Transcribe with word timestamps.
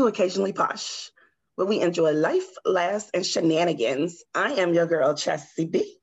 to 0.00 0.06
Occasionally 0.06 0.54
Posh, 0.54 1.10
where 1.56 1.66
we 1.66 1.82
enjoy 1.82 2.12
life, 2.12 2.46
laughs, 2.64 3.10
and 3.12 3.26
shenanigans. 3.26 4.24
I 4.34 4.52
am 4.52 4.72
your 4.72 4.86
girl, 4.86 5.12
Chassie 5.12 5.70
B. 5.70 5.98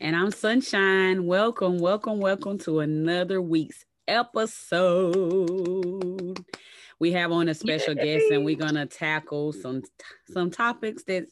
And 0.00 0.16
I'm 0.16 0.30
Sunshine. 0.30 1.26
Welcome, 1.26 1.78
welcome, 1.78 2.18
welcome 2.18 2.56
to 2.60 2.80
another 2.80 3.42
week's 3.42 3.84
episode. 4.08 5.22
We 6.98 7.12
have 7.12 7.30
on 7.30 7.50
a 7.50 7.54
special 7.54 7.94
Yay. 7.96 8.20
guest, 8.20 8.30
and 8.30 8.42
we're 8.42 8.56
gonna 8.56 8.86
tackle 8.86 9.52
some 9.52 9.82
some 10.32 10.50
topics 10.50 11.02
that's 11.06 11.30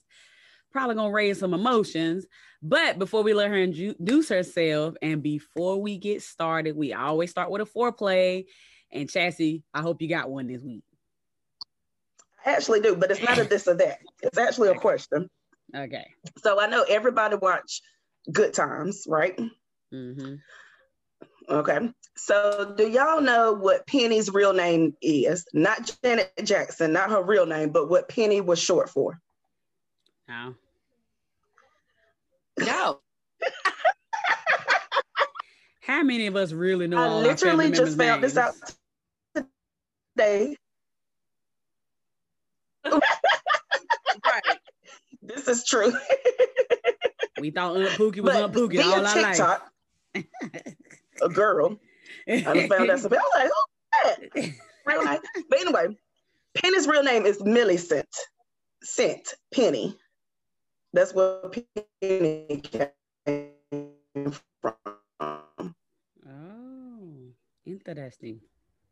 probably 0.73 0.97
gonna 0.97 1.11
raise 1.11 1.39
some 1.39 1.55
emotions. 1.55 2.27
But 2.63 2.99
before 2.99 3.23
we 3.23 3.33
let 3.33 3.49
her 3.49 3.57
introduce 3.57 4.29
herself, 4.29 4.95
and 5.01 5.23
before 5.23 5.81
we 5.81 5.97
get 5.97 6.21
started, 6.21 6.77
we 6.77 6.93
always 6.93 7.31
start 7.31 7.51
with 7.51 7.63
a 7.63 7.65
foreplay. 7.65 8.45
And 8.93 9.09
Chassie, 9.09 9.63
I 9.73 9.81
hope 9.81 10.03
you 10.03 10.09
got 10.11 10.29
one 10.31 10.49
this 10.49 10.63
week. 10.63 10.85
I 12.45 12.51
actually 12.51 12.81
do, 12.81 12.97
but 12.97 13.11
it's 13.11 13.23
not 13.23 13.39
a 13.39 13.45
this 13.49 13.67
or 13.67 13.75
that. 13.75 13.99
It's 14.23 14.39
actually 14.39 14.69
a 14.69 14.75
question. 14.75 15.29
Okay. 15.75 16.07
So 16.39 16.61
I 16.61 16.67
know 16.67 16.85
everybody 16.89 17.37
watch 17.37 17.81
Good 18.31 18.55
Times, 18.55 19.05
right? 19.09 19.39
Mm-hmm. 19.93 20.35
Okay. 21.49 21.91
So 22.17 22.75
do 22.77 22.89
y'all 22.89 23.21
know 23.21 23.53
what 23.53 23.87
Penny's 23.87 24.31
real 24.31 24.53
name 24.53 24.95
is? 25.03 25.47
Not 25.53 25.91
Janet 26.03 26.33
Jackson, 26.45 26.93
not 26.93 27.11
her 27.11 27.23
real 27.23 27.47
name, 27.47 27.71
but 27.71 27.89
what 27.89 28.09
Penny 28.09 28.41
was 28.41 28.59
short 28.59 28.89
for. 28.89 29.19
No. 30.29 30.55
No. 32.57 33.01
How 35.81 36.05
many 36.05 36.29
of 36.29 36.37
us 36.37 36.53
really 36.53 36.87
know? 36.87 36.97
I 36.97 37.09
literally 37.09 37.71
just 37.73 37.99
found 37.99 38.23
names? 38.23 38.35
this 38.35 38.39
out 38.39 38.55
today. 40.17 40.57
Right. 42.85 44.59
This 45.23 45.49
is 45.49 45.65
true. 45.65 45.93
we 47.41 47.51
thought 47.51 47.77
Aunt 47.77 47.91
Pookie 47.91 48.21
was 48.21 48.35
Aunt 48.37 48.53
Pookie 48.53 48.85
all 48.85 49.07
our 49.07 49.15
TikTok, 49.15 49.71
life. 50.15 50.27
a 51.23 51.29
girl. 51.29 51.79
I 52.29 52.69
found 52.69 52.91
out 52.91 52.99
something. 53.01 53.19
I 53.19 53.23
was 53.23 53.33
like, 53.37 53.51
oh, 53.55 53.67
that? 54.05 54.55
real 54.87 55.05
name. 55.05 55.21
But 55.49 55.61
anyway, 55.61 55.87
Penny's 56.55 56.87
real 56.87 57.03
name 57.03 57.27
is 57.27 57.43
Millicent. 57.43 58.09
Cent 58.83 59.35
Penny. 59.53 59.97
That's 60.93 61.15
what 61.15 61.57
Penny 62.01 62.63
came 62.63 63.51
from. 64.61 64.75
Oh, 66.29 67.33
interesting. 67.67 68.41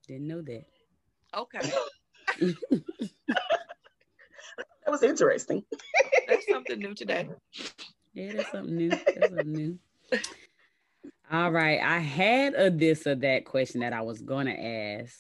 Didn't 0.09 0.27
know 0.27 0.43
that. 0.43 0.65
Okay. 1.37 1.73
that 4.57 4.91
was 4.91 5.03
interesting. 5.03 5.65
that's 6.29 6.47
something 6.49 6.79
new 6.79 6.95
today. 6.95 7.29
Yeah, 8.15 8.33
that's 8.35 8.51
something 8.51 8.77
new. 8.77 8.91
That's 8.91 9.29
something 9.29 9.53
new. 9.53 9.79
All 11.31 11.51
right. 11.51 11.81
I 11.81 11.99
had 11.99 12.55
a 12.55 12.71
this 12.71 13.07
or 13.07 13.15
that 13.17 13.45
question 13.45 13.81
that 13.81 13.93
I 13.93 14.03
was 14.03 14.21
gonna 14.21 14.53
ask, 14.53 15.15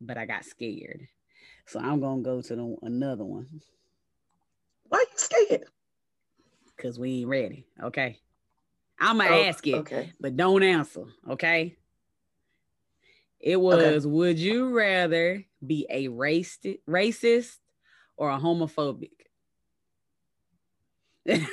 but 0.00 0.16
I 0.16 0.24
got 0.24 0.44
scared. 0.44 1.06
So 1.66 1.78
I'm 1.78 2.00
gonna 2.00 2.22
go 2.22 2.40
to 2.40 2.56
the, 2.56 2.76
another 2.82 3.24
one. 3.24 3.46
Why 4.88 4.98
are 4.98 5.02
you 5.02 5.08
scared? 5.16 5.64
because 6.78 6.98
we 6.98 7.20
ain't 7.20 7.28
ready. 7.28 7.66
Okay. 7.82 8.18
I'm 8.98 9.18
gonna 9.18 9.30
oh, 9.30 9.44
ask 9.44 9.66
it, 9.66 9.74
okay. 9.74 10.12
but 10.18 10.36
don't 10.36 10.62
answer. 10.62 11.04
Okay. 11.28 11.76
It 13.40 13.60
was 13.60 14.06
okay. 14.06 14.06
would 14.06 14.38
you 14.38 14.70
rather 14.76 15.44
be 15.64 15.86
a 15.90 16.08
racist 16.08 16.78
racist 16.88 17.56
or 18.18 18.28
a 18.30 18.38
homophobic? 18.38 19.12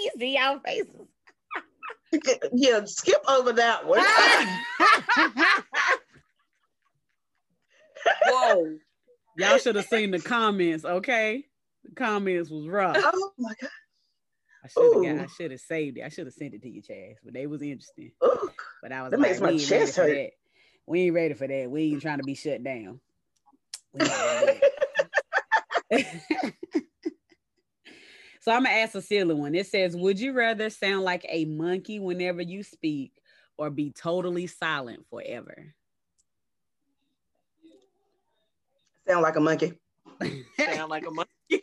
you 0.00 0.10
see 0.18 0.36
our 0.36 0.60
faces. 0.60 1.06
yeah, 2.52 2.84
skip 2.86 3.22
over 3.28 3.52
that 3.52 3.86
one. 3.86 4.00
Whoa. 8.26 8.78
Y'all 9.36 9.58
should 9.58 9.76
have 9.76 9.86
seen 9.86 10.10
the 10.10 10.18
comments, 10.18 10.84
okay? 10.84 11.44
The 11.84 11.94
comments 11.94 12.50
was 12.50 12.66
rough. 12.66 12.96
Oh 12.98 13.30
my 13.38 13.52
god. 13.60 13.70
I 14.62 14.68
should 14.68 15.06
have 15.06 15.20
I 15.20 15.26
should 15.26 15.50
have 15.52 15.60
saved 15.60 15.98
it. 15.98 16.02
I 16.02 16.08
should 16.08 16.26
have 16.26 16.34
sent 16.34 16.54
it 16.54 16.62
to 16.62 16.68
you, 16.68 16.82
Chaz, 16.82 17.14
but 17.24 17.32
they 17.32 17.46
was 17.46 17.62
interesting. 17.62 18.10
Ooh, 18.24 18.50
but 18.82 18.92
I 18.92 19.02
was 19.02 19.12
that 19.12 19.20
like, 19.20 19.30
makes 19.30 19.40
my 19.40 19.56
chest 19.56 19.96
hurt. 19.96 20.14
That. 20.14 20.32
We 20.86 21.02
ain't 21.02 21.14
ready 21.14 21.34
for 21.34 21.46
that. 21.46 21.70
We 21.70 21.92
ain't 21.92 22.02
trying 22.02 22.18
to 22.18 22.24
be 22.24 22.34
shut 22.34 22.64
down. 22.64 23.00
So 28.40 28.52
I'm 28.52 28.64
gonna 28.64 28.70
ask 28.70 28.94
a 28.94 29.02
silly 29.02 29.34
one. 29.34 29.54
It 29.54 29.66
says, 29.66 29.96
Would 29.96 30.20
you 30.20 30.32
rather 30.32 30.70
sound 30.70 31.02
like 31.02 31.26
a 31.28 31.44
monkey 31.46 31.98
whenever 31.98 32.42
you 32.42 32.62
speak 32.62 33.12
or 33.58 33.70
be 33.70 33.90
totally 33.90 34.46
silent 34.46 35.06
forever? 35.10 35.74
Sound 39.08 39.22
like 39.22 39.36
a 39.36 39.40
monkey. 39.40 39.72
sound 40.58 40.90
like 40.90 41.06
a 41.06 41.10
monkey. 41.10 41.30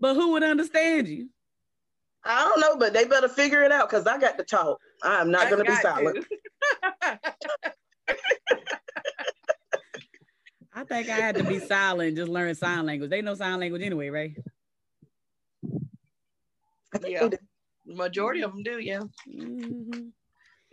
but 0.00 0.14
who 0.14 0.32
would 0.32 0.42
understand 0.42 1.08
you? 1.08 1.28
I 2.24 2.44
don't 2.44 2.60
know, 2.60 2.76
but 2.76 2.92
they 2.92 3.04
better 3.04 3.28
figure 3.28 3.62
it 3.64 3.72
out 3.72 3.90
because 3.90 4.06
I 4.06 4.16
got 4.18 4.38
to 4.38 4.44
talk. 4.44 4.78
I'm 5.02 5.30
not 5.30 5.50
going 5.50 5.64
to 5.64 5.70
be 5.70 5.76
silent. 5.76 6.24
I 10.74 10.84
think 10.84 11.08
I 11.08 11.16
had 11.16 11.36
to 11.36 11.44
be 11.44 11.58
silent, 11.58 12.16
just 12.16 12.30
learn 12.30 12.54
sign 12.54 12.86
language. 12.86 13.10
They 13.10 13.20
know 13.22 13.34
sign 13.34 13.60
language 13.60 13.82
anyway, 13.82 14.08
right? 14.08 14.36
Yeah, 17.06 17.28
majority 17.86 18.42
of 18.42 18.52
them 18.52 18.62
do. 18.62 18.78
Yeah. 18.78 19.00
Mm-hmm. 19.28 20.08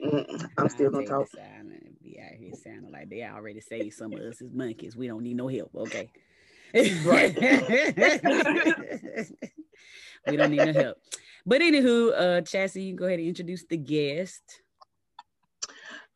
Mm, 0.05 0.49
I'm 0.57 0.69
still 0.69 0.89
gonna 0.91 1.05
talk. 1.05 1.27
Silent. 1.29 2.01
Be 2.01 2.19
out 2.21 2.35
here 2.37 2.53
sounding 2.53 2.91
like 2.91 3.09
they 3.09 3.23
already 3.23 3.59
say 3.59 3.89
some 3.89 4.13
of 4.13 4.19
us 4.21 4.41
is 4.41 4.53
monkeys. 4.53 4.95
We 4.95 5.07
don't 5.07 5.23
need 5.23 5.35
no 5.35 5.47
help. 5.47 5.71
Okay. 5.75 6.09
Right. 7.03 7.35
we 10.27 10.37
don't 10.37 10.51
need 10.51 10.65
no 10.65 10.73
help. 10.73 10.97
But 11.45 11.61
anywho, 11.61 12.13
uh 12.13 12.41
Chassie, 12.41 12.83
you 12.83 12.89
can 12.91 12.95
go 12.95 13.05
ahead 13.05 13.19
and 13.19 13.27
introduce 13.27 13.65
the 13.65 13.77
guest. 13.77 14.61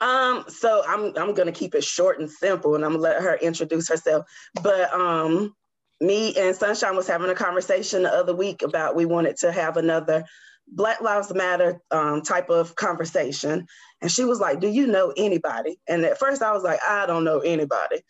Um, 0.03 0.45
so 0.49 0.83
I'm 0.87 1.17
I'm 1.17 1.35
gonna 1.35 1.53
keep 1.53 1.75
it 1.75 1.85
short 1.85 2.19
and 2.19 2.31
simple 2.31 2.75
and 2.75 2.85
I'm 2.85 2.93
gonna 2.93 3.03
let 3.03 3.23
her 3.23 3.37
introduce 3.37 3.89
herself. 3.89 4.27
But 4.63 4.93
um 4.93 5.55
me 6.01 6.35
and 6.37 6.55
Sunshine 6.55 6.95
was 6.97 7.07
having 7.07 7.31
a 7.31 7.35
conversation 7.35 8.03
the 8.03 8.13
other 8.13 8.35
week 8.35 8.63
about 8.63 8.95
we 8.97 9.05
wanted 9.07 9.37
to 9.39 9.51
have 9.53 9.77
another 9.77 10.25
Black 10.69 11.01
Lives 11.01 11.33
Matter 11.33 11.81
um, 11.91 12.21
type 12.23 12.51
of 12.51 12.75
conversation. 12.75 13.67
And 14.01 14.11
she 14.11 14.25
was 14.25 14.39
like, 14.39 14.61
Do 14.61 14.69
you 14.69 14.87
know 14.87 15.13
anybody? 15.17 15.79
And 15.89 16.05
at 16.05 16.19
first 16.19 16.43
I 16.43 16.53
was 16.53 16.63
like, 16.63 16.81
I 16.87 17.07
don't 17.07 17.25
know 17.25 17.39
anybody. 17.39 18.03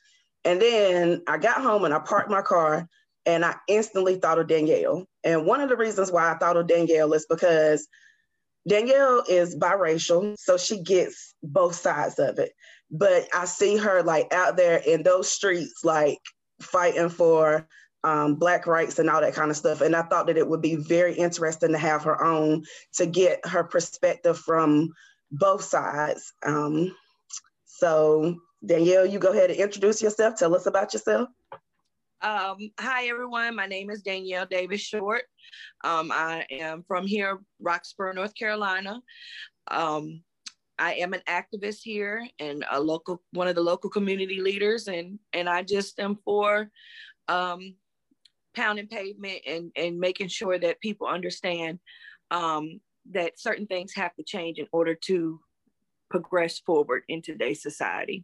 And 0.46 0.62
then 0.62 1.24
I 1.28 1.40
got 1.40 1.64
home 1.64 1.86
and 1.86 1.96
I 1.96 2.00
parked 2.02 2.32
my 2.32 2.44
car 2.44 2.90
and 3.26 3.46
I 3.46 3.56
instantly 3.70 4.18
thought 4.18 4.40
of 4.40 4.50
Danielle. 4.50 5.08
And 5.24 5.48
one 5.48 5.62
of 5.62 5.70
the 5.70 5.78
reasons 5.78 6.12
why 6.12 6.32
I 6.34 6.38
thought 6.40 6.58
of 6.58 6.68
Danielle 6.68 7.14
is 7.14 7.28
because 7.30 7.88
Danielle 8.68 9.24
is 9.28 9.56
biracial, 9.56 10.36
so 10.38 10.58
she 10.58 10.82
gets 10.82 11.36
both 11.44 11.76
sides 11.76 12.20
of 12.20 12.40
it. 12.40 12.54
But 12.92 13.28
I 13.34 13.46
see 13.46 13.78
her 13.78 14.04
like 14.04 14.32
out 14.34 14.56
there 14.58 14.78
in 14.78 15.04
those 15.04 15.30
streets, 15.30 15.84
like 15.84 16.20
fighting 16.62 17.10
for 17.10 17.68
um, 18.04 18.36
Black 18.36 18.68
rights 18.68 19.00
and 19.00 19.10
all 19.10 19.22
that 19.22 19.34
kind 19.34 19.52
of 19.52 19.58
stuff. 19.58 19.82
And 19.82 19.96
I 19.96 20.04
thought 20.04 20.28
that 20.28 20.38
it 20.38 20.48
would 20.48 20.62
be 20.62 20.76
very 20.76 21.16
interesting 21.16 21.72
to 21.72 21.78
have 21.78 22.04
her 22.04 22.24
own 22.24 22.64
to 22.94 23.06
get 23.06 23.46
her 23.46 23.64
perspective 23.64 24.38
from 24.38 24.92
both 25.32 25.64
sides. 25.64 26.34
Um, 26.46 26.96
so 27.66 28.38
Danielle, 28.66 29.06
you 29.06 29.20
go 29.20 29.32
ahead 29.32 29.50
and 29.52 29.60
introduce 29.60 30.02
yourself. 30.02 30.36
Tell 30.36 30.56
us 30.56 30.66
about 30.66 30.94
yourself. 30.94 31.30
Um, 32.24 32.72
hi, 32.80 33.08
everyone. 33.08 33.54
My 33.54 33.66
name 33.66 33.90
is 33.90 34.02
Danielle 34.02 34.46
Davis 34.46 34.80
Short. 34.80 35.24
Um, 35.84 36.10
I 36.10 36.46
am 36.52 36.86
from 36.88 37.06
here, 37.06 37.40
Roxboro, 37.62 38.16
North 38.16 38.34
Carolina. 38.34 39.02
Um, 39.70 40.24
I 40.80 40.94
am 40.94 41.14
an 41.14 41.20
activist 41.28 41.80
here 41.84 42.26
and 42.40 42.64
a 42.72 42.80
local, 42.80 43.22
one 43.34 43.50
of 43.50 43.56
the 43.56 43.62
local 43.62 43.90
community 43.90 44.40
leaders, 44.40 44.88
and 44.88 45.20
and 45.34 45.50
I 45.50 45.64
just 45.64 46.00
am 46.00 46.18
for 46.24 46.70
um, 47.28 47.76
pounding 48.56 48.88
pavement 48.88 49.42
and 49.46 49.72
and 49.76 50.00
making 50.00 50.30
sure 50.30 50.58
that 50.58 50.80
people 50.80 51.08
understand 51.08 51.80
um, 52.32 52.80
that 53.12 53.38
certain 53.38 53.68
things 53.68 53.94
have 53.96 54.16
to 54.16 54.24
change 54.24 54.60
in 54.60 54.68
order 54.72 54.96
to 54.96 55.42
progress 56.10 56.58
forward 56.60 57.04
in 57.10 57.22
today's 57.22 57.62
society. 57.62 58.24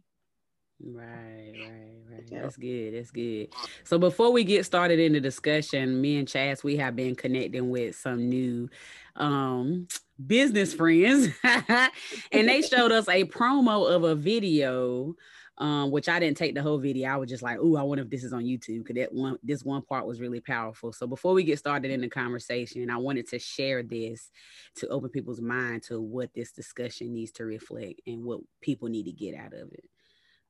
Right, 0.82 1.52
right, 1.58 2.00
right. 2.10 2.24
Yep. 2.30 2.42
That's 2.42 2.56
good. 2.56 2.94
That's 2.94 3.10
good. 3.10 3.48
So 3.84 3.98
before 3.98 4.32
we 4.32 4.44
get 4.44 4.64
started 4.64 4.98
in 4.98 5.12
the 5.12 5.20
discussion, 5.20 6.00
me 6.00 6.18
and 6.18 6.26
Chas, 6.28 6.64
we 6.64 6.76
have 6.78 6.96
been 6.96 7.14
connecting 7.14 7.70
with 7.70 7.96
some 7.96 8.28
new 8.28 8.68
um 9.16 9.86
business 10.26 10.72
friends, 10.72 11.28
and 11.44 12.48
they 12.48 12.62
showed 12.70 12.92
us 12.92 13.08
a 13.08 13.24
promo 13.24 13.90
of 13.90 14.04
a 14.04 14.14
video 14.14 15.14
um, 15.58 15.90
which 15.90 16.08
I 16.08 16.18
didn't 16.18 16.38
take 16.38 16.54
the 16.54 16.62
whole 16.62 16.78
video. 16.78 17.10
I 17.10 17.16
was 17.18 17.28
just 17.28 17.42
like, 17.42 17.58
"Ooh, 17.58 17.76
I 17.76 17.82
wonder 17.82 18.02
if 18.02 18.08
this 18.10 18.24
is 18.24 18.32
on 18.32 18.44
YouTube." 18.44 18.78
Because 18.78 18.96
that 18.96 19.12
one, 19.12 19.36
this 19.42 19.62
one 19.62 19.82
part 19.82 20.06
was 20.06 20.18
really 20.18 20.40
powerful. 20.40 20.90
So 20.92 21.06
before 21.06 21.34
we 21.34 21.44
get 21.44 21.58
started 21.58 21.90
in 21.90 22.00
the 22.00 22.08
conversation, 22.08 22.88
I 22.88 22.96
wanted 22.96 23.28
to 23.28 23.38
share 23.38 23.82
this 23.82 24.30
to 24.76 24.88
open 24.88 25.10
people's 25.10 25.40
mind 25.42 25.82
to 25.84 26.00
what 26.00 26.30
this 26.34 26.52
discussion 26.52 27.12
needs 27.12 27.32
to 27.32 27.44
reflect 27.44 28.00
and 28.06 28.24
what 28.24 28.40
people 28.62 28.88
need 28.88 29.04
to 29.04 29.12
get 29.12 29.34
out 29.34 29.52
of 29.52 29.70
it. 29.72 29.84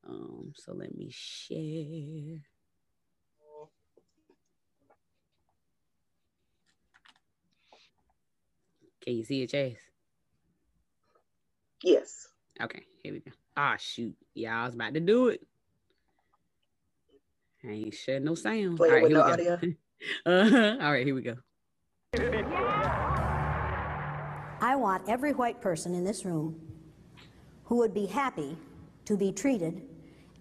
Um, 0.07 0.53
so 0.55 0.73
let 0.73 0.95
me 0.95 1.09
share. 1.11 2.41
Can 9.01 9.15
you 9.15 9.23
see 9.23 9.43
it, 9.43 9.49
Chase? 9.49 9.77
Yes. 11.83 12.27
Okay, 12.61 12.83
here 13.01 13.13
we 13.13 13.19
go. 13.19 13.31
Ah, 13.57 13.75
shoot. 13.79 14.15
Yeah, 14.35 14.61
I 14.61 14.65
was 14.65 14.75
about 14.75 14.93
to 14.93 14.99
do 14.99 15.29
it. 15.29 15.41
I 17.63 17.69
ain't 17.69 17.93
shut 17.93 18.21
no 18.21 18.35
sound. 18.35 18.77
Play 18.77 18.87
All 18.87 18.93
right, 18.95 19.03
with 19.03 19.11
no 19.11 19.21
audio. 19.21 19.53
uh-huh. 20.25 20.77
All 20.81 20.91
right, 20.91 21.05
here 21.05 21.15
we 21.15 21.21
go. 21.21 21.35
I 24.63 24.75
want 24.75 25.07
every 25.07 25.33
white 25.33 25.61
person 25.61 25.95
in 25.95 26.03
this 26.03 26.25
room 26.25 26.59
who 27.65 27.77
would 27.77 27.93
be 27.93 28.05
happy 28.05 28.57
to 29.05 29.17
be 29.17 29.31
treated 29.31 29.81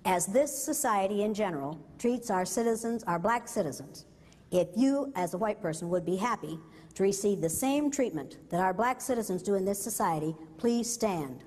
as 0.04 0.26
this 0.26 0.56
society 0.56 1.22
in 1.22 1.34
general 1.34 1.78
treats 1.98 2.30
our 2.30 2.44
citizens, 2.44 3.04
our 3.04 3.18
black 3.18 3.48
citizens. 3.48 4.06
If 4.50 4.68
you, 4.76 5.12
as 5.14 5.34
a 5.34 5.38
white 5.38 5.60
person, 5.60 5.88
would 5.90 6.04
be 6.04 6.16
happy 6.16 6.58
to 6.94 7.02
receive 7.02 7.40
the 7.40 7.50
same 7.50 7.90
treatment 7.90 8.38
that 8.50 8.60
our 8.60 8.74
black 8.74 9.00
citizens 9.00 9.42
do 9.42 9.54
in 9.54 9.64
this 9.64 9.82
society, 9.82 10.34
please 10.58 10.92
stand. 10.92 11.44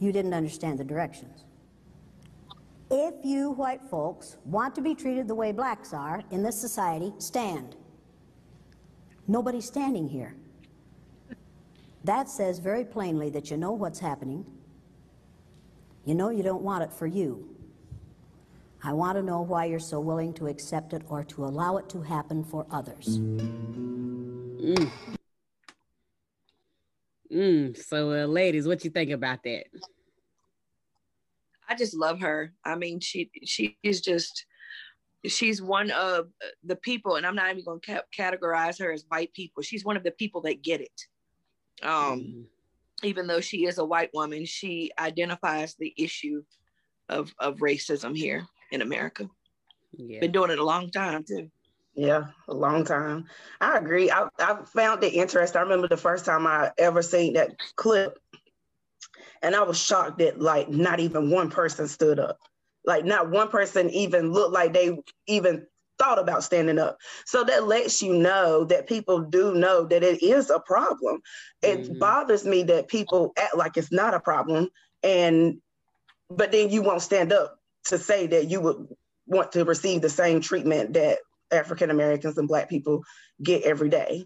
You 0.00 0.12
didn't 0.12 0.34
understand 0.34 0.78
the 0.78 0.84
directions. 0.84 1.44
If 2.90 3.14
you 3.22 3.52
white 3.52 3.82
folks 3.88 4.36
want 4.44 4.74
to 4.74 4.80
be 4.80 4.94
treated 4.96 5.28
the 5.28 5.34
way 5.34 5.52
blacks 5.52 5.92
are 5.92 6.22
in 6.32 6.42
this 6.42 6.60
society, 6.60 7.12
stand. 7.18 7.76
Nobody's 9.28 9.66
standing 9.66 10.08
here. 10.08 10.34
That 12.02 12.28
says 12.28 12.58
very 12.58 12.84
plainly 12.84 13.30
that 13.30 13.50
you 13.50 13.56
know 13.56 13.72
what's 13.72 14.00
happening. 14.00 14.44
You 16.04 16.14
know 16.14 16.30
you 16.30 16.42
don't 16.42 16.62
want 16.62 16.82
it 16.82 16.92
for 16.92 17.06
you. 17.06 17.56
I 18.82 18.94
want 18.94 19.18
to 19.18 19.22
know 19.22 19.42
why 19.42 19.66
you're 19.66 19.78
so 19.78 20.00
willing 20.00 20.32
to 20.34 20.46
accept 20.46 20.94
it 20.94 21.02
or 21.08 21.22
to 21.24 21.44
allow 21.44 21.76
it 21.76 21.88
to 21.90 22.00
happen 22.00 22.42
for 22.42 22.66
others. 22.70 23.18
Mm. 23.18 24.90
Mm, 27.30 27.76
so, 27.76 28.10
uh, 28.10 28.26
ladies, 28.26 28.66
what 28.66 28.82
you 28.82 28.90
think 28.90 29.10
about 29.10 29.42
that? 29.44 29.64
I 31.68 31.74
just 31.74 31.94
love 31.94 32.20
her. 32.20 32.54
I 32.64 32.74
mean, 32.74 32.98
she 33.00 33.30
she 33.44 33.76
is 33.82 34.00
just 34.00 34.46
she's 35.26 35.60
one 35.62 35.90
of 35.90 36.28
the 36.64 36.76
people, 36.76 37.16
and 37.16 37.26
I'm 37.26 37.36
not 37.36 37.50
even 37.50 37.64
going 37.64 37.80
to 37.82 38.02
categorize 38.18 38.80
her 38.80 38.90
as 38.90 39.04
white 39.08 39.32
people. 39.34 39.62
She's 39.62 39.84
one 39.84 39.96
of 39.96 40.02
the 40.02 40.10
people 40.10 40.40
that 40.42 40.62
get 40.62 40.80
it. 40.80 41.06
Um, 41.82 42.20
mm 42.20 42.44
even 43.02 43.26
though 43.26 43.40
she 43.40 43.66
is 43.66 43.78
a 43.78 43.84
white 43.84 44.10
woman, 44.14 44.44
she 44.44 44.90
identifies 44.98 45.74
the 45.74 45.94
issue 45.96 46.42
of 47.08 47.32
of 47.38 47.56
racism 47.56 48.16
here 48.16 48.46
in 48.70 48.82
America. 48.82 49.28
Yeah. 49.96 50.20
Been 50.20 50.32
doing 50.32 50.50
it 50.50 50.58
a 50.58 50.64
long 50.64 50.90
time 50.90 51.24
too. 51.24 51.50
Yeah, 51.94 52.28
a 52.48 52.54
long 52.54 52.84
time. 52.84 53.26
I 53.60 53.76
agree. 53.76 54.10
I, 54.10 54.28
I 54.38 54.58
found 54.64 55.02
it 55.02 55.12
interesting. 55.12 55.58
I 55.58 55.62
remember 55.62 55.88
the 55.88 55.96
first 55.96 56.24
time 56.24 56.46
I 56.46 56.70
ever 56.78 57.02
seen 57.02 57.34
that 57.34 57.50
clip, 57.76 58.16
and 59.42 59.56
I 59.56 59.62
was 59.62 59.78
shocked 59.78 60.18
that 60.18 60.40
like 60.40 60.68
not 60.68 61.00
even 61.00 61.30
one 61.30 61.50
person 61.50 61.88
stood 61.88 62.18
up. 62.20 62.38
Like 62.84 63.04
not 63.04 63.30
one 63.30 63.48
person 63.48 63.90
even 63.90 64.32
looked 64.32 64.54
like 64.54 64.72
they 64.72 64.98
even 65.26 65.66
thought 66.00 66.18
about 66.18 66.42
standing 66.42 66.78
up. 66.78 66.98
So 67.26 67.44
that 67.44 67.66
lets 67.66 68.02
you 68.02 68.14
know 68.14 68.64
that 68.64 68.88
people 68.88 69.20
do 69.20 69.54
know 69.54 69.84
that 69.84 70.02
it 70.02 70.22
is 70.22 70.50
a 70.50 70.58
problem. 70.58 71.20
It 71.62 71.82
mm-hmm. 71.82 71.98
bothers 71.98 72.44
me 72.44 72.62
that 72.64 72.88
people 72.88 73.32
act 73.38 73.56
like 73.56 73.76
it's 73.76 73.92
not 73.92 74.14
a 74.14 74.20
problem 74.20 74.70
and 75.02 75.60
but 76.30 76.52
then 76.52 76.70
you 76.70 76.82
won't 76.82 77.02
stand 77.02 77.32
up 77.32 77.58
to 77.86 77.98
say 77.98 78.26
that 78.28 78.50
you 78.50 78.60
would 78.60 78.88
want 79.26 79.52
to 79.52 79.64
receive 79.64 80.00
the 80.00 80.08
same 80.08 80.40
treatment 80.40 80.92
that 80.94 81.18
African 81.50 81.90
Americans 81.90 82.38
and 82.38 82.48
Black 82.48 82.68
people 82.68 83.02
get 83.42 83.62
every 83.62 83.88
day. 83.88 84.24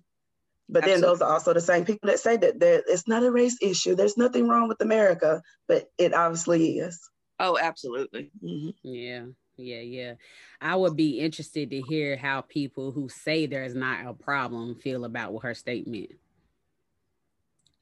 But 0.69 0.85
Absolutely. 0.85 1.01
then 1.01 1.11
those 1.11 1.23
are 1.23 1.33
also 1.33 1.53
the 1.53 1.61
same 1.61 1.85
people 1.85 2.09
that 2.09 2.21
say 2.21 2.37
that 2.37 2.57
it's 2.61 3.09
not 3.09 3.23
a 3.23 3.31
race 3.31 3.59
issue. 3.61 3.95
There's 3.95 4.17
nothing 4.17 4.49
wrong 4.49 4.69
with 4.69 4.81
America, 4.81 5.43
but 5.69 5.91
it 5.99 6.15
obviously 6.15 6.79
is. 6.79 7.11
Oh, 7.39 7.59
absolutely. 7.61 8.31
Mm-hmm. 8.43 8.71
Yeah, 8.83 9.25
yeah, 9.57 9.81
yeah. 9.81 10.15
I 10.61 10.77
would 10.77 10.97
be 10.97 11.21
interested 11.21 11.71
to 11.71 11.81
hear 11.81 12.17
how 12.17 12.41
people 12.43 12.91
who 12.91 13.09
say 13.09 13.47
there's 13.47 13.75
not 13.75 14.07
a 14.07 14.15
problem 14.15 14.77
feel 14.77 15.05
about 15.05 15.37
her 15.43 15.55
statement. 15.55 16.11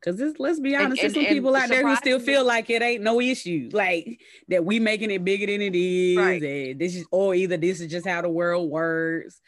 Cause 0.04 0.16
this, 0.16 0.34
let's 0.40 0.58
be 0.58 0.74
honest, 0.74 1.00
and, 1.00 1.14
there's 1.14 1.26
some 1.26 1.32
people 1.32 1.54
out 1.54 1.68
there 1.68 1.86
who 1.86 1.94
still 1.94 2.18
feel 2.18 2.44
like 2.44 2.68
it 2.70 2.82
ain't 2.82 3.04
no 3.04 3.20
issue, 3.20 3.70
like 3.72 4.20
that 4.48 4.64
we 4.64 4.80
making 4.80 5.12
it 5.12 5.24
bigger 5.24 5.46
than 5.46 5.62
it 5.62 5.76
is. 5.76 6.16
Right. 6.16 6.42
And 6.42 6.80
this 6.80 6.96
is, 6.96 7.06
or 7.12 7.36
either 7.36 7.56
this 7.56 7.80
is 7.80 7.88
just 7.88 8.04
how 8.04 8.20
the 8.20 8.28
world 8.28 8.68
works. 8.68 9.40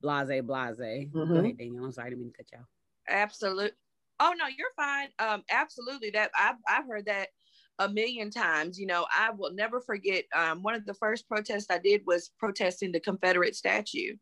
Blase, 0.00 0.42
blase. 0.44 0.78
Mm-hmm. 0.78 1.32
Go 1.32 1.40
ahead, 1.40 1.58
Danielle. 1.58 1.86
I'm 1.86 1.92
sorry, 1.92 2.06
I 2.06 2.10
didn't 2.10 2.22
mean 2.22 2.32
to 2.32 2.44
cut 2.44 2.60
off. 2.60 2.66
Absolutely. 3.08 3.72
Oh 4.20 4.32
no, 4.38 4.44
you're 4.46 4.68
fine. 4.76 5.08
Um, 5.18 5.42
absolutely. 5.50 6.10
That 6.10 6.30
I've 6.38 6.56
I've 6.68 6.86
heard 6.86 7.06
that 7.06 7.30
a 7.78 7.88
million 7.88 8.30
times. 8.30 8.78
You 8.78 8.86
know, 8.86 9.06
I 9.14 9.30
will 9.30 9.52
never 9.52 9.80
forget. 9.80 10.24
Um, 10.34 10.62
one 10.62 10.74
of 10.74 10.86
the 10.86 10.94
first 10.94 11.28
protests 11.28 11.66
I 11.70 11.78
did 11.78 12.02
was 12.06 12.30
protesting 12.38 12.92
the 12.92 13.00
Confederate 13.00 13.56
statue, 13.56 14.16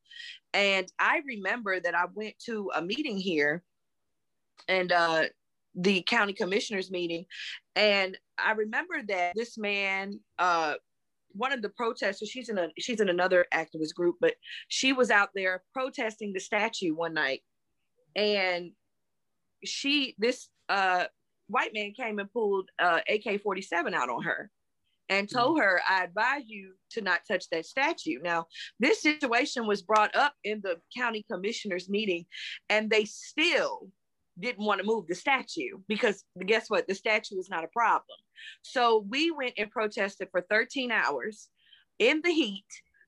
and 0.53 0.91
I 0.99 1.23
remember 1.27 1.81
that 1.81 1.95
I 1.95 2.05
went 2.13 2.39
to 2.47 2.71
a 2.75 2.83
meeting 2.83 3.17
here, 3.17 3.63
and 4.69 4.93
uh, 4.93 5.25
the 5.75 6.03
county 6.03 6.33
commissioners 6.33 6.91
meeting 6.91 7.25
and 7.75 8.17
i 8.39 8.53
remember 8.53 9.03
that 9.07 9.33
this 9.35 9.59
man 9.59 10.19
uh 10.39 10.75
one 11.33 11.53
of 11.53 11.63
the 11.63 11.69
protesters 11.71 12.29
she's 12.29 12.49
in 12.49 12.59
a 12.59 12.69
she's 12.79 13.01
in 13.01 13.09
another 13.09 13.45
activist 13.53 13.95
group 13.95 14.17
but 14.21 14.35
she 14.69 14.93
was 14.93 15.11
out 15.11 15.31
there 15.35 15.63
protesting 15.73 16.33
the 16.33 16.41
statue 16.41 16.95
one 16.95 17.15
night 17.15 17.43
and 18.15 18.71
she 19.65 20.15
this 20.19 20.49
uh 20.69 21.05
white 21.49 21.73
man 21.75 21.93
came 21.93 22.19
and 22.19 22.33
pulled 22.33 22.69
uh 22.79 23.01
ak-47 23.09 23.95
out 23.95 24.11
on 24.11 24.23
her 24.23 24.51
and 25.09 25.29
told 25.31 25.59
mm-hmm. 25.59 25.67
her 25.67 25.81
i 25.89 26.05
advise 26.05 26.45
you 26.47 26.73
to 26.91 27.01
not 27.01 27.21
touch 27.27 27.49
that 27.51 27.67
statue 27.67 28.19
now 28.23 28.47
this 28.81 29.03
situation 29.03 29.67
was 29.67 29.83
brought 29.83 30.15
up 30.17 30.35
in 30.45 30.61
the 30.63 30.77
county 30.97 31.25
commissioners 31.31 31.89
meeting 31.89 32.25
and 32.69 32.91
they 32.91 33.05
still 33.05 33.89
didn't 34.39 34.65
want 34.65 34.81
to 34.81 34.87
move 34.87 35.07
the 35.07 35.15
statue 35.15 35.79
because 35.89 36.25
guess 36.47 36.69
what? 36.69 36.87
The 36.89 36.95
statue 36.95 37.39
is 37.39 37.49
not 37.49 37.65
a 37.65 37.69
problem. 37.69 38.19
So 38.63 39.05
we 39.09 39.31
went 39.31 39.55
and 39.59 39.71
protested 39.71 40.29
for 40.31 40.45
13 40.51 40.91
hours 40.91 41.49
in 41.99 42.21
the 42.23 42.33
heat. 42.33 42.65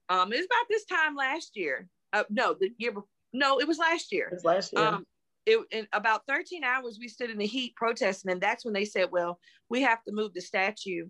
Um, 0.09 0.33
it 0.33 0.37
was 0.37 0.47
about 0.47 0.66
this 0.71 0.85
time 0.85 1.16
last 1.16 1.52
year. 1.55 1.88
Uh, 2.12 2.25
no, 2.31 2.55
the 2.59 2.71
year 2.78 2.93
before. 2.93 3.09
No, 3.33 3.61
it 3.61 3.69
was 3.69 3.78
last 3.78 4.12
year. 4.12 4.28
It 4.28 4.35
was 4.35 4.45
last 4.45 4.73
year. 4.73 4.87
Um, 4.87 5.05
it, 5.46 5.64
in 5.70 5.86
about 5.92 6.22
13 6.28 6.64
hours, 6.64 6.98
we 7.00 7.08
stood 7.08 7.30
in 7.30 7.38
the 7.38 7.46
heat 7.46 7.74
protesting, 7.76 8.32
and 8.32 8.40
that's 8.40 8.64
when 8.64 8.74
they 8.74 8.84
said, 8.84 9.10
"Well, 9.10 9.38
we 9.68 9.82
have 9.82 10.02
to 10.04 10.12
move 10.12 10.34
the 10.34 10.40
statue 10.40 11.08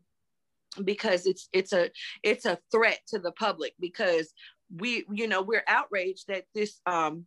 because 0.85 1.27
it's 1.27 1.49
it's 1.53 1.73
a 1.73 1.91
it's 2.23 2.45
a 2.45 2.59
threat 2.71 3.01
to 3.09 3.19
the 3.19 3.33
public 3.33 3.73
because 3.81 4.33
we 4.75 5.05
you 5.11 5.27
know 5.27 5.43
we're 5.43 5.65
outraged 5.69 6.27
that 6.29 6.45
this 6.55 6.81
um 6.87 7.27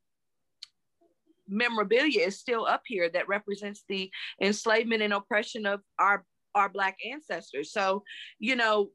memorabilia 1.48 2.26
is 2.28 2.40
still 2.40 2.66
up 2.66 2.84
here 2.86 3.10
that 3.10 3.28
represents 3.28 3.84
the 3.90 4.12
enslavement 4.42 5.02
and 5.02 5.14
oppression 5.14 5.66
of 5.66 5.82
our 5.98 6.26
our 6.56 6.70
black 6.70 6.98
ancestors. 7.10 7.72
So 7.72 8.04
you 8.40 8.56
know 8.56 8.90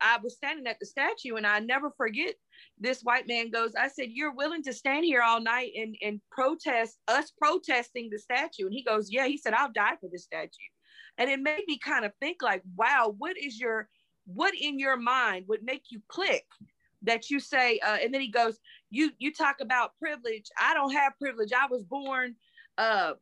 i 0.00 0.18
was 0.22 0.34
standing 0.34 0.66
at 0.66 0.78
the 0.80 0.86
statue 0.86 1.36
and 1.36 1.46
i 1.46 1.58
never 1.58 1.90
forget 1.96 2.34
this 2.78 3.02
white 3.02 3.26
man 3.26 3.50
goes 3.50 3.74
i 3.74 3.88
said 3.88 4.08
you're 4.10 4.34
willing 4.34 4.62
to 4.62 4.72
stand 4.72 5.04
here 5.04 5.22
all 5.22 5.40
night 5.40 5.72
and 5.76 5.96
and 6.02 6.20
protest 6.30 6.98
us 7.08 7.32
protesting 7.40 8.08
the 8.10 8.18
statue? 8.18 8.66
And 8.66 8.72
he 8.74 8.82
goes 8.82 9.10
yeah. 9.10 9.26
He 9.26 9.36
said 9.36 9.54
i'll 9.54 9.72
die 9.72 9.96
for 10.00 10.08
this 10.10 10.24
statue. 10.24 10.50
And 11.18 11.30
it 11.30 11.40
made 11.40 11.62
me 11.66 11.78
kind 11.78 12.04
of 12.04 12.12
think 12.20 12.42
like 12.42 12.62
wow 12.76 13.14
what 13.16 13.36
is 13.38 13.58
your 13.58 13.88
what 14.26 14.54
in 14.54 14.78
your 14.78 14.96
mind 14.96 15.46
would 15.48 15.62
make 15.62 15.84
you 15.90 16.00
click 16.08 16.44
that 17.02 17.30
you 17.30 17.38
say 17.38 17.78
uh, 17.78 17.98
and 18.02 18.12
then 18.12 18.20
he 18.20 18.28
goes 18.28 18.58
you 18.90 19.10
you 19.18 19.32
talk 19.32 19.56
about 19.60 19.96
privilege. 19.98 20.46
I 20.60 20.74
don't 20.74 20.92
have 20.92 21.18
privilege. 21.20 21.50
I 21.56 21.66
was 21.66 21.82
born 21.82 22.34
uh 22.78 23.14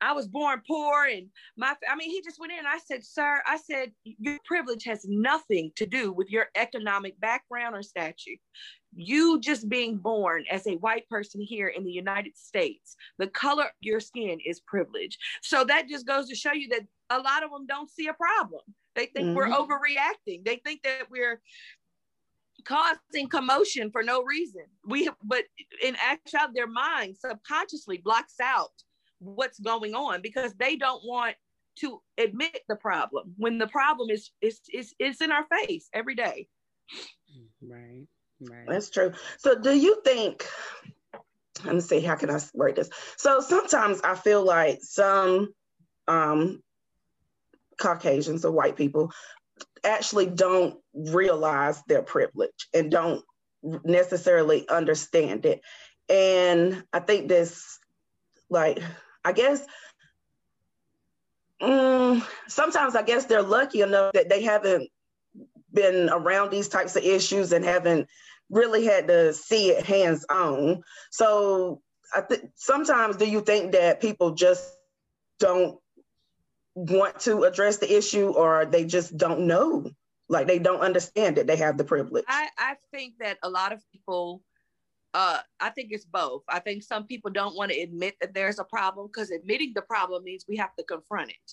I 0.00 0.12
was 0.12 0.28
born 0.28 0.62
poor 0.66 1.04
and 1.04 1.28
my 1.56 1.74
I 1.90 1.96
mean 1.96 2.10
he 2.10 2.22
just 2.22 2.38
went 2.38 2.52
in 2.52 2.66
I 2.66 2.78
said 2.84 3.04
sir 3.04 3.40
I 3.46 3.56
said 3.56 3.92
your 4.04 4.38
privilege 4.44 4.84
has 4.84 5.04
nothing 5.08 5.72
to 5.76 5.86
do 5.86 6.12
with 6.12 6.30
your 6.30 6.46
economic 6.54 7.18
background 7.20 7.74
or 7.74 7.82
statue 7.82 8.36
you 8.96 9.40
just 9.40 9.68
being 9.68 9.98
born 9.98 10.44
as 10.50 10.66
a 10.66 10.76
white 10.76 11.08
person 11.08 11.40
here 11.40 11.68
in 11.68 11.84
the 11.84 11.92
United 11.92 12.36
States, 12.36 12.96
the 13.18 13.26
color 13.26 13.64
of 13.64 13.70
your 13.80 14.00
skin 14.00 14.38
is 14.44 14.60
privilege. 14.60 15.18
So 15.42 15.64
that 15.64 15.88
just 15.88 16.06
goes 16.06 16.28
to 16.28 16.34
show 16.34 16.52
you 16.52 16.68
that 16.68 16.86
a 17.10 17.18
lot 17.18 17.44
of 17.44 17.50
them 17.50 17.66
don't 17.66 17.90
see 17.90 18.08
a 18.08 18.14
problem. 18.14 18.62
They 18.94 19.06
think 19.06 19.28
mm-hmm. 19.28 19.36
we're 19.36 19.48
overreacting. 19.48 20.44
They 20.44 20.60
think 20.64 20.82
that 20.82 21.10
we're 21.10 21.40
causing 22.64 23.28
commotion 23.28 23.90
for 23.90 24.02
no 24.02 24.22
reason. 24.22 24.62
We 24.86 25.08
but 25.22 25.44
in 25.82 25.94
actual 25.96 26.52
their 26.54 26.66
mind 26.66 27.16
subconsciously 27.18 27.98
blocks 27.98 28.36
out 28.42 28.72
what's 29.18 29.58
going 29.58 29.94
on 29.94 30.22
because 30.22 30.54
they 30.54 30.76
don't 30.76 31.04
want 31.04 31.36
to 31.76 32.00
admit 32.18 32.58
the 32.68 32.76
problem 32.76 33.34
when 33.36 33.58
the 33.58 33.66
problem 33.66 34.10
is 34.10 34.30
is 34.40 34.60
is, 34.72 34.94
is 34.98 35.20
in 35.20 35.30
our 35.32 35.44
face 35.44 35.88
every 35.92 36.14
day. 36.14 36.48
Right. 37.62 38.06
Right. 38.40 38.68
That's 38.68 38.90
true. 38.90 39.12
So 39.38 39.58
do 39.58 39.76
you 39.76 40.00
think 40.04 40.46
let 41.64 41.74
me 41.74 41.80
see 41.80 42.00
how 42.00 42.16
can 42.16 42.30
I 42.30 42.38
word 42.54 42.76
this? 42.76 42.90
So 43.16 43.40
sometimes 43.40 44.00
I 44.02 44.14
feel 44.14 44.44
like 44.44 44.78
some 44.82 45.52
um 46.08 46.62
Caucasians 47.78 48.44
or 48.44 48.52
white 48.52 48.76
people 48.76 49.12
actually 49.84 50.26
don't 50.26 50.78
realize 50.94 51.82
their 51.88 52.02
privilege 52.02 52.68
and 52.74 52.90
don't 52.90 53.22
necessarily 53.84 54.68
understand 54.68 55.46
it. 55.46 55.60
And 56.08 56.84
I 56.92 57.00
think 57.00 57.28
this, 57.28 57.78
like, 58.48 58.80
I 59.26 59.32
guess 59.32 59.66
um, 61.60 62.22
sometimes 62.46 62.94
I 62.94 63.02
guess 63.02 63.24
they're 63.24 63.42
lucky 63.42 63.80
enough 63.80 64.12
that 64.12 64.28
they 64.28 64.44
haven't 64.44 64.88
been 65.72 66.08
around 66.10 66.50
these 66.50 66.68
types 66.68 66.94
of 66.94 67.02
issues 67.02 67.50
and 67.50 67.64
haven't 67.64 68.06
really 68.50 68.84
had 68.84 69.08
to 69.08 69.32
see 69.32 69.70
it 69.70 69.84
hands 69.84 70.24
on. 70.30 70.84
So 71.10 71.82
I 72.14 72.20
think 72.20 72.50
sometimes 72.54 73.16
do 73.16 73.28
you 73.28 73.40
think 73.40 73.72
that 73.72 74.00
people 74.00 74.30
just 74.30 74.72
don't 75.40 75.76
want 76.76 77.18
to 77.20 77.42
address 77.42 77.78
the 77.78 77.96
issue 77.96 78.28
or 78.28 78.64
they 78.64 78.84
just 78.84 79.16
don't 79.16 79.40
know 79.40 79.90
like 80.28 80.46
they 80.46 80.60
don't 80.60 80.80
understand 80.80 81.36
that 81.36 81.46
they 81.46 81.56
have 81.56 81.78
the 81.78 81.84
privilege 81.84 82.24
i, 82.28 82.48
I 82.58 82.74
think 82.90 83.14
that 83.20 83.38
a 83.42 83.48
lot 83.48 83.72
of 83.72 83.80
people 83.92 84.42
uh, 85.16 85.38
i 85.60 85.70
think 85.70 85.88
it's 85.92 86.04
both. 86.04 86.42
I 86.46 86.60
think 86.60 86.82
some 86.82 87.06
people 87.06 87.30
don't 87.30 87.56
want 87.56 87.72
to 87.72 87.80
admit 87.80 88.16
that 88.20 88.34
there's 88.34 88.58
a 88.58 88.64
problem 88.64 89.06
because 89.06 89.30
admitting 89.30 89.72
the 89.74 89.82
problem 89.82 90.22
means 90.24 90.44
we 90.46 90.58
have 90.58 90.76
to 90.76 90.84
confront 90.84 91.30
it. 91.30 91.52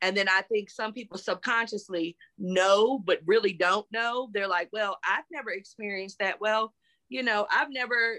And 0.00 0.16
then 0.16 0.28
i 0.28 0.42
think 0.42 0.70
some 0.70 0.92
people 0.92 1.18
subconsciously 1.18 2.16
know 2.38 3.00
but 3.00 3.18
really 3.26 3.52
don't 3.52 3.86
know. 3.92 4.30
They're 4.32 4.54
like 4.58 4.68
well 4.72 4.98
i've 5.04 5.24
never 5.32 5.50
experienced 5.50 6.18
that. 6.20 6.40
Well 6.40 6.72
you 7.08 7.22
know 7.22 7.46
i've 7.50 7.70
never 7.70 8.18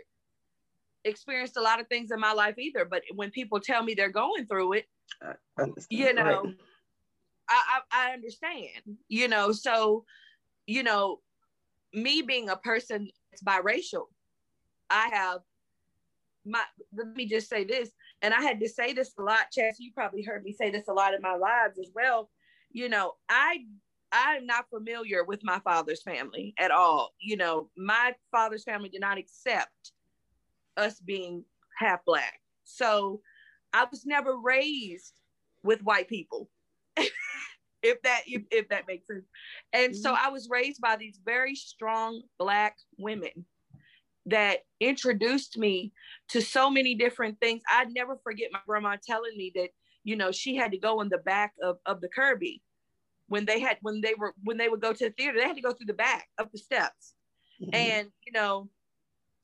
experienced 1.05 1.58
a 1.58 1.62
lot 1.62 1.79
of 1.79 1.88
things 1.88 2.12
in 2.12 2.20
my 2.20 2.34
life 2.34 2.55
either 2.58 2.84
but 2.86 3.03
when 3.13 3.29
people 3.32 3.60
tell 3.60 3.84
me 3.84 3.94
they're 3.94 4.10
going 4.10 4.46
through 4.46 4.74
it 4.74 4.86
you 5.89 6.13
know 6.13 6.44
right. 6.44 6.55
I, 7.50 7.79
I, 7.91 8.10
I 8.10 8.13
understand 8.13 8.98
you 9.08 9.27
know? 9.27 9.51
So 9.51 10.05
you 10.67 10.84
know 10.84 11.20
me 11.94 12.22
being 12.22 12.50
a 12.50 12.58
person 12.58 13.10
that's 13.32 13.44
biracial 13.44 14.05
i 14.89 15.10
have 15.12 15.39
my 16.46 16.62
let 16.96 17.15
me 17.15 17.25
just 17.25 17.50
say 17.50 17.63
this 17.63 17.89
and 18.22 18.34
i 18.34 18.42
had 18.42 18.60
to 18.60 18.70
say 18.70 18.94
this 18.94 19.13
a 19.18 19.22
lot 19.22 19.51
chess 19.51 19.77
you 19.80 19.92
probably 19.94 20.22
heard 20.22 20.44
me 20.44 20.54
say 20.54 20.70
this 20.70 20.88
a 20.88 20.94
lot 20.94 21.13
in 21.13 21.22
my 21.22 21.36
lives 21.36 21.80
as 21.80 21.89
well 21.96 22.30
you 22.72 22.89
know 22.89 23.13
i 23.30 23.58
i'm 24.12 24.46
not 24.46 24.70
familiar 24.70 25.24
with 25.24 25.44
my 25.44 25.60
father's 25.60 26.04
family 26.04 26.54
at 26.60 26.72
all 26.72 27.13
you 27.20 27.36
know 27.36 27.70
my 27.75 28.13
father's 28.32 28.63
family 28.63 28.89
did 28.89 29.01
not 29.01 29.18
accept 29.18 29.92
us 30.77 31.00
being 31.00 31.44
half 31.80 32.04
black 32.06 32.42
so 32.65 33.22
I 33.75 33.86
was 33.92 34.06
never 34.06 34.38
raised 34.38 35.20
with 35.63 35.84
white 35.84 36.08
people. 36.08 36.50
if 36.98 38.01
that 38.04 38.22
if, 38.25 38.44
if, 38.51 38.70
that 38.70 38.88
makes 38.88 39.08
sense. 39.08 39.25
And 39.74 39.92
mm-hmm. 39.92 40.01
so 40.01 40.15
I 40.18 40.30
was 40.30 40.50
raised 40.50 40.82
by 40.82 40.96
these 40.96 41.20
very 41.24 41.56
strong 41.56 42.22
black 42.39 42.77
women 42.98 43.46
that 44.27 44.60
introduced 44.79 45.58
me 45.58 45.91
to 46.29 46.41
so 46.41 46.70
many 46.70 46.96
different 46.96 47.39
things. 47.39 47.62
I'd 47.70 47.94
never 47.94 48.17
forget 48.24 48.50
my 48.51 48.60
grandma 48.65 48.98
telling 49.05 49.38
me 49.38 49.51
that, 49.55 49.70
you 50.03 50.15
know, 50.15 50.32
she 50.32 50.55
had 50.55 50.72
to 50.72 50.77
go 50.77 51.01
in 51.01 51.10
the 51.10 51.20
back 51.20 51.53
of, 51.62 51.77
of 51.86 52.01
the 52.01 52.10
Kirby 52.10 52.62
when 53.27 53.46
they 53.46 53.60
had 53.60 53.77
when 53.82 54.01
they 54.01 54.13
were 54.17 54.34
when 54.44 54.58
they 54.58 54.70
would 54.70 54.82
go 54.82 54.94
to 54.94 55.05
the 55.05 55.12
theater, 55.12 55.38
they 55.38 55.48
had 55.48 55.55
to 55.55 55.62
go 55.62 55.74
through 55.74 55.88
the 55.88 55.94
back 55.94 56.27
of 56.38 56.51
the 56.51 56.58
steps. 56.58 57.15
Mm-hmm. 57.62 57.74
And, 57.74 58.08
you 58.25 58.32
know, 58.34 58.70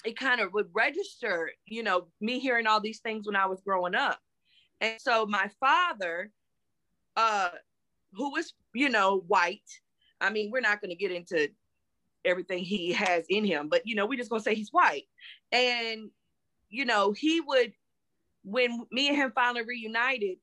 it 0.06 0.18
kind 0.18 0.42
of 0.42 0.54
would 0.54 0.68
register, 0.74 1.52
you 1.66 1.84
know, 1.84 2.08
me 2.20 2.40
hearing 2.40 2.68
all 2.68 2.82
these 2.82 3.00
things 3.00 3.26
when 3.26 3.36
I 3.36 3.46
was 3.46 3.62
growing 3.62 3.96
up. 3.96 4.20
And 4.82 5.00
so 5.00 5.26
my 5.26 5.50
father, 5.60 6.32
uh, 7.16 7.50
who 8.14 8.32
was, 8.32 8.54
you 8.74 8.90
know, 8.90 9.24
white, 9.28 9.62
I 10.20 10.30
mean, 10.30 10.52
we're 10.52 10.62
not 10.62 10.82
going 10.82 10.90
to 10.90 10.96
get 10.96 11.12
into 11.12 11.50
everything 12.26 12.64
he 12.64 12.94
has 12.94 13.26
in 13.30 13.46
him, 13.46 13.70
but, 13.70 13.86
you 13.86 13.96
know, 13.96 14.06
we're 14.06 14.18
just 14.18 14.30
going 14.30 14.40
to 14.40 14.44
say 14.44 14.56
he's 14.56 14.72
white. 14.72 15.06
And, 15.52 16.10
you 16.70 16.86
know, 16.86 17.12
he 17.12 17.42
would, 17.42 17.74
when 18.44 18.86
me 18.92 19.10
and 19.10 19.18
him 19.18 19.32
finally 19.34 19.64
reunited, 19.64 20.38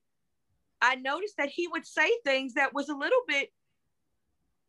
I 0.80 0.94
noticed 0.96 1.36
that 1.38 1.48
he 1.48 1.68
would 1.68 1.86
say 1.86 2.10
things 2.24 2.54
that 2.54 2.74
was 2.74 2.88
a 2.88 2.94
little 2.94 3.22
bit 3.26 3.50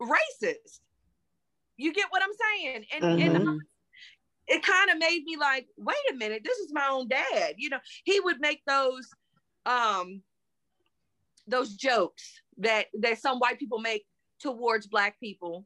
racist. 0.01 0.79
You 1.77 1.93
get 1.93 2.07
what 2.09 2.23
I'm 2.23 2.29
saying? 2.57 2.85
And, 2.93 3.03
mm-hmm. 3.03 3.35
and 3.35 3.61
it 4.47 4.63
kind 4.63 4.89
of 4.89 4.97
made 4.97 5.23
me 5.23 5.37
like, 5.37 5.67
wait 5.77 5.95
a 6.11 6.15
minute, 6.15 6.41
this 6.43 6.57
is 6.57 6.73
my 6.73 6.87
own 6.89 7.07
dad. 7.07 7.55
You 7.57 7.69
know, 7.69 7.79
he 8.03 8.19
would 8.19 8.39
make 8.39 8.61
those 8.65 9.07
um 9.65 10.21
those 11.47 11.73
jokes 11.75 12.41
that 12.57 12.87
that 12.99 13.19
some 13.19 13.37
white 13.39 13.59
people 13.59 13.79
make 13.79 14.05
towards 14.39 14.87
black 14.87 15.19
people. 15.19 15.65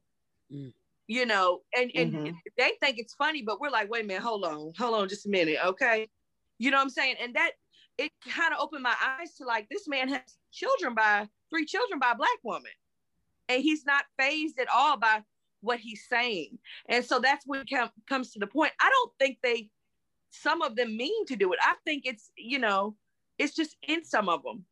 Mm. 0.52 0.74
You 1.08 1.26
know, 1.26 1.60
and 1.78 1.92
and 1.96 2.14
mm-hmm. 2.14 2.36
they 2.58 2.72
think 2.82 2.98
it's 2.98 3.14
funny, 3.14 3.42
but 3.42 3.60
we're 3.60 3.70
like, 3.70 3.90
wait 3.90 4.06
a 4.06 4.08
minute, 4.08 4.24
hold 4.24 4.46
on, 4.46 4.72
hold 4.78 4.96
on, 4.96 5.10
just 5.10 5.26
a 5.26 5.30
minute, 5.30 5.58
okay? 5.66 6.08
You 6.60 6.72
know 6.72 6.78
what 6.78 6.84
I'm 6.84 6.90
saying? 6.90 7.16
And 7.22 7.36
that 7.36 7.52
it 7.98 8.12
kind 8.28 8.54
of 8.54 8.60
opened 8.60 8.84
my 8.84 8.96
eyes 9.20 9.36
to 9.36 9.46
like 9.46 9.68
this 9.70 9.88
man 9.88 10.08
has 10.10 10.22
children 10.52 10.96
by 10.96 11.28
three 11.50 11.66
children 11.66 12.00
by 12.00 12.12
a 12.12 12.16
black 12.16 12.40
woman, 12.44 12.72
and 13.50 13.62
he's 13.62 13.86
not 13.86 14.06
phased 14.18 14.60
at 14.60 14.68
all 14.74 14.98
by 14.98 15.22
what 15.64 15.80
he's 15.80 16.06
saying. 16.10 16.58
And 16.90 17.04
so 17.04 17.20
that's 17.20 17.46
when 17.46 17.62
it 17.62 17.90
comes 18.08 18.32
to 18.32 18.40
the 18.40 18.48
point. 18.48 18.74
I 18.82 18.90
don't 18.90 19.12
think 19.20 19.38
they, 19.42 19.70
some 20.30 20.62
of 20.62 20.76
them 20.76 20.96
mean 20.98 21.26
to 21.28 21.36
do 21.36 21.54
it. 21.54 21.60
I 21.62 21.76
think 21.86 22.04
it's, 22.06 22.32
you 22.38 22.60
know, 22.60 22.96
it's 23.40 23.56
just 23.56 23.78
in 23.88 24.04
some 24.04 24.30
of 24.30 24.44
them. 24.44 24.66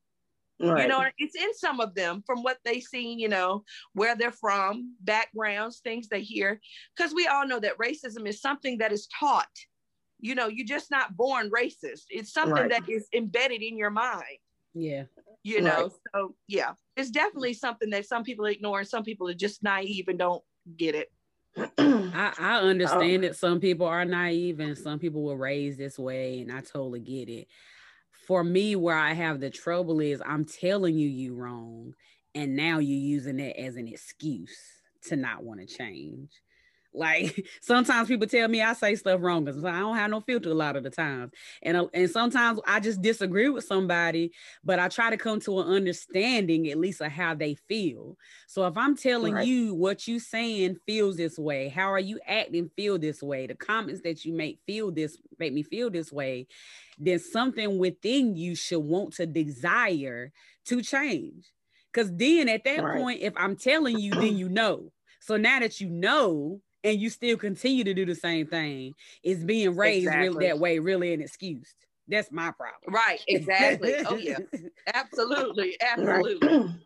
Right. 0.61 0.83
You 0.83 0.87
know, 0.87 1.05
it's 1.17 1.35
in 1.35 1.53
some 1.53 1.79
of 1.79 1.95
them 1.95 2.23
from 2.25 2.43
what 2.43 2.57
they 2.63 2.79
seen, 2.79 3.19
you 3.19 3.29
know, 3.29 3.63
where 3.93 4.15
they're 4.15 4.31
from, 4.31 4.95
backgrounds, 5.01 5.79
things 5.79 6.07
they 6.07 6.21
hear. 6.21 6.59
Because 6.95 7.13
we 7.13 7.27
all 7.27 7.47
know 7.47 7.59
that 7.59 7.77
racism 7.77 8.27
is 8.27 8.41
something 8.41 8.77
that 8.77 8.91
is 8.91 9.07
taught. 9.19 9.47
You 10.19 10.35
know, 10.35 10.47
you're 10.47 10.67
just 10.67 10.91
not 10.91 11.17
born 11.17 11.49
racist. 11.49 12.03
It's 12.09 12.31
something 12.31 12.53
right. 12.53 12.69
that 12.69 12.87
is 12.87 13.07
embedded 13.13 13.61
in 13.61 13.77
your 13.77 13.89
mind. 13.89 14.23
Yeah. 14.73 15.03
You 15.43 15.61
know, 15.61 15.83
right. 15.83 15.91
so 16.13 16.35
yeah, 16.47 16.73
it's 16.95 17.09
definitely 17.09 17.55
something 17.55 17.89
that 17.89 18.05
some 18.05 18.23
people 18.23 18.45
ignore 18.45 18.79
and 18.79 18.87
some 18.87 19.03
people 19.03 19.27
are 19.27 19.33
just 19.33 19.63
naive 19.63 20.07
and 20.07 20.19
don't 20.19 20.43
get 20.77 20.93
it. 20.93 21.11
I, 21.77 22.33
I 22.39 22.59
understand 22.59 23.25
oh. 23.25 23.27
that 23.27 23.35
some 23.35 23.59
people 23.59 23.87
are 23.87 24.05
naive 24.05 24.59
and 24.59 24.77
some 24.77 24.99
people 24.99 25.23
were 25.23 25.35
raised 25.35 25.79
this 25.79 25.97
way, 25.97 26.41
and 26.41 26.51
I 26.51 26.61
totally 26.61 26.99
get 26.99 27.27
it. 27.27 27.47
For 28.27 28.43
me, 28.43 28.75
where 28.75 28.97
I 28.97 29.13
have 29.13 29.39
the 29.39 29.49
trouble 29.49 29.99
is 29.99 30.21
I'm 30.25 30.45
telling 30.45 30.97
you 30.97 31.07
you 31.09 31.33
wrong, 31.35 31.95
and 32.35 32.55
now 32.55 32.77
you're 32.79 32.97
using 32.97 33.39
it 33.39 33.55
as 33.57 33.75
an 33.75 33.87
excuse 33.87 34.55
to 35.03 35.15
not 35.15 35.43
want 35.43 35.59
to 35.59 35.65
change. 35.65 36.29
Like 36.93 37.47
sometimes 37.61 38.07
people 38.07 38.27
tell 38.27 38.47
me 38.47 38.61
I 38.61 38.73
say 38.73 38.95
stuff 38.95 39.21
wrong 39.21 39.45
because 39.45 39.63
I 39.63 39.79
don't 39.79 39.95
have 39.95 40.11
no 40.11 40.21
filter 40.21 40.49
a 40.49 40.53
lot 40.53 40.75
of 40.75 40.83
the 40.83 40.89
times, 40.89 41.31
and 41.61 41.77
uh, 41.77 41.87
and 41.93 42.09
sometimes 42.09 42.59
I 42.67 42.79
just 42.79 43.01
disagree 43.01 43.49
with 43.49 43.63
somebody, 43.63 44.31
but 44.63 44.79
I 44.79 44.87
try 44.87 45.09
to 45.09 45.17
come 45.17 45.39
to 45.41 45.59
an 45.59 45.67
understanding 45.67 46.67
at 46.69 46.77
least 46.77 47.01
of 47.01 47.11
how 47.11 47.33
they 47.33 47.55
feel. 47.55 48.17
So 48.47 48.65
if 48.67 48.77
I'm 48.77 48.97
telling 48.97 49.35
right. 49.35 49.47
you 49.47 49.73
what 49.73 50.07
you 50.07 50.19
saying 50.19 50.77
feels 50.85 51.17
this 51.17 51.37
way, 51.37 51.69
how 51.69 51.91
are 51.91 51.99
you 51.99 52.19
acting 52.27 52.69
feel 52.75 52.97
this 52.97 53.23
way? 53.23 53.47
The 53.47 53.55
comments 53.55 54.01
that 54.01 54.25
you 54.25 54.33
make 54.33 54.59
feel 54.65 54.91
this 54.91 55.17
make 55.39 55.53
me 55.53 55.63
feel 55.63 55.89
this 55.89 56.11
way. 56.11 56.47
Then 56.99 57.19
something 57.19 57.77
within 57.77 58.35
you 58.35 58.55
should 58.55 58.79
want 58.79 59.13
to 59.13 59.25
desire 59.25 60.31
to 60.65 60.81
change. 60.81 61.45
Because 61.91 62.13
then 62.15 62.47
at 62.47 62.63
that 62.63 62.83
right. 62.83 62.97
point, 62.97 63.21
if 63.21 63.33
I'm 63.35 63.55
telling 63.55 63.99
you, 63.99 64.11
then 64.11 64.37
you 64.37 64.49
know. 64.49 64.91
So 65.19 65.37
now 65.37 65.59
that 65.59 65.79
you 65.79 65.89
know, 65.89 66.61
and 66.83 66.99
you 66.99 67.09
still 67.09 67.37
continue 67.37 67.83
to 67.83 67.93
do 67.93 68.05
the 68.05 68.15
same 68.15 68.47
thing 68.47 68.93
is 69.23 69.43
being 69.43 69.75
raised 69.75 70.07
exactly. 70.07 70.29
really 70.29 70.47
that 70.47 70.59
way 70.59 70.79
really 70.79 71.13
an 71.13 71.21
excuse 71.21 71.73
that's 72.07 72.31
my 72.31 72.51
problem 72.51 72.93
right 72.93 73.21
exactly 73.27 73.93
oh 74.05 74.15
yeah 74.15 74.37
absolutely 74.93 75.77
absolutely 75.81 76.75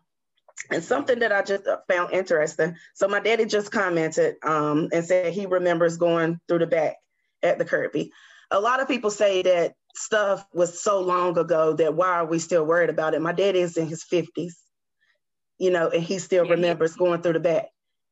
And 0.70 0.82
something 0.82 1.18
that 1.20 1.32
I 1.32 1.42
just 1.42 1.64
found 1.88 2.12
interesting. 2.12 2.76
So 2.94 3.08
my 3.08 3.20
daddy 3.20 3.44
just 3.44 3.70
commented 3.70 4.36
um, 4.42 4.88
and 4.92 5.04
said 5.04 5.32
he 5.32 5.46
remembers 5.46 5.96
going 5.96 6.40
through 6.48 6.60
the 6.60 6.66
back 6.66 6.96
at 7.42 7.58
the 7.58 7.64
Kirby. 7.64 8.10
A 8.50 8.60
lot 8.60 8.80
of 8.80 8.88
people 8.88 9.10
say 9.10 9.42
that 9.42 9.74
stuff 9.94 10.46
was 10.52 10.80
so 10.82 11.00
long 11.00 11.36
ago 11.38 11.74
that 11.74 11.94
why 11.94 12.08
are 12.08 12.26
we 12.26 12.38
still 12.38 12.64
worried 12.64 12.90
about 12.90 13.14
it? 13.14 13.22
My 13.22 13.32
daddy 13.32 13.60
is 13.60 13.76
in 13.76 13.86
his 13.86 14.04
50s, 14.04 14.54
you 15.58 15.70
know, 15.70 15.88
and 15.88 16.02
he 16.02 16.18
still 16.18 16.46
remembers 16.46 16.96
going 16.96 17.22
through 17.22 17.34
the 17.34 17.40
back 17.40 17.66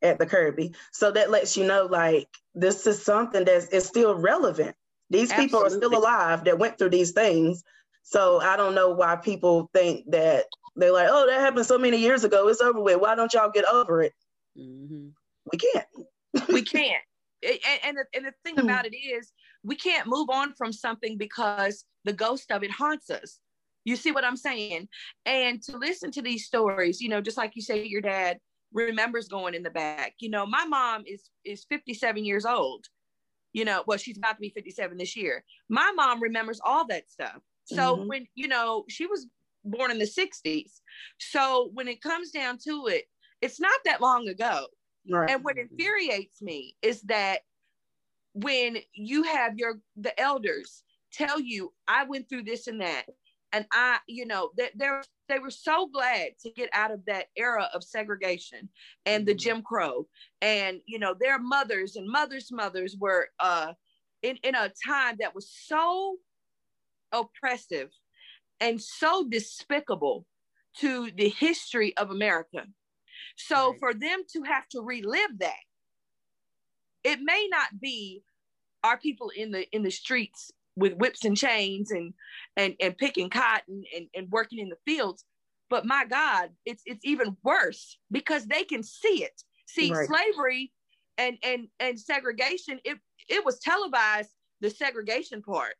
at 0.04 0.18
the 0.18 0.26
Kirby. 0.26 0.74
So 0.92 1.10
that 1.12 1.30
lets 1.30 1.56
you 1.56 1.66
know 1.66 1.86
like 1.86 2.28
this 2.54 2.86
is 2.86 3.02
something 3.02 3.44
that 3.44 3.72
is 3.72 3.86
still 3.86 4.14
relevant. 4.14 4.76
These 5.10 5.30
Absolutely. 5.30 5.46
people 5.46 5.66
are 5.66 5.70
still 5.70 5.98
alive 5.98 6.44
that 6.44 6.58
went 6.58 6.78
through 6.78 6.90
these 6.90 7.12
things. 7.12 7.64
So 8.02 8.40
I 8.40 8.56
don't 8.56 8.74
know 8.74 8.90
why 8.90 9.16
people 9.16 9.70
think 9.72 10.10
that 10.10 10.44
they're 10.76 10.92
like, 10.92 11.08
oh, 11.10 11.26
that 11.26 11.40
happened 11.40 11.66
so 11.66 11.78
many 11.78 11.98
years 11.98 12.24
ago. 12.24 12.48
It's 12.48 12.60
over 12.60 12.80
with. 12.80 13.00
Why 13.00 13.14
don't 13.14 13.32
y'all 13.32 13.50
get 13.50 13.64
over 13.70 14.02
it? 14.02 14.12
Mm-hmm. 14.58 15.08
We 15.52 15.58
can't. 15.58 16.48
we 16.48 16.62
can't. 16.64 17.02
And, 17.42 17.58
and, 17.84 17.96
the, 17.96 18.04
and 18.14 18.26
the 18.26 18.32
thing 18.44 18.54
hmm. 18.54 18.64
about 18.64 18.86
it 18.86 18.96
is, 18.96 19.32
we 19.62 19.76
can't 19.76 20.06
move 20.06 20.28
on 20.30 20.54
from 20.54 20.72
something 20.72 21.16
because 21.16 21.84
the 22.04 22.12
ghost 22.12 22.50
of 22.50 22.62
it 22.62 22.70
haunts 22.70 23.10
us. 23.10 23.38
You 23.84 23.96
see 23.96 24.12
what 24.12 24.24
I'm 24.24 24.36
saying? 24.36 24.88
And 25.26 25.62
to 25.64 25.76
listen 25.76 26.10
to 26.12 26.22
these 26.22 26.46
stories, 26.46 27.00
you 27.00 27.08
know, 27.08 27.20
just 27.20 27.36
like 27.36 27.54
you 27.54 27.62
say, 27.62 27.84
your 27.84 28.00
dad 28.00 28.38
remembers 28.74 29.28
going 29.28 29.54
in 29.54 29.62
the 29.62 29.70
back. 29.70 30.14
You 30.18 30.28
know, 30.28 30.44
my 30.44 30.66
mom 30.66 31.04
is 31.06 31.30
is 31.44 31.64
57 31.70 32.24
years 32.24 32.44
old. 32.44 32.84
You 33.52 33.64
know, 33.64 33.84
well, 33.86 33.98
she's 33.98 34.18
about 34.18 34.32
to 34.32 34.40
be 34.40 34.50
57 34.50 34.98
this 34.98 35.16
year. 35.16 35.44
My 35.68 35.92
mom 35.94 36.20
remembers 36.20 36.60
all 36.62 36.86
that 36.88 37.08
stuff. 37.08 37.38
So 37.64 37.96
mm-hmm. 37.96 38.08
when 38.08 38.26
you 38.34 38.48
know 38.48 38.84
she 38.88 39.06
was 39.06 39.26
born 39.64 39.90
in 39.90 39.98
the 39.98 40.04
60s, 40.04 40.72
so 41.18 41.70
when 41.72 41.88
it 41.88 42.02
comes 42.02 42.30
down 42.30 42.58
to 42.64 42.88
it, 42.88 43.04
it's 43.40 43.60
not 43.60 43.78
that 43.84 44.02
long 44.02 44.28
ago. 44.28 44.66
Right. 45.08 45.30
And 45.30 45.44
what 45.44 45.56
infuriates 45.56 46.42
me 46.42 46.76
is 46.82 47.00
that 47.02 47.40
when 48.34 48.78
you 48.92 49.22
have 49.22 49.56
your 49.56 49.78
the 49.96 50.18
elders 50.20 50.82
tell 51.12 51.40
you, 51.40 51.72
I 51.86 52.04
went 52.04 52.28
through 52.28 52.42
this 52.42 52.66
and 52.66 52.80
that, 52.80 53.04
and 53.54 53.66
I, 53.72 53.98
you 54.08 54.26
know, 54.26 54.50
that 54.56 54.72
they're 54.74 55.02
they 55.28 55.38
were 55.38 55.50
so 55.50 55.86
glad 55.86 56.32
to 56.42 56.50
get 56.50 56.68
out 56.72 56.90
of 56.90 57.04
that 57.06 57.26
era 57.36 57.70
of 57.72 57.82
segregation 57.82 58.68
and 59.06 59.24
the 59.24 59.32
mm-hmm. 59.32 59.38
Jim 59.38 59.62
Crow. 59.62 60.06
And, 60.42 60.80
you 60.86 60.98
know, 60.98 61.14
their 61.18 61.38
mothers 61.38 61.96
and 61.96 62.06
mothers' 62.06 62.52
mothers 62.52 62.96
were 62.98 63.28
uh, 63.40 63.72
in, 64.22 64.36
in 64.42 64.54
a 64.54 64.70
time 64.86 65.16
that 65.20 65.34
was 65.34 65.50
so 65.50 66.16
oppressive 67.12 67.88
and 68.60 68.82
so 68.82 69.26
despicable 69.26 70.26
to 70.80 71.10
the 71.16 71.28
history 71.28 71.96
of 71.96 72.10
America. 72.10 72.64
So 73.36 73.70
right. 73.70 73.78
for 73.78 73.94
them 73.94 74.24
to 74.32 74.42
have 74.42 74.68
to 74.70 74.82
relive 74.82 75.38
that, 75.38 75.54
it 77.02 77.20
may 77.22 77.48
not 77.50 77.80
be 77.80 78.22
our 78.82 78.98
people 78.98 79.30
in 79.34 79.52
the 79.52 79.66
in 79.70 79.82
the 79.82 79.90
streets 79.90 80.50
with 80.76 80.94
whips 80.94 81.24
and 81.24 81.36
chains 81.36 81.90
and 81.90 82.12
and 82.56 82.74
and 82.80 82.96
picking 82.98 83.30
cotton 83.30 83.84
and, 83.94 84.06
and 84.14 84.30
working 84.30 84.58
in 84.58 84.68
the 84.68 84.76
fields 84.84 85.24
but 85.70 85.86
my 85.86 86.04
god 86.04 86.50
it's 86.64 86.82
it's 86.86 87.04
even 87.04 87.36
worse 87.42 87.98
because 88.10 88.46
they 88.46 88.64
can 88.64 88.82
see 88.82 89.22
it 89.22 89.42
see 89.66 89.92
right. 89.92 90.08
slavery 90.08 90.72
and 91.18 91.38
and 91.42 91.68
and 91.80 91.98
segregation 91.98 92.78
it 92.84 92.98
it 93.28 93.44
was 93.44 93.58
televised 93.60 94.30
the 94.60 94.70
segregation 94.70 95.42
part 95.42 95.74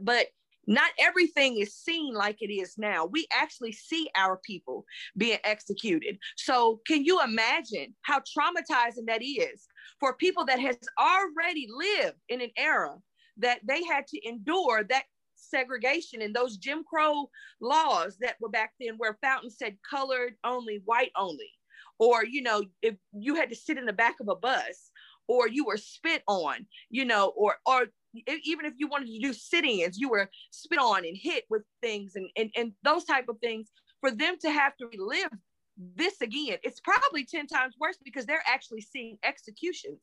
but 0.00 0.26
not 0.66 0.90
everything 0.98 1.58
is 1.58 1.74
seen 1.74 2.14
like 2.14 2.36
it 2.40 2.52
is 2.52 2.74
now. 2.78 3.04
We 3.04 3.26
actually 3.32 3.72
see 3.72 4.08
our 4.16 4.38
people 4.44 4.84
being 5.16 5.38
executed. 5.44 6.18
So, 6.36 6.80
can 6.86 7.04
you 7.04 7.20
imagine 7.20 7.94
how 8.02 8.20
traumatizing 8.20 9.06
that 9.08 9.22
is 9.22 9.66
for 9.98 10.14
people 10.14 10.44
that 10.46 10.60
has 10.60 10.76
already 10.98 11.68
lived 11.68 12.18
in 12.28 12.40
an 12.40 12.50
era 12.56 12.96
that 13.38 13.60
they 13.66 13.82
had 13.84 14.06
to 14.08 14.28
endure 14.28 14.84
that 14.84 15.04
segregation 15.36 16.22
and 16.22 16.34
those 16.34 16.56
Jim 16.56 16.84
Crow 16.84 17.28
laws 17.60 18.16
that 18.20 18.36
were 18.40 18.48
back 18.48 18.72
then 18.80 18.94
where 18.96 19.18
Fountain 19.22 19.50
said 19.50 19.76
colored 19.88 20.34
only, 20.44 20.82
white 20.84 21.12
only. 21.16 21.50
Or, 21.98 22.24
you 22.24 22.42
know, 22.42 22.62
if 22.80 22.94
you 23.12 23.34
had 23.34 23.50
to 23.50 23.56
sit 23.56 23.78
in 23.78 23.86
the 23.86 23.92
back 23.92 24.16
of 24.20 24.28
a 24.28 24.36
bus 24.36 24.90
or 25.28 25.48
you 25.48 25.64
were 25.64 25.76
spit 25.76 26.22
on, 26.26 26.66
you 26.90 27.04
know, 27.04 27.32
or 27.36 27.56
or 27.66 27.86
even 28.44 28.66
if 28.66 28.74
you 28.76 28.88
wanted 28.88 29.06
to 29.06 29.18
do 29.20 29.32
sit-ins, 29.32 29.98
you 29.98 30.08
were 30.10 30.28
spit 30.50 30.78
on 30.78 31.06
and 31.06 31.16
hit 31.16 31.44
with 31.48 31.62
things 31.80 32.14
and, 32.14 32.28
and, 32.36 32.50
and 32.56 32.72
those 32.82 33.04
type 33.04 33.28
of 33.28 33.38
things. 33.38 33.70
For 34.00 34.10
them 34.10 34.36
to 34.40 34.50
have 34.50 34.76
to 34.78 34.86
relive 34.86 35.30
this 35.96 36.20
again, 36.20 36.58
it's 36.62 36.80
probably 36.80 37.24
10 37.24 37.46
times 37.46 37.76
worse 37.80 37.96
because 38.04 38.26
they're 38.26 38.42
actually 38.46 38.80
seeing 38.80 39.16
executions 39.22 40.00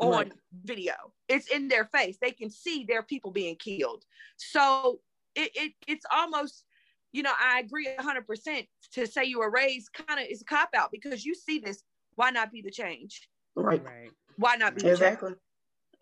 on 0.00 0.12
right. 0.12 0.32
video. 0.64 0.94
It's 1.28 1.48
in 1.48 1.68
their 1.68 1.84
face. 1.86 2.18
They 2.20 2.32
can 2.32 2.50
see 2.50 2.84
their 2.84 3.02
people 3.02 3.30
being 3.30 3.56
killed. 3.56 4.04
So 4.36 5.00
it, 5.34 5.50
it 5.54 5.72
it's 5.86 6.04
almost, 6.12 6.64
you 7.12 7.22
know, 7.22 7.32
I 7.40 7.60
agree 7.60 7.88
100% 7.98 8.68
to 8.92 9.06
say 9.06 9.24
you 9.24 9.38
were 9.38 9.50
raised 9.50 9.92
kind 9.92 10.20
of 10.20 10.26
is 10.28 10.42
a 10.42 10.44
cop 10.44 10.70
out 10.76 10.90
because 10.90 11.24
you 11.24 11.34
see 11.34 11.58
this. 11.58 11.82
Why 12.16 12.30
not 12.30 12.52
be 12.52 12.62
the 12.62 12.70
change? 12.70 13.28
Right. 13.56 13.84
right. 13.84 14.10
Why 14.36 14.56
not 14.56 14.76
be 14.76 14.86
exactly. 14.86 15.34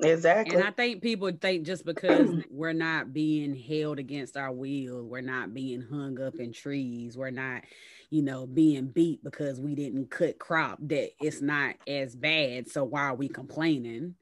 Exactly. 0.01 0.57
And 0.57 0.65
I 0.65 0.71
think 0.71 1.03
people 1.03 1.31
think 1.41 1.65
just 1.65 1.85
because 1.85 2.31
we're 2.51 2.73
not 2.73 3.13
being 3.13 3.55
held 3.55 3.99
against 3.99 4.37
our 4.37 4.53
will, 4.53 5.03
we're 5.05 5.21
not 5.21 5.55
being 5.55 5.83
hung 5.83 6.21
up 6.21 6.37
in 6.37 6.53
trees, 6.53 7.17
we're 7.17 7.31
not, 7.31 7.63
you 8.11 8.23
know, 8.23 8.47
being 8.47 8.87
beat 8.87 9.23
because 9.23 9.61
we 9.61 9.75
didn't 9.75 10.11
cut 10.11 10.39
crop, 10.39 10.79
that 10.83 11.11
it's 11.21 11.41
not 11.41 11.77
as 11.87 12.15
bad. 12.15 12.71
So 12.71 12.85
why 12.85 13.03
are 13.03 13.15
we 13.15 13.29
complaining? 13.29 14.15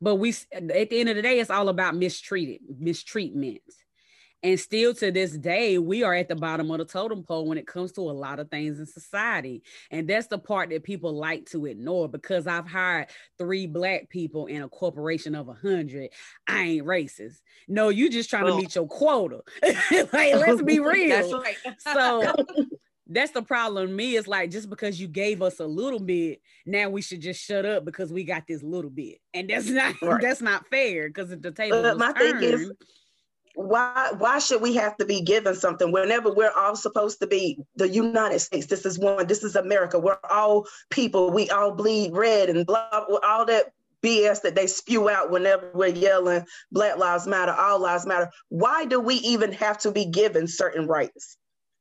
But 0.00 0.16
we, 0.16 0.34
at 0.52 0.68
the 0.68 1.00
end 1.00 1.08
of 1.08 1.16
the 1.16 1.22
day, 1.22 1.40
it's 1.40 1.50
all 1.50 1.68
about 1.68 1.96
mistreated, 1.96 2.60
mistreatment. 2.78 3.60
And 4.42 4.58
still 4.58 4.94
to 4.94 5.10
this 5.10 5.32
day, 5.32 5.78
we 5.78 6.04
are 6.04 6.14
at 6.14 6.28
the 6.28 6.36
bottom 6.36 6.70
of 6.70 6.78
the 6.78 6.84
totem 6.84 7.24
pole 7.24 7.46
when 7.46 7.58
it 7.58 7.66
comes 7.66 7.92
to 7.92 8.02
a 8.02 8.12
lot 8.12 8.38
of 8.38 8.50
things 8.50 8.78
in 8.78 8.86
society. 8.86 9.62
And 9.90 10.08
that's 10.08 10.28
the 10.28 10.38
part 10.38 10.70
that 10.70 10.84
people 10.84 11.12
like 11.12 11.46
to 11.46 11.66
ignore 11.66 12.08
because 12.08 12.46
I've 12.46 12.68
hired 12.68 13.08
three 13.36 13.66
black 13.66 14.08
people 14.08 14.46
in 14.46 14.62
a 14.62 14.68
corporation 14.68 15.34
of 15.34 15.48
a 15.48 15.54
hundred. 15.54 16.10
I 16.46 16.62
ain't 16.62 16.86
racist. 16.86 17.40
No, 17.66 17.88
you 17.88 18.10
just 18.10 18.30
trying 18.30 18.46
to 18.46 18.56
meet 18.56 18.74
your 18.74 18.86
quota. 18.86 19.40
like, 19.62 20.34
let's 20.34 20.62
be 20.62 20.78
real. 20.78 21.08
That's 21.08 21.32
Right. 21.32 21.56
so 21.80 22.34
that's 23.08 23.32
the 23.32 23.42
problem. 23.42 23.94
Me 23.96 24.16
is 24.16 24.28
like 24.28 24.50
just 24.50 24.70
because 24.70 25.00
you 25.00 25.08
gave 25.08 25.42
us 25.42 25.60
a 25.60 25.66
little 25.66 26.00
bit, 26.00 26.40
now 26.66 26.88
we 26.88 27.02
should 27.02 27.20
just 27.20 27.42
shut 27.44 27.64
up 27.64 27.84
because 27.84 28.12
we 28.12 28.24
got 28.24 28.46
this 28.46 28.62
little 28.62 28.90
bit, 28.90 29.18
and 29.34 29.48
that's 29.50 29.68
not 29.68 30.00
right. 30.02 30.20
that's 30.20 30.40
not 30.42 30.66
fair. 30.68 31.08
Because 31.08 31.32
at 31.32 31.42
the 31.42 31.50
table, 31.50 31.84
uh, 31.84 31.94
my 31.94 32.12
turned, 32.12 32.40
thing 32.40 32.52
is 32.52 32.72
why 33.58 34.12
why 34.18 34.38
should 34.38 34.62
we 34.62 34.74
have 34.74 34.96
to 34.98 35.04
be 35.04 35.20
given 35.20 35.52
something 35.52 35.90
whenever 35.90 36.32
we're 36.32 36.52
all 36.52 36.76
supposed 36.76 37.18
to 37.18 37.26
be 37.26 37.58
the 37.74 37.88
United 37.88 38.38
States? 38.38 38.66
This 38.66 38.86
is 38.86 39.00
one. 39.00 39.26
This 39.26 39.42
is 39.42 39.56
America. 39.56 39.98
We're 39.98 40.18
all 40.30 40.68
people. 40.90 41.32
We 41.32 41.50
all 41.50 41.72
bleed 41.72 42.12
red 42.12 42.50
and 42.50 42.64
blah. 42.64 42.88
All 43.24 43.46
that 43.46 43.72
BS 44.00 44.42
that 44.42 44.54
they 44.54 44.68
spew 44.68 45.08
out 45.08 45.32
whenever 45.32 45.72
we're 45.74 45.88
yelling 45.88 46.44
Black 46.70 46.98
Lives 46.98 47.26
Matter, 47.26 47.50
All 47.50 47.80
Lives 47.80 48.06
Matter. 48.06 48.30
Why 48.48 48.84
do 48.84 49.00
we 49.00 49.16
even 49.16 49.50
have 49.54 49.78
to 49.78 49.90
be 49.90 50.04
given 50.04 50.46
certain 50.46 50.86
rights 50.86 51.36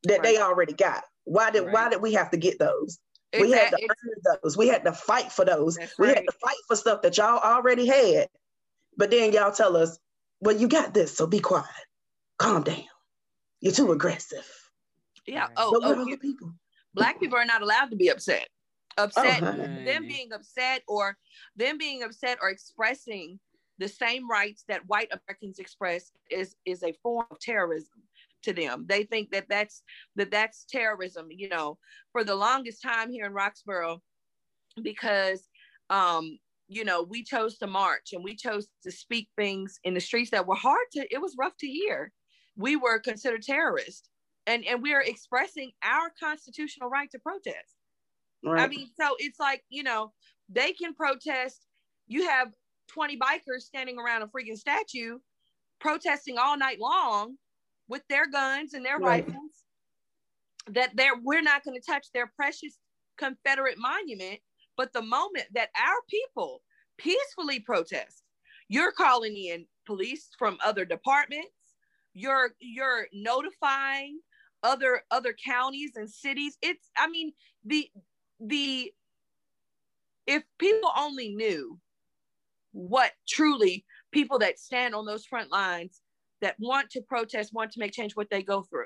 that 0.05 0.21
right. 0.21 0.23
they 0.23 0.37
already 0.39 0.73
got? 0.73 1.03
Why 1.25 1.51
did 1.51 1.65
right. 1.65 1.73
why 1.73 1.89
did 1.89 2.01
we 2.01 2.13
have 2.13 2.31
to 2.31 2.37
get 2.37 2.57
those? 2.57 2.97
Exactly. 3.33 3.51
We 3.51 3.55
had 3.55 3.69
to 3.69 3.83
earn 3.83 4.39
those. 4.41 4.57
We 4.57 4.67
had 4.67 4.83
to 4.85 4.93
fight 4.93 5.31
for 5.31 5.45
those. 5.45 5.75
That's 5.75 5.95
we 5.99 6.07
right. 6.07 6.15
had 6.15 6.25
to 6.25 6.37
fight 6.41 6.57
for 6.67 6.75
stuff 6.75 7.03
that 7.03 7.17
y'all 7.17 7.37
already 7.37 7.85
had. 7.85 8.29
But 8.97 9.11
then 9.11 9.31
y'all 9.31 9.51
tell 9.51 9.77
us 9.77 9.99
well, 10.41 10.55
you 10.55 10.67
got 10.67 10.93
this, 10.93 11.15
so 11.15 11.27
be 11.27 11.39
quiet. 11.39 11.65
Calm 12.37 12.63
down. 12.63 12.83
You're 13.61 13.73
too 13.73 13.91
aggressive. 13.91 14.47
Yeah. 15.25 15.47
Oh, 15.57 15.79
oh 15.83 16.05
you, 16.05 16.17
people? 16.17 16.53
Black 16.93 17.19
people 17.19 17.37
are 17.37 17.45
not 17.45 17.61
allowed 17.61 17.89
to 17.91 17.95
be 17.95 18.09
upset. 18.09 18.47
Upset, 18.97 19.43
oh, 19.43 19.51
them 19.51 20.07
being 20.07 20.31
upset 20.33 20.81
or 20.87 21.15
them 21.55 21.77
being 21.77 22.01
upset 22.01 22.39
or 22.41 22.49
expressing 22.49 23.39
the 23.77 23.87
same 23.87 24.27
rights 24.27 24.63
that 24.67 24.87
white 24.87 25.09
Americans 25.11 25.59
express 25.59 26.11
is 26.31 26.55
is 26.65 26.81
a 26.81 26.93
form 27.03 27.27
of 27.29 27.39
terrorism 27.39 28.01
to 28.43 28.53
them. 28.53 28.85
They 28.87 29.03
think 29.03 29.29
that 29.31 29.45
that's 29.49 29.83
that 30.15 30.31
that's 30.31 30.65
terrorism. 30.65 31.27
You 31.29 31.49
know, 31.49 31.77
for 32.11 32.23
the 32.23 32.35
longest 32.35 32.81
time 32.81 33.11
here 33.11 33.27
in 33.27 33.33
Roxboro, 33.33 33.99
because 34.81 35.47
um, 35.91 36.39
you 36.67 36.83
know, 36.83 37.01
we 37.03 37.23
chose 37.23 37.57
to 37.57 37.67
march 37.67 38.09
and 38.13 38.23
we 38.23 38.35
chose 38.35 38.67
to 38.83 38.91
speak 38.91 39.29
things 39.37 39.79
in 39.83 39.93
the 39.93 39.99
streets 39.99 40.31
that 40.31 40.45
were 40.45 40.55
hard 40.55 40.85
to, 40.93 41.07
it 41.13 41.21
was 41.21 41.35
rough 41.39 41.55
to 41.57 41.67
hear. 41.67 42.11
We 42.55 42.75
were 42.75 42.99
considered 42.99 43.43
terrorists 43.43 44.09
and, 44.45 44.65
and 44.65 44.81
we 44.81 44.93
are 44.93 45.01
expressing 45.01 45.71
our 45.83 46.11
constitutional 46.21 46.89
right 46.89 47.09
to 47.11 47.19
protest. 47.19 47.75
Right. 48.43 48.61
I 48.61 48.67
mean, 48.67 48.87
so 48.99 49.15
it's 49.19 49.39
like, 49.39 49.63
you 49.69 49.83
know, 49.83 50.13
they 50.49 50.73
can 50.73 50.93
protest. 50.93 51.65
You 52.07 52.27
have 52.27 52.49
20 52.89 53.17
bikers 53.17 53.61
standing 53.61 53.97
around 53.99 54.23
a 54.23 54.27
freaking 54.27 54.57
statue 54.57 55.19
protesting 55.79 56.37
all 56.37 56.57
night 56.57 56.79
long 56.79 57.35
with 57.87 58.01
their 58.09 58.27
guns 58.27 58.73
and 58.73 58.85
their 58.85 58.97
right. 58.97 59.25
rifles. 59.25 59.51
that 60.71 60.91
they're 60.95 61.17
we're 61.23 61.41
not 61.41 61.63
going 61.63 61.79
to 61.79 61.85
touch 61.85 62.07
their 62.13 62.27
precious 62.35 62.77
Confederate 63.17 63.77
monument. 63.77 64.39
But 64.77 64.93
the 64.93 65.01
moment 65.01 65.47
that 65.53 65.69
our 65.75 66.01
people 66.09 66.61
peacefully 66.97 67.59
protest, 67.59 68.23
you're 68.69 68.91
calling 68.91 69.35
in 69.35 69.65
police 69.85 70.29
from 70.37 70.57
other 70.63 70.85
departments. 70.85 71.49
You're 72.13 72.51
you're 72.59 73.07
notifying 73.13 74.19
other 74.63 75.01
other 75.11 75.35
counties 75.43 75.91
and 75.95 76.09
cities. 76.09 76.57
It's 76.61 76.89
I 76.97 77.07
mean 77.09 77.33
the 77.65 77.89
the 78.39 78.93
if 80.27 80.43
people 80.59 80.91
only 80.97 81.29
knew 81.29 81.79
what 82.71 83.11
truly 83.27 83.85
people 84.11 84.39
that 84.39 84.59
stand 84.59 84.93
on 84.93 85.05
those 85.05 85.25
front 85.25 85.51
lines 85.51 86.01
that 86.41 86.55
want 86.59 86.89
to 86.91 87.01
protest, 87.01 87.53
want 87.53 87.71
to 87.71 87.79
make 87.79 87.93
change, 87.93 88.15
what 88.15 88.29
they 88.29 88.43
go 88.43 88.61
through. 88.63 88.85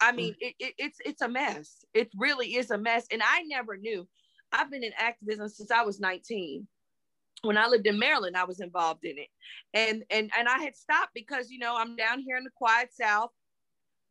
I 0.00 0.12
mean, 0.12 0.34
it, 0.40 0.54
it, 0.58 0.74
it's 0.78 0.98
it's 1.04 1.22
a 1.22 1.28
mess. 1.28 1.84
It 1.94 2.10
really 2.16 2.56
is 2.56 2.70
a 2.70 2.78
mess. 2.78 3.06
And 3.10 3.22
I 3.22 3.42
never 3.42 3.76
knew. 3.76 4.08
I've 4.52 4.70
been 4.70 4.82
in 4.82 4.92
activism 4.96 5.48
since 5.48 5.70
I 5.70 5.82
was 5.82 6.00
19. 6.00 6.66
When 7.42 7.56
I 7.56 7.68
lived 7.68 7.86
in 7.86 7.98
Maryland, 7.98 8.36
I 8.36 8.44
was 8.44 8.60
involved 8.60 9.04
in 9.04 9.18
it. 9.18 9.28
And 9.74 10.02
and 10.10 10.30
and 10.36 10.48
I 10.48 10.58
had 10.58 10.76
stopped 10.76 11.12
because 11.14 11.50
you 11.50 11.58
know 11.58 11.76
I'm 11.76 11.96
down 11.96 12.20
here 12.20 12.36
in 12.36 12.44
the 12.44 12.50
quiet 12.54 12.90
South. 12.92 13.30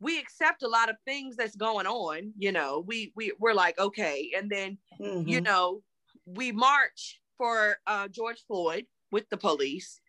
We 0.02 0.18
accept 0.18 0.64
a 0.64 0.68
lot 0.68 0.90
of 0.90 0.96
things 1.06 1.36
that's 1.36 1.56
going 1.56 1.86
on, 1.86 2.34
you 2.38 2.52
know. 2.52 2.84
We 2.86 3.12
we 3.16 3.34
we're 3.40 3.54
like, 3.54 3.78
okay. 3.80 4.32
And 4.38 4.50
then, 4.50 4.78
mm-hmm. 5.00 5.28
you 5.28 5.42
know, 5.42 5.82
we 6.26 6.52
march 6.52 7.20
for 7.38 7.78
uh, 7.88 8.08
George 8.08 8.44
Floyd 8.48 8.86
with 9.12 9.28
the 9.30 9.38
police. 9.38 10.00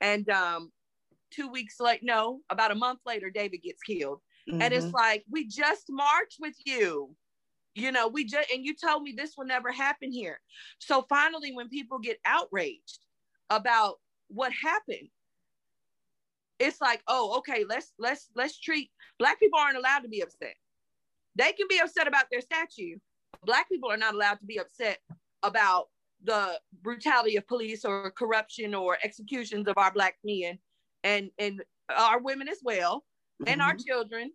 And 0.00 0.28
um, 0.30 0.72
two 1.30 1.48
weeks 1.48 1.80
later, 1.80 2.00
no, 2.04 2.40
about 2.50 2.70
a 2.70 2.76
month 2.76 3.00
later, 3.04 3.30
David 3.30 3.62
gets 3.62 3.82
killed. 3.82 4.20
Mm-hmm. 4.48 4.62
And 4.62 4.72
it's 4.74 4.86
mm-hmm. 4.86 4.96
like, 4.96 5.24
we 5.30 5.46
just 5.46 5.84
marched 5.90 6.38
with 6.40 6.54
you. 6.64 7.14
You 7.74 7.92
know, 7.92 8.08
we 8.08 8.24
just, 8.24 8.50
and 8.50 8.64
you 8.64 8.74
told 8.74 9.02
me 9.02 9.14
this 9.16 9.34
will 9.36 9.44
never 9.44 9.70
happen 9.70 10.10
here. 10.10 10.40
So 10.78 11.04
finally, 11.08 11.52
when 11.52 11.68
people 11.68 11.98
get 11.98 12.18
outraged 12.24 12.98
about 13.50 13.96
what 14.28 14.52
happened, 14.52 15.08
it's 16.58 16.80
like, 16.80 17.02
oh, 17.06 17.38
okay, 17.38 17.64
let's 17.68 17.92
let's 18.00 18.30
let's 18.34 18.58
treat 18.58 18.90
black 19.18 19.38
people 19.38 19.60
aren't 19.60 19.76
allowed 19.76 20.00
to 20.00 20.08
be 20.08 20.22
upset. 20.22 20.54
They 21.36 21.52
can 21.52 21.66
be 21.68 21.78
upset 21.78 22.08
about 22.08 22.24
their 22.32 22.40
statue. 22.40 22.96
Black 23.44 23.68
people 23.68 23.92
are 23.92 23.96
not 23.96 24.14
allowed 24.14 24.40
to 24.40 24.46
be 24.46 24.58
upset 24.58 24.98
about 25.44 25.86
the 26.24 26.58
brutality 26.82 27.36
of 27.36 27.46
police 27.46 27.84
or 27.84 28.10
corruption 28.10 28.74
or 28.74 28.98
executions 29.04 29.68
of 29.68 29.78
our 29.78 29.92
black 29.92 30.16
men 30.24 30.58
and 31.04 31.30
and 31.38 31.62
our 31.96 32.20
women 32.20 32.48
as 32.48 32.58
well 32.62 33.04
mm-hmm. 33.40 33.52
and 33.52 33.62
our 33.62 33.74
mm-hmm. 33.74 33.86
children 33.86 34.30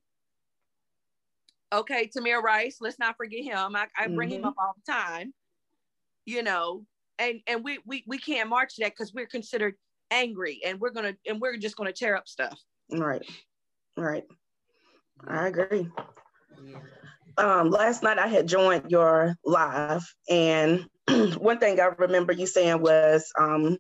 okay 1.72 2.10
tamir 2.16 2.42
rice 2.42 2.78
let's 2.82 3.00
not 3.00 3.18
forget 3.18 3.44
him 3.44 3.76
i, 3.76 3.88
I 3.98 4.08
bring 4.08 4.30
mm-hmm. 4.30 4.40
him 4.40 4.46
up 4.46 4.56
all 4.58 4.74
the 4.76 4.92
time 4.92 5.34
you 6.26 6.44
know 6.44 6.86
and 7.20 7.40
and 7.48 7.64
we 7.64 7.80
we, 7.86 8.04
we 8.08 8.18
can't 8.18 8.50
march 8.50 8.76
that 8.78 8.92
because 8.92 9.14
we're 9.14 9.28
considered 9.28 9.76
angry 10.12 10.62
and 10.66 10.80
we're 10.80 10.92
gonna 10.92 11.14
and 11.28 11.42
we're 11.42 11.58
just 11.58 11.76
gonna 11.76 11.94
tear 11.94 12.16
up 12.16 12.28
stuff 12.28 12.60
right 12.92 13.26
right 13.98 14.24
i 15.28 15.48
agree 15.48 15.88
um 17.38 17.70
last 17.72 18.04
night 18.04 18.20
i 18.20 18.28
had 18.28 18.48
joined 18.48 18.92
your 18.92 19.36
live 19.44 20.04
and 20.30 20.86
one 21.38 21.60
thing 21.60 21.80
I 21.80 21.90
remember 21.98 22.34
you 22.34 22.48
saying 22.48 22.82
was 22.82 23.32
um, 23.40 23.78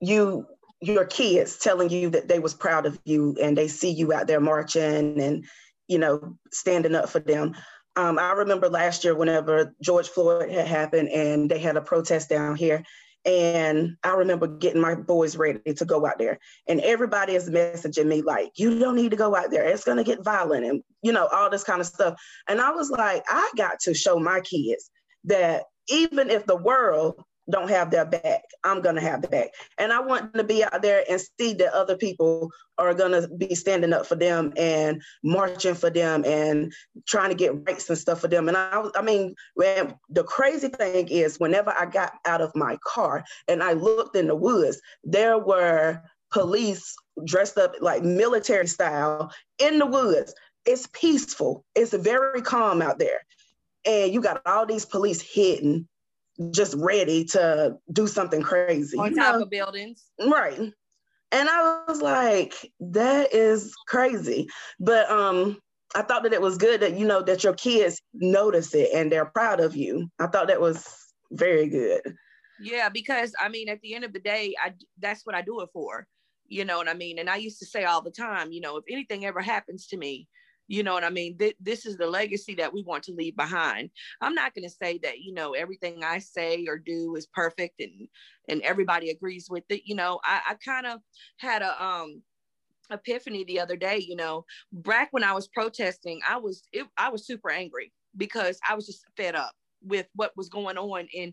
you 0.00 0.46
your 0.80 1.04
kids 1.04 1.58
telling 1.58 1.90
you 1.90 2.10
that 2.10 2.28
they 2.28 2.38
was 2.38 2.54
proud 2.54 2.86
of 2.86 2.98
you 3.04 3.36
and 3.42 3.56
they 3.56 3.68
see 3.68 3.90
you 3.90 4.12
out 4.12 4.26
there 4.26 4.40
marching 4.40 5.20
and 5.20 5.44
you 5.88 5.98
know 5.98 6.36
standing 6.50 6.94
up 6.94 7.08
for 7.08 7.20
them. 7.20 7.54
Um, 7.96 8.18
I 8.18 8.32
remember 8.32 8.68
last 8.68 9.04
year 9.04 9.14
whenever 9.14 9.74
George 9.82 10.08
Floyd 10.08 10.50
had 10.50 10.66
happened 10.66 11.08
and 11.08 11.50
they 11.50 11.58
had 11.58 11.76
a 11.76 11.80
protest 11.80 12.28
down 12.28 12.54
here, 12.54 12.84
and 13.26 13.96
I 14.04 14.10
remember 14.10 14.46
getting 14.46 14.80
my 14.80 14.94
boys 14.94 15.36
ready 15.36 15.74
to 15.74 15.84
go 15.84 16.06
out 16.06 16.18
there. 16.18 16.38
And 16.68 16.80
everybody 16.80 17.34
is 17.34 17.50
messaging 17.50 18.06
me 18.06 18.22
like, 18.22 18.52
you 18.54 18.78
don't 18.78 18.94
need 18.94 19.10
to 19.10 19.16
go 19.16 19.34
out 19.34 19.50
there. 19.50 19.64
It's 19.64 19.82
going 19.82 19.96
to 19.96 20.04
get 20.04 20.22
violent 20.22 20.64
and, 20.64 20.82
you 21.02 21.12
know, 21.12 21.26
all 21.26 21.50
this 21.50 21.64
kind 21.64 21.80
of 21.80 21.88
stuff. 21.88 22.14
And 22.48 22.60
I 22.60 22.70
was 22.70 22.88
like, 22.88 23.24
I 23.28 23.50
got 23.56 23.80
to 23.80 23.94
show 23.94 24.20
my 24.20 24.40
kids 24.40 24.90
that 25.24 25.64
even 25.88 26.30
if 26.30 26.46
the 26.46 26.56
world 26.56 27.20
don't 27.50 27.68
have 27.70 27.90
their 27.90 28.04
back. 28.04 28.42
I'm 28.64 28.80
gonna 28.80 29.00
have 29.00 29.22
the 29.22 29.28
back. 29.28 29.50
And 29.78 29.92
I 29.92 30.00
want 30.00 30.34
to 30.34 30.44
be 30.44 30.64
out 30.64 30.82
there 30.82 31.04
and 31.08 31.20
see 31.38 31.54
that 31.54 31.72
other 31.72 31.96
people 31.96 32.50
are 32.78 32.94
gonna 32.94 33.28
be 33.28 33.54
standing 33.54 33.92
up 33.92 34.06
for 34.06 34.16
them 34.16 34.52
and 34.56 35.02
marching 35.22 35.74
for 35.74 35.90
them 35.90 36.24
and 36.24 36.72
trying 37.06 37.30
to 37.30 37.36
get 37.36 37.54
rights 37.68 37.88
and 37.88 37.98
stuff 37.98 38.20
for 38.20 38.28
them. 38.28 38.48
And 38.48 38.56
I, 38.56 38.84
I 38.96 39.02
mean, 39.02 39.34
the 39.56 40.24
crazy 40.26 40.68
thing 40.68 41.08
is, 41.08 41.38
whenever 41.38 41.70
I 41.78 41.86
got 41.86 42.14
out 42.24 42.40
of 42.40 42.54
my 42.54 42.78
car 42.84 43.24
and 43.48 43.62
I 43.62 43.74
looked 43.74 44.16
in 44.16 44.26
the 44.26 44.36
woods, 44.36 44.80
there 45.04 45.38
were 45.38 46.02
police 46.32 46.94
dressed 47.24 47.56
up 47.56 47.74
like 47.80 48.02
military 48.02 48.66
style 48.66 49.32
in 49.58 49.78
the 49.78 49.86
woods. 49.86 50.34
It's 50.64 50.88
peaceful. 50.92 51.64
It's 51.74 51.94
very 51.94 52.42
calm 52.42 52.82
out 52.82 52.98
there. 52.98 53.20
And 53.84 54.12
you 54.12 54.20
got 54.20 54.42
all 54.44 54.66
these 54.66 54.84
police 54.84 55.22
hidden 55.22 55.88
just 56.50 56.74
ready 56.78 57.24
to 57.24 57.76
do 57.92 58.06
something 58.06 58.42
crazy. 58.42 58.98
On 58.98 59.14
top 59.14 59.36
know? 59.36 59.42
of 59.42 59.50
buildings. 59.50 60.04
Right. 60.20 60.58
And 61.32 61.48
I 61.48 61.82
was 61.88 62.00
like, 62.00 62.54
that 62.80 63.34
is 63.34 63.74
crazy. 63.88 64.48
But 64.78 65.10
um, 65.10 65.58
I 65.94 66.02
thought 66.02 66.22
that 66.22 66.32
it 66.32 66.40
was 66.40 66.58
good 66.58 66.80
that 66.80 66.96
you 66.96 67.06
know 67.06 67.22
that 67.22 67.44
your 67.44 67.54
kids 67.54 68.00
notice 68.14 68.74
it 68.74 68.90
and 68.94 69.10
they're 69.10 69.26
proud 69.26 69.60
of 69.60 69.74
you. 69.76 70.08
I 70.20 70.26
thought 70.28 70.48
that 70.48 70.60
was 70.60 70.86
very 71.32 71.68
good. 71.68 72.00
Yeah, 72.60 72.88
because 72.88 73.34
I 73.40 73.48
mean, 73.48 73.68
at 73.68 73.80
the 73.80 73.94
end 73.94 74.04
of 74.04 74.12
the 74.12 74.20
day, 74.20 74.54
I 74.62 74.72
that's 74.98 75.26
what 75.26 75.34
I 75.34 75.42
do 75.42 75.60
it 75.60 75.68
for. 75.72 76.06
You 76.48 76.64
know 76.64 76.78
what 76.78 76.88
I 76.88 76.94
mean? 76.94 77.18
And 77.18 77.28
I 77.28 77.36
used 77.36 77.58
to 77.58 77.66
say 77.66 77.84
all 77.84 78.02
the 78.02 78.10
time, 78.10 78.52
you 78.52 78.60
know, 78.60 78.76
if 78.76 78.84
anything 78.88 79.24
ever 79.24 79.40
happens 79.40 79.88
to 79.88 79.96
me, 79.96 80.28
you 80.68 80.82
know 80.82 80.94
what 80.94 81.04
i 81.04 81.10
mean? 81.10 81.36
Th- 81.38 81.56
this 81.60 81.86
is 81.86 81.96
the 81.96 82.06
legacy 82.06 82.54
that 82.56 82.72
we 82.72 82.82
want 82.82 83.04
to 83.04 83.12
leave 83.12 83.36
behind. 83.36 83.90
I'm 84.20 84.34
not 84.34 84.54
going 84.54 84.68
to 84.68 84.74
say 84.74 84.98
that 85.02 85.20
you 85.20 85.32
know 85.32 85.52
everything 85.52 86.04
i 86.04 86.18
say 86.18 86.66
or 86.68 86.78
do 86.78 87.14
is 87.16 87.26
perfect 87.26 87.80
and 87.80 88.08
and 88.48 88.62
everybody 88.62 89.10
agrees 89.10 89.48
with 89.50 89.64
it. 89.70 89.82
You 89.84 89.94
know 89.94 90.20
i, 90.24 90.40
I 90.50 90.54
kind 90.54 90.86
of 90.86 91.00
had 91.38 91.62
a 91.62 91.82
um 91.82 92.22
epiphany 92.90 93.44
the 93.44 93.60
other 93.60 93.76
day 93.76 93.98
you 93.98 94.16
know. 94.16 94.44
Back 94.72 95.08
when 95.12 95.24
i 95.24 95.32
was 95.32 95.48
protesting 95.48 96.20
i 96.28 96.36
was 96.36 96.62
it, 96.72 96.86
i 96.96 97.08
was 97.08 97.26
super 97.26 97.50
angry 97.50 97.92
because 98.16 98.58
i 98.68 98.74
was 98.74 98.86
just 98.86 99.04
fed 99.16 99.34
up 99.34 99.52
with 99.82 100.06
what 100.14 100.36
was 100.36 100.48
going 100.48 100.78
on 100.78 101.06
in 101.12 101.32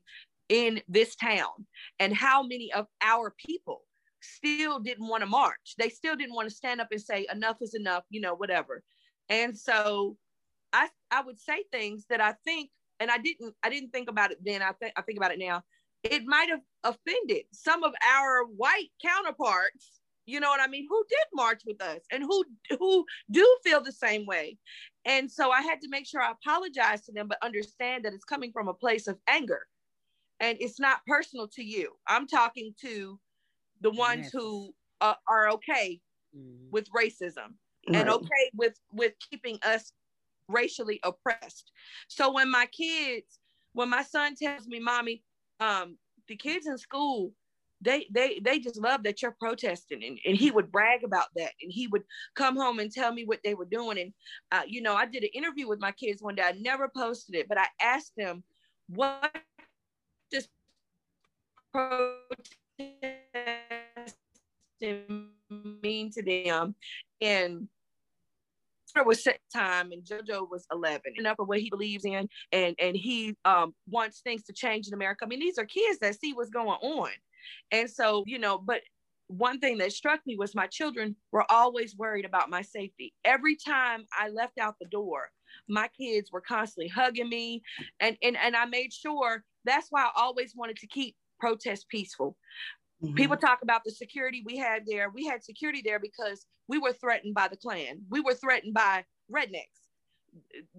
in 0.49 0.81
this 0.87 1.15
town 1.15 1.65
and 1.99 2.13
how 2.13 2.43
many 2.43 2.71
of 2.73 2.85
our 3.01 3.33
people 3.37 3.83
still 4.21 4.79
didn't 4.79 5.07
want 5.07 5.21
to 5.21 5.27
march. 5.27 5.75
They 5.77 5.89
still 5.89 6.15
didn't 6.15 6.35
want 6.35 6.49
to 6.49 6.55
stand 6.55 6.81
up 6.81 6.89
and 6.91 7.01
say 7.01 7.27
enough 7.31 7.57
is 7.61 7.73
enough 7.73 8.03
you 8.09 8.21
know 8.21 8.35
whatever 8.35 8.83
and 9.33 9.57
so 9.57 10.15
I 10.71 10.89
I 11.11 11.21
would 11.21 11.39
say 11.39 11.63
things 11.71 12.05
that 12.09 12.21
I 12.21 12.33
think, 12.45 12.69
and 12.99 13.09
I 13.09 13.17
didn't 13.17 13.55
I 13.63 13.69
didn't 13.69 13.89
think 13.89 14.09
about 14.09 14.31
it 14.31 14.37
then. 14.45 14.61
I 14.61 14.71
think 14.73 14.93
I 14.95 15.01
think 15.01 15.17
about 15.17 15.31
it 15.31 15.39
now. 15.39 15.63
It 16.03 16.23
might 16.25 16.49
have 16.49 16.61
offended 16.83 17.45
some 17.51 17.83
of 17.83 17.93
our 18.15 18.43
white 18.43 18.89
counterparts, 19.03 20.01
you 20.25 20.39
know 20.39 20.49
what 20.49 20.59
I 20.59 20.67
mean, 20.67 20.85
who 20.89 21.03
did 21.09 21.25
march 21.33 21.61
with 21.65 21.81
us 21.81 22.01
and 22.11 22.23
who 22.23 22.45
who 22.79 23.05
do 23.31 23.57
feel 23.63 23.81
the 23.81 23.91
same 23.91 24.25
way. 24.25 24.57
And 25.05 25.29
so 25.29 25.51
I 25.51 25.61
had 25.61 25.81
to 25.81 25.89
make 25.89 26.05
sure 26.05 26.21
I 26.21 26.31
apologize 26.31 27.01
to 27.05 27.11
them, 27.11 27.27
but 27.27 27.37
understand 27.43 28.05
that 28.05 28.13
it's 28.13 28.23
coming 28.23 28.51
from 28.51 28.67
a 28.67 28.73
place 28.73 29.07
of 29.07 29.17
anger. 29.27 29.65
And 30.39 30.57
it's 30.59 30.79
not 30.79 31.05
personal 31.07 31.47
to 31.49 31.63
you. 31.63 31.93
I'm 32.07 32.27
talking 32.27 32.73
to 32.81 33.19
the 33.81 33.91
ones 33.91 34.25
yes. 34.25 34.31
who 34.33 34.73
uh, 35.01 35.13
are 35.27 35.49
okay 35.51 35.99
mm-hmm. 36.35 36.69
with 36.71 36.87
racism 36.91 37.55
right. 37.89 37.97
and 37.99 38.09
okay 38.09 38.49
with 38.55 38.79
with 38.91 39.13
keeping 39.29 39.59
us 39.63 39.93
racially 40.47 40.99
oppressed. 41.03 41.71
So 42.07 42.31
when 42.31 42.51
my 42.51 42.67
kids, 42.67 43.39
when 43.73 43.89
my 43.89 44.03
son 44.03 44.35
tells 44.35 44.67
me, 44.67 44.79
"Mommy, 44.79 45.23
um, 45.59 45.97
the 46.27 46.35
kids 46.35 46.67
in 46.67 46.77
school." 46.77 47.33
They, 47.81 48.07
they 48.13 48.39
they 48.41 48.59
just 48.59 48.79
love 48.79 49.03
that 49.03 49.21
you're 49.21 49.35
protesting 49.37 50.05
and, 50.05 50.17
and 50.25 50.37
he 50.37 50.51
would 50.51 50.71
brag 50.71 51.03
about 51.03 51.25
that 51.35 51.51
and 51.61 51.69
he 51.69 51.87
would 51.87 52.03
come 52.33 52.55
home 52.55 52.79
and 52.79 52.89
tell 52.89 53.11
me 53.11 53.25
what 53.25 53.39
they 53.43 53.55
were 53.55 53.65
doing 53.65 53.99
and 53.99 54.13
uh, 54.53 54.61
you 54.65 54.81
know 54.81 54.95
i 54.95 55.05
did 55.05 55.23
an 55.23 55.31
interview 55.33 55.67
with 55.67 55.81
my 55.81 55.91
kids 55.91 56.21
one 56.21 56.35
day 56.35 56.43
i 56.43 56.53
never 56.53 56.89
posted 56.95 57.35
it 57.35 57.49
but 57.49 57.57
i 57.59 57.67
asked 57.81 58.13
them 58.15 58.41
what 58.87 59.35
does 60.31 60.47
protest 61.73 62.55
mean 65.83 66.11
to 66.11 66.23
them 66.23 66.75
and 67.21 67.67
was 69.01 69.23
set 69.23 69.39
time 69.53 69.91
and 69.91 70.03
JoJo 70.03 70.49
was 70.49 70.65
11 70.71 71.01
enough 71.17 71.39
of 71.39 71.47
what 71.47 71.59
he 71.59 71.69
believes 71.69 72.05
in 72.05 72.27
and 72.51 72.75
and 72.79 72.95
he 72.95 73.35
um, 73.45 73.73
wants 73.87 74.21
things 74.21 74.43
to 74.43 74.53
change 74.53 74.87
in 74.87 74.93
America. 74.93 75.25
I 75.25 75.27
mean, 75.27 75.39
these 75.39 75.57
are 75.57 75.65
kids 75.65 75.99
that 75.99 76.19
see 76.19 76.33
what's 76.33 76.49
going 76.49 76.67
on. 76.67 77.09
And 77.71 77.89
so, 77.89 78.23
you 78.27 78.39
know, 78.39 78.57
but 78.57 78.81
one 79.27 79.59
thing 79.59 79.77
that 79.79 79.91
struck 79.91 80.19
me 80.25 80.35
was 80.37 80.53
my 80.53 80.67
children 80.67 81.15
were 81.31 81.49
always 81.49 81.95
worried 81.95 82.25
about 82.25 82.49
my 82.49 82.61
safety. 82.61 83.13
Every 83.25 83.55
time 83.55 84.05
I 84.17 84.29
left 84.29 84.59
out 84.59 84.75
the 84.79 84.87
door, 84.87 85.29
my 85.67 85.89
kids 85.99 86.31
were 86.31 86.41
constantly 86.41 86.89
hugging 86.89 87.29
me 87.29 87.63
and 87.99 88.17
and, 88.21 88.37
and 88.37 88.55
I 88.55 88.65
made 88.65 88.93
sure 88.93 89.43
that's 89.65 89.87
why 89.89 90.03
I 90.03 90.11
always 90.15 90.53
wanted 90.55 90.77
to 90.77 90.87
keep 90.87 91.15
protests 91.39 91.85
peaceful. 91.89 92.37
Mm-hmm. 93.03 93.15
People 93.15 93.37
talk 93.37 93.59
about 93.61 93.83
the 93.83 93.91
security 93.91 94.43
we 94.45 94.57
had 94.57 94.83
there. 94.85 95.09
We 95.09 95.25
had 95.25 95.43
security 95.43 95.81
there 95.83 95.99
because 95.99 96.45
we 96.67 96.77
were 96.77 96.93
threatened 96.93 97.35
by 97.35 97.47
the 97.47 97.57
Klan. 97.57 98.01
We 98.09 98.21
were 98.21 98.33
threatened 98.33 98.73
by 98.73 99.03
rednecks. 99.31 99.83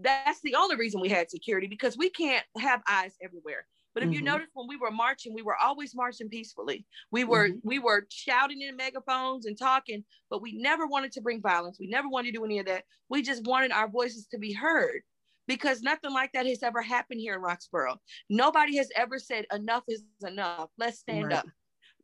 That's 0.00 0.40
the 0.40 0.54
only 0.54 0.76
reason 0.76 1.00
we 1.00 1.08
had 1.08 1.30
security 1.30 1.66
because 1.66 1.96
we 1.96 2.10
can't 2.10 2.44
have 2.58 2.82
eyes 2.88 3.14
everywhere. 3.22 3.66
But 3.94 4.02
if 4.02 4.08
mm-hmm. 4.08 4.14
you 4.14 4.22
notice 4.22 4.48
when 4.54 4.66
we 4.66 4.76
were 4.76 4.90
marching, 4.90 5.34
we 5.34 5.42
were 5.42 5.56
always 5.56 5.94
marching 5.94 6.28
peacefully. 6.28 6.84
We 7.12 7.22
were 7.22 7.48
mm-hmm. 7.48 7.58
we 7.62 7.78
were 7.78 8.06
shouting 8.10 8.60
in 8.62 8.74
megaphones 8.74 9.46
and 9.46 9.56
talking, 9.56 10.04
but 10.30 10.42
we 10.42 10.52
never 10.60 10.86
wanted 10.86 11.12
to 11.12 11.20
bring 11.20 11.40
violence. 11.40 11.78
We 11.78 11.86
never 11.86 12.08
wanted 12.08 12.32
to 12.32 12.38
do 12.38 12.44
any 12.44 12.58
of 12.58 12.66
that. 12.66 12.84
We 13.08 13.22
just 13.22 13.46
wanted 13.46 13.70
our 13.70 13.88
voices 13.88 14.26
to 14.32 14.38
be 14.38 14.52
heard 14.52 15.02
because 15.46 15.82
nothing 15.82 16.12
like 16.12 16.32
that 16.32 16.46
has 16.46 16.62
ever 16.62 16.82
happened 16.82 17.20
here 17.20 17.34
in 17.34 17.40
Roxboro. 17.40 17.96
Nobody 18.28 18.76
has 18.78 18.88
ever 18.96 19.18
said 19.18 19.46
enough 19.52 19.84
is 19.86 20.02
enough. 20.26 20.70
Let's 20.76 20.98
stand 20.98 21.28
right. 21.28 21.36
up. 21.36 21.46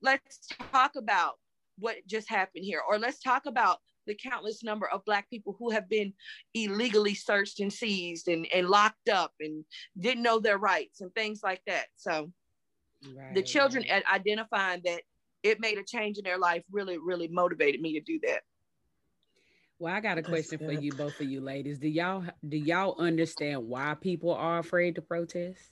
Let's 0.02 0.48
talk 0.72 0.92
about 0.96 1.34
what 1.78 1.96
just 2.06 2.28
happened 2.28 2.64
here, 2.64 2.80
or 2.86 2.98
let's 2.98 3.20
talk 3.20 3.46
about 3.46 3.78
the 4.06 4.14
countless 4.14 4.62
number 4.62 4.88
of 4.88 5.04
Black 5.04 5.28
people 5.30 5.56
who 5.58 5.70
have 5.70 5.88
been 5.88 6.12
illegally 6.54 7.14
searched 7.14 7.60
and 7.60 7.72
seized 7.72 8.28
and, 8.28 8.46
and 8.52 8.68
locked 8.68 9.08
up 9.08 9.32
and 9.40 9.64
didn't 9.98 10.22
know 10.22 10.40
their 10.40 10.58
rights 10.58 11.00
and 11.00 11.14
things 11.14 11.40
like 11.42 11.60
that. 11.66 11.86
So 11.96 12.30
right, 13.14 13.34
the 13.34 13.42
children 13.42 13.84
right. 13.90 14.02
identifying 14.12 14.82
that 14.84 15.02
it 15.42 15.60
made 15.60 15.78
a 15.78 15.84
change 15.84 16.18
in 16.18 16.24
their 16.24 16.38
life 16.38 16.62
really, 16.70 16.98
really 16.98 17.28
motivated 17.28 17.80
me 17.80 17.94
to 17.94 18.00
do 18.00 18.20
that. 18.26 18.42
Well, 19.78 19.94
I 19.94 20.00
got 20.00 20.18
a 20.18 20.22
question 20.22 20.58
for 20.58 20.72
you, 20.72 20.92
both 20.92 21.18
of 21.20 21.30
you 21.30 21.40
ladies. 21.40 21.78
Do 21.78 21.88
y'all 21.88 22.24
do 22.46 22.58
y'all 22.58 22.96
understand 22.98 23.66
why 23.66 23.96
people 23.98 24.34
are 24.34 24.58
afraid 24.58 24.96
to 24.96 25.02
protest? 25.02 25.70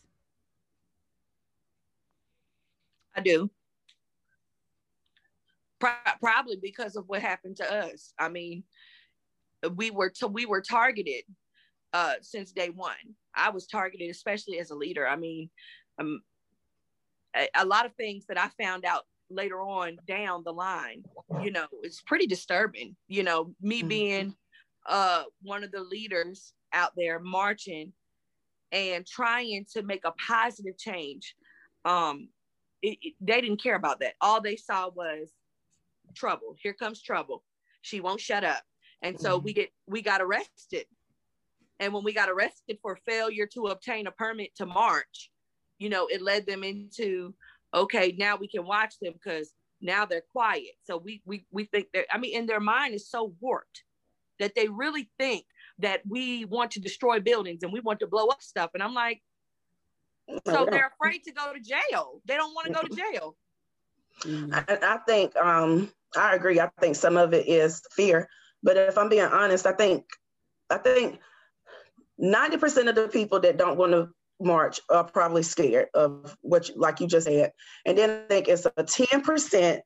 I 3.14 3.20
do. 3.20 3.50
Pro- 5.80 5.90
probably 6.20 6.56
because 6.60 6.96
of 6.96 7.04
what 7.08 7.22
happened 7.22 7.56
to 7.58 7.72
us. 7.72 8.12
I 8.18 8.28
mean, 8.28 8.64
we 9.76 9.90
were 9.90 10.10
to, 10.18 10.26
we 10.26 10.46
were 10.46 10.60
targeted 10.60 11.24
uh, 11.92 12.14
since 12.20 12.52
day 12.52 12.70
one. 12.70 12.94
I 13.34 13.50
was 13.50 13.66
targeted, 13.66 14.10
especially 14.10 14.58
as 14.58 14.70
a 14.70 14.76
leader. 14.76 15.06
I 15.06 15.16
mean, 15.16 15.50
um, 15.98 16.22
a, 17.36 17.48
a 17.54 17.66
lot 17.66 17.86
of 17.86 17.94
things 17.94 18.26
that 18.26 18.38
I 18.38 18.48
found 18.62 18.84
out 18.84 19.04
later 19.30 19.60
on 19.60 19.98
down 20.06 20.42
the 20.44 20.52
line, 20.52 21.04
you 21.42 21.50
know, 21.50 21.66
it's 21.82 22.02
pretty 22.02 22.26
disturbing. 22.26 22.96
You 23.08 23.22
know, 23.22 23.54
me 23.60 23.80
mm-hmm. 23.80 23.88
being 23.88 24.34
uh, 24.88 25.24
one 25.42 25.64
of 25.64 25.70
the 25.70 25.82
leaders 25.82 26.52
out 26.72 26.92
there 26.96 27.18
marching 27.18 27.92
and 28.72 29.06
trying 29.06 29.64
to 29.72 29.82
make 29.82 30.04
a 30.04 30.12
positive 30.26 30.78
change. 30.78 31.34
Um, 31.84 32.28
it, 32.82 32.98
it, 33.02 33.14
they 33.20 33.40
didn't 33.40 33.62
care 33.62 33.76
about 33.76 34.00
that. 34.00 34.14
All 34.20 34.40
they 34.40 34.56
saw 34.56 34.90
was 34.90 35.32
trouble. 36.14 36.56
Here 36.62 36.72
comes 36.72 37.02
trouble. 37.02 37.42
She 37.82 38.00
won't 38.00 38.20
shut 38.20 38.44
up. 38.44 38.62
And 39.02 39.18
so 39.18 39.36
mm-hmm. 39.36 39.44
we 39.44 39.52
get 39.52 39.70
we 39.86 40.02
got 40.02 40.20
arrested. 40.20 40.86
And 41.80 41.92
when 41.92 42.02
we 42.02 42.12
got 42.12 42.28
arrested 42.28 42.78
for 42.82 42.98
failure 43.06 43.46
to 43.54 43.66
obtain 43.66 44.08
a 44.08 44.10
permit 44.10 44.54
to 44.56 44.66
march, 44.66 45.30
you 45.78 45.88
know, 45.88 46.08
it 46.08 46.22
led 46.22 46.46
them 46.46 46.64
into 46.64 47.34
okay, 47.74 48.14
now 48.18 48.36
we 48.36 48.48
can 48.48 48.66
watch 48.66 48.94
them 49.00 49.12
because 49.12 49.52
now 49.80 50.04
they're 50.04 50.22
quiet. 50.32 50.72
So 50.84 50.96
we 50.96 51.22
we 51.24 51.46
we 51.50 51.64
think 51.64 51.88
that 51.94 52.06
I 52.12 52.18
mean, 52.18 52.36
and 52.36 52.48
their 52.48 52.60
mind 52.60 52.94
is 52.94 53.08
so 53.08 53.34
warped 53.40 53.84
that 54.38 54.54
they 54.54 54.68
really 54.68 55.10
think 55.18 55.44
that 55.78 56.02
we 56.08 56.44
want 56.44 56.72
to 56.72 56.80
destroy 56.80 57.20
buildings 57.20 57.62
and 57.62 57.72
we 57.72 57.80
want 57.80 58.00
to 58.00 58.06
blow 58.06 58.26
up 58.26 58.42
stuff. 58.42 58.70
And 58.74 58.82
I'm 58.82 58.94
like, 58.94 59.22
so 60.46 60.66
they're 60.70 60.92
afraid 61.00 61.22
to 61.24 61.32
go 61.32 61.52
to 61.52 61.60
jail. 61.60 62.20
They 62.26 62.36
don't 62.36 62.54
want 62.54 62.66
to 62.66 62.72
go 62.72 62.82
to 62.82 62.96
jail. 63.12 63.36
I, 64.52 64.78
I 64.82 64.98
think 65.06 65.36
um, 65.36 65.90
I 66.16 66.34
agree. 66.34 66.60
I 66.60 66.70
think 66.80 66.96
some 66.96 67.16
of 67.16 67.34
it 67.34 67.46
is 67.48 67.82
fear, 67.92 68.28
but 68.62 68.76
if 68.76 68.96
I'm 68.96 69.08
being 69.08 69.22
honest, 69.22 69.66
I 69.66 69.72
think 69.72 70.04
I 70.70 70.78
think 70.78 71.18
90% 72.20 72.88
of 72.88 72.94
the 72.94 73.08
people 73.08 73.40
that 73.40 73.56
don't 73.56 73.78
want 73.78 73.92
to 73.92 74.10
march 74.40 74.80
are 74.90 75.04
probably 75.04 75.42
scared 75.42 75.88
of 75.94 76.36
what, 76.42 76.68
you, 76.68 76.74
like 76.76 77.00
you 77.00 77.06
just 77.06 77.26
said, 77.26 77.52
and 77.86 77.96
then 77.96 78.10
I 78.10 78.28
think 78.28 78.48
it's 78.48 78.66
a 78.66 78.70
10% 78.70 79.80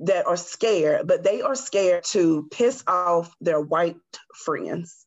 that 0.00 0.26
are 0.26 0.36
scared, 0.36 1.06
but 1.06 1.22
they 1.22 1.42
are 1.42 1.54
scared 1.54 2.04
to 2.04 2.48
piss 2.50 2.82
off 2.86 3.34
their 3.40 3.60
white 3.60 3.96
friends. 4.44 5.06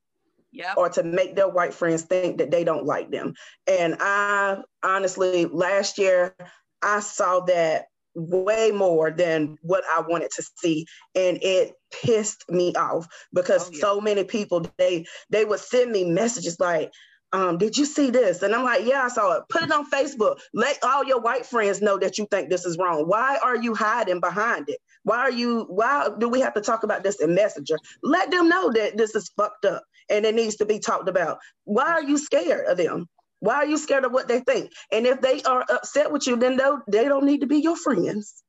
Yep. 0.56 0.78
or 0.78 0.88
to 0.90 1.02
make 1.02 1.36
their 1.36 1.50
white 1.50 1.74
friends 1.74 2.04
think 2.04 2.38
that 2.38 2.52
they 2.52 2.64
don't 2.64 2.86
like 2.86 3.10
them. 3.10 3.34
And 3.66 3.98
I 4.00 4.62
honestly, 4.84 5.46
last 5.46 5.98
year, 5.98 6.36
I 6.80 7.00
saw 7.00 7.40
that 7.46 7.86
way 8.16 8.72
more 8.72 9.12
than 9.12 9.58
what 9.62 9.84
I 9.94 10.02
wanted 10.02 10.32
to 10.36 10.44
see. 10.58 10.86
And 11.16 11.40
it 11.42 11.74
pissed 11.92 12.50
me 12.50 12.74
off 12.76 13.08
because 13.34 13.70
oh, 13.70 13.72
yeah. 13.74 13.82
so 13.82 14.02
many 14.02 14.24
people 14.24 14.66
they 14.78 15.06
they 15.30 15.46
would 15.46 15.60
send 15.60 15.92
me 15.92 16.06
messages 16.06 16.60
like, 16.60 16.92
um, 17.34 17.58
did 17.58 17.76
you 17.76 17.86
see 17.86 18.12
this? 18.12 18.44
And 18.44 18.54
I'm 18.54 18.64
like, 18.64 18.86
yeah, 18.86 19.04
I 19.04 19.08
saw 19.08 19.34
it. 19.34 19.44
Put 19.50 19.64
it 19.64 19.72
on 19.72 19.90
Facebook. 19.90 20.40
Let 20.54 20.78
all 20.84 21.04
your 21.04 21.20
white 21.20 21.48
friends 21.48 21.82
know 21.82 21.98
that 21.98 22.18
you 22.18 22.28
think 22.30 22.50
this 22.50 22.64
is 22.64 22.78
wrong. 22.78 23.08
Why 23.08 23.40
are 23.44 23.56
you 23.56 23.74
hiding 23.74 24.20
behind 24.20 24.70
it? 24.70 24.78
Why 25.02 25.18
are 25.18 25.32
you, 25.32 25.66
why 25.68 26.10
do 26.20 26.30
we 26.30 26.42
have 26.42 26.54
to 26.54 26.62
talk 26.62 26.84
about 26.84 27.04
this 27.04 27.20
in 27.20 27.34
Messenger? 27.34 27.78
Let 28.04 28.30
them 28.30 28.48
know 28.50 28.72
that 28.72 28.98
this 28.98 29.16
is 29.16 29.32
fucked 29.36 29.66
up 29.66 29.84
and 30.10 30.26
it 30.26 30.36
needs 30.36 30.58
to 30.58 30.66
be 30.66 30.80
talked 30.80 31.10
about. 31.10 31.40
Why 31.66 31.92
are 31.92 32.04
you 32.04 32.20
scared 32.20 32.68
of 32.68 32.78
them? 32.78 33.08
Why 33.44 33.56
are 33.56 33.66
you 33.66 33.78
scared 33.78 34.06
of 34.06 34.14
what 34.14 34.30
they 34.30 34.40
think? 34.40 34.72
And 34.90 35.06
if 35.06 35.20
they 35.20 35.42
are 35.44 35.66
upset 35.70 36.14
with 36.14 36.26
you, 36.28 36.38
then 36.38 36.58
they 36.88 37.04
don't 37.04 37.26
need 37.26 37.42
to 37.42 37.46
be 37.46 37.58
your 37.58 37.76
friends. 37.76 38.42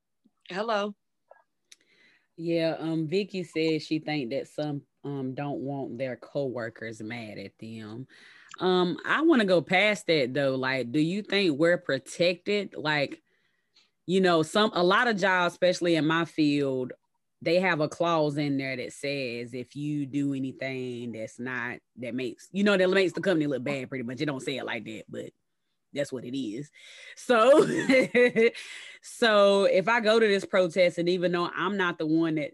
Hello. 0.49 0.95
Yeah, 2.37 2.77
um, 2.79 3.09
Vicky 3.09 3.43
says 3.43 3.83
she 3.83 3.99
think 3.99 4.31
that 4.31 4.47
some 4.47 4.83
um 5.03 5.35
don't 5.35 5.59
want 5.59 5.99
their 5.99 6.15
coworkers 6.15 7.03
mad 7.03 7.39
at 7.39 7.59
them. 7.59 8.07
Um, 8.61 8.97
I 9.05 9.23
want 9.23 9.41
to 9.41 9.47
go 9.47 9.61
past 9.61 10.07
that 10.07 10.33
though. 10.33 10.55
Like, 10.55 10.93
do 10.93 11.01
you 11.01 11.23
think 11.23 11.59
we're 11.59 11.79
protected? 11.79 12.77
Like, 12.77 13.21
you 14.07 14.21
know, 14.21 14.45
some 14.45 14.71
a 14.75 14.85
lot 14.85 15.09
of 15.09 15.17
jobs, 15.17 15.55
especially 15.55 15.97
in 15.97 16.07
my 16.07 16.25
field, 16.25 16.93
they 17.45 17.61
have 17.61 17.81
a 17.81 17.89
clause 17.89 18.39
in 18.39 18.57
there 18.57 18.77
that 18.77 18.93
says 18.93 19.55
if 19.55 19.77
you 19.77 20.07
do 20.07 20.35
anything 20.35 21.13
that's 21.13 21.39
not 21.39 21.79
that 21.97 22.15
makes 22.15 22.49
you 22.53 22.65
know 22.65 22.77
that 22.77 22.91
makes 22.91 23.13
the 23.13 23.21
company 23.21 23.47
look 23.47 23.63
bad 23.63 23.89
pretty 23.89 24.05
much. 24.05 24.21
It 24.21 24.27
don't 24.27 24.41
say 24.41 24.57
it 24.57 24.65
like 24.65 24.85
that 24.85 25.05
but 25.09 25.31
that's 25.93 26.13
what 26.13 26.25
it 26.25 26.37
is. 26.37 26.71
So 27.15 27.67
so 29.03 29.65
if 29.65 29.87
i 29.87 30.01
go 30.01 30.19
to 30.19 30.27
this 30.27 30.47
protest 30.47 30.97
and 30.97 31.09
even 31.11 31.31
though 31.31 31.51
i'm 31.55 31.77
not 31.77 31.99
the 31.99 32.07
one 32.07 32.37
that 32.37 32.53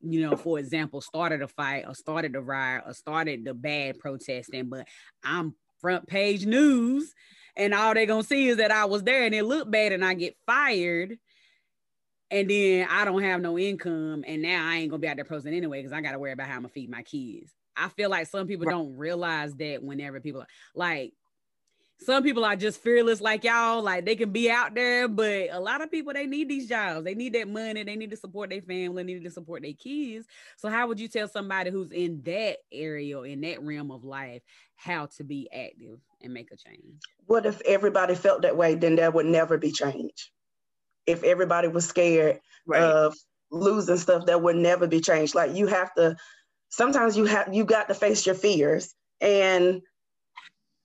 you 0.00 0.20
know 0.20 0.36
for 0.36 0.60
example 0.60 1.00
started 1.00 1.42
a 1.42 1.48
fight 1.48 1.84
or 1.86 1.94
started 1.94 2.36
a 2.36 2.40
riot 2.40 2.84
or 2.86 2.94
started 2.94 3.44
the 3.44 3.52
bad 3.52 3.98
protesting 3.98 4.68
but 4.68 4.86
i'm 5.24 5.54
front 5.80 6.06
page 6.06 6.46
news 6.46 7.12
and 7.56 7.74
all 7.74 7.94
they're 7.94 8.06
gonna 8.06 8.22
see 8.22 8.48
is 8.48 8.58
that 8.58 8.70
i 8.70 8.84
was 8.84 9.02
there 9.02 9.24
and 9.24 9.34
it 9.34 9.44
looked 9.44 9.70
bad 9.70 9.90
and 9.90 10.04
i 10.04 10.14
get 10.14 10.36
fired 10.46 11.18
and 12.30 12.50
then 12.50 12.88
I 12.90 13.04
don't 13.04 13.22
have 13.22 13.40
no 13.40 13.58
income, 13.58 14.24
and 14.26 14.42
now 14.42 14.68
I 14.68 14.76
ain't 14.76 14.90
gonna 14.90 15.00
be 15.00 15.08
out 15.08 15.16
there 15.16 15.24
posting 15.24 15.54
anyway 15.54 15.80
because 15.80 15.92
I 15.92 16.00
gotta 16.00 16.18
worry 16.18 16.32
about 16.32 16.48
how 16.48 16.54
I'm 16.54 16.62
gonna 16.62 16.68
feed 16.68 16.90
my 16.90 17.02
kids. 17.02 17.52
I 17.76 17.88
feel 17.88 18.10
like 18.10 18.26
some 18.26 18.46
people 18.46 18.66
right. 18.66 18.72
don't 18.72 18.96
realize 18.96 19.54
that 19.56 19.82
whenever 19.82 20.20
people 20.20 20.44
like 20.74 21.12
some 21.98 22.22
people 22.22 22.44
are 22.44 22.56
just 22.56 22.82
fearless 22.82 23.20
like 23.20 23.44
y'all, 23.44 23.82
like 23.82 24.04
they 24.04 24.16
can 24.16 24.30
be 24.30 24.50
out 24.50 24.74
there, 24.74 25.08
but 25.08 25.48
a 25.50 25.58
lot 25.58 25.80
of 25.80 25.90
people 25.90 26.12
they 26.12 26.26
need 26.26 26.48
these 26.48 26.68
jobs, 26.68 27.04
they 27.04 27.14
need 27.14 27.32
that 27.32 27.48
money, 27.48 27.82
they 27.84 27.96
need 27.96 28.10
to 28.10 28.16
support 28.16 28.50
their 28.50 28.60
family, 28.60 29.02
they 29.02 29.14
need 29.14 29.24
to 29.24 29.30
support 29.30 29.62
their 29.62 29.72
kids. 29.72 30.26
So, 30.56 30.68
how 30.68 30.88
would 30.88 31.00
you 31.00 31.08
tell 31.08 31.28
somebody 31.28 31.70
who's 31.70 31.92
in 31.92 32.22
that 32.24 32.58
area 32.70 33.18
or 33.18 33.26
in 33.26 33.40
that 33.42 33.62
realm 33.62 33.90
of 33.90 34.04
life 34.04 34.42
how 34.74 35.06
to 35.16 35.24
be 35.24 35.48
active 35.52 36.00
and 36.22 36.34
make 36.34 36.50
a 36.52 36.56
change? 36.56 37.00
What 37.26 37.46
if 37.46 37.60
everybody 37.62 38.14
felt 38.14 38.42
that 38.42 38.56
way? 38.56 38.74
Then 38.74 38.96
there 38.96 39.10
would 39.10 39.26
never 39.26 39.56
be 39.56 39.72
change 39.72 40.32
if 41.06 41.22
everybody 41.22 41.68
was 41.68 41.86
scared 41.86 42.40
right. 42.66 42.82
of 42.82 43.14
losing 43.50 43.96
stuff 43.96 44.26
that 44.26 44.42
would 44.42 44.56
never 44.56 44.86
be 44.86 45.00
changed. 45.00 45.34
Like 45.34 45.54
you 45.54 45.66
have 45.66 45.94
to 45.94 46.16
sometimes 46.68 47.16
you 47.16 47.24
have 47.26 47.54
you 47.54 47.64
got 47.64 47.88
to 47.88 47.94
face 47.94 48.26
your 48.26 48.34
fears 48.34 48.94
and 49.20 49.82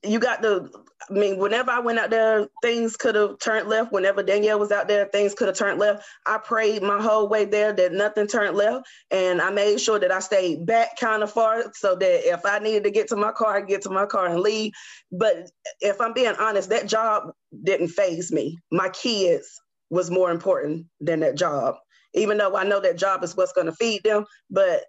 you 0.03 0.19
got 0.19 0.41
to 0.41 0.69
I 1.09 1.13
mean, 1.13 1.37
whenever 1.39 1.71
I 1.71 1.79
went 1.79 1.99
out 1.99 2.11
there, 2.11 2.47
things 2.61 2.95
could 2.95 3.15
have 3.15 3.39
turned 3.39 3.67
left. 3.67 3.91
Whenever 3.91 4.21
Danielle 4.21 4.59
was 4.59 4.71
out 4.71 4.87
there, 4.87 5.05
things 5.05 5.33
could 5.33 5.47
have 5.47 5.57
turned 5.57 5.79
left. 5.79 6.05
I 6.25 6.37
prayed 6.37 6.83
my 6.83 7.01
whole 7.01 7.27
way 7.27 7.45
there 7.45 7.73
that 7.73 7.91
nothing 7.91 8.27
turned 8.27 8.55
left. 8.55 8.87
And 9.09 9.41
I 9.41 9.49
made 9.49 9.81
sure 9.81 9.99
that 9.99 10.11
I 10.11 10.19
stayed 10.19 10.65
back 10.65 10.99
kind 10.99 11.23
of 11.23 11.31
far 11.31 11.63
so 11.73 11.95
that 11.95 12.29
if 12.29 12.45
I 12.45 12.59
needed 12.59 12.83
to 12.83 12.91
get 12.91 13.07
to 13.09 13.15
my 13.15 13.31
car, 13.31 13.57
I 13.57 13.61
get 13.61 13.81
to 13.83 13.89
my 13.89 14.05
car 14.05 14.27
and 14.27 14.39
leave. 14.41 14.73
But 15.11 15.49
if 15.79 15.99
I'm 15.99 16.13
being 16.13 16.35
honest, 16.39 16.69
that 16.69 16.87
job 16.87 17.31
didn't 17.63 17.89
phase 17.89 18.31
me. 18.31 18.59
My 18.71 18.89
kids 18.89 19.59
was 19.91 20.09
more 20.09 20.31
important 20.31 20.87
than 20.99 21.19
that 21.19 21.35
job. 21.35 21.75
even 22.13 22.37
though 22.37 22.57
I 22.57 22.65
know 22.65 22.81
that 22.81 22.97
job 22.97 23.23
is 23.23 23.37
what's 23.37 23.53
going 23.53 23.67
to 23.67 23.73
feed 23.73 24.03
them, 24.03 24.25
but 24.49 24.83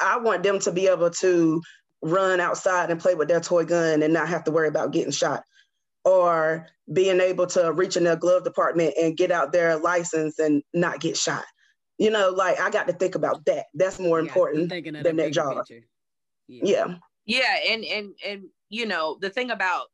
I 0.00 0.18
want 0.18 0.42
them 0.42 0.58
to 0.60 0.72
be 0.72 0.86
able 0.86 1.10
to 1.10 1.60
run 2.02 2.40
outside 2.40 2.90
and 2.90 3.00
play 3.00 3.14
with 3.14 3.28
their 3.28 3.40
toy 3.40 3.64
gun 3.64 4.02
and 4.02 4.14
not 4.14 4.28
have 4.28 4.44
to 4.44 4.50
worry 4.50 4.68
about 4.68 4.92
getting 4.92 5.10
shot 5.10 5.42
or 6.04 6.66
being 6.92 7.20
able 7.20 7.46
to 7.48 7.72
reach 7.72 7.96
in 7.96 8.04
their 8.04 8.16
glove 8.16 8.44
department 8.44 8.94
and 9.00 9.16
get 9.16 9.30
out 9.30 9.52
their 9.52 9.76
license 9.76 10.38
and 10.38 10.62
not 10.72 11.00
get 11.00 11.16
shot. 11.16 11.44
You 11.98 12.10
know, 12.10 12.30
like 12.30 12.60
I 12.60 12.70
got 12.70 12.86
to 12.86 12.92
think 12.92 13.16
about 13.16 13.44
that. 13.46 13.66
That's 13.74 13.98
more 13.98 14.20
yeah, 14.20 14.28
important 14.28 14.70
than 14.70 15.16
that 15.16 15.32
job. 15.32 15.64
Yeah. 16.48 16.60
yeah. 16.62 16.94
Yeah, 17.24 17.56
and 17.68 17.84
and 17.84 18.14
and 18.24 18.42
you 18.68 18.86
know, 18.86 19.18
the 19.20 19.30
thing 19.30 19.50
about 19.50 19.86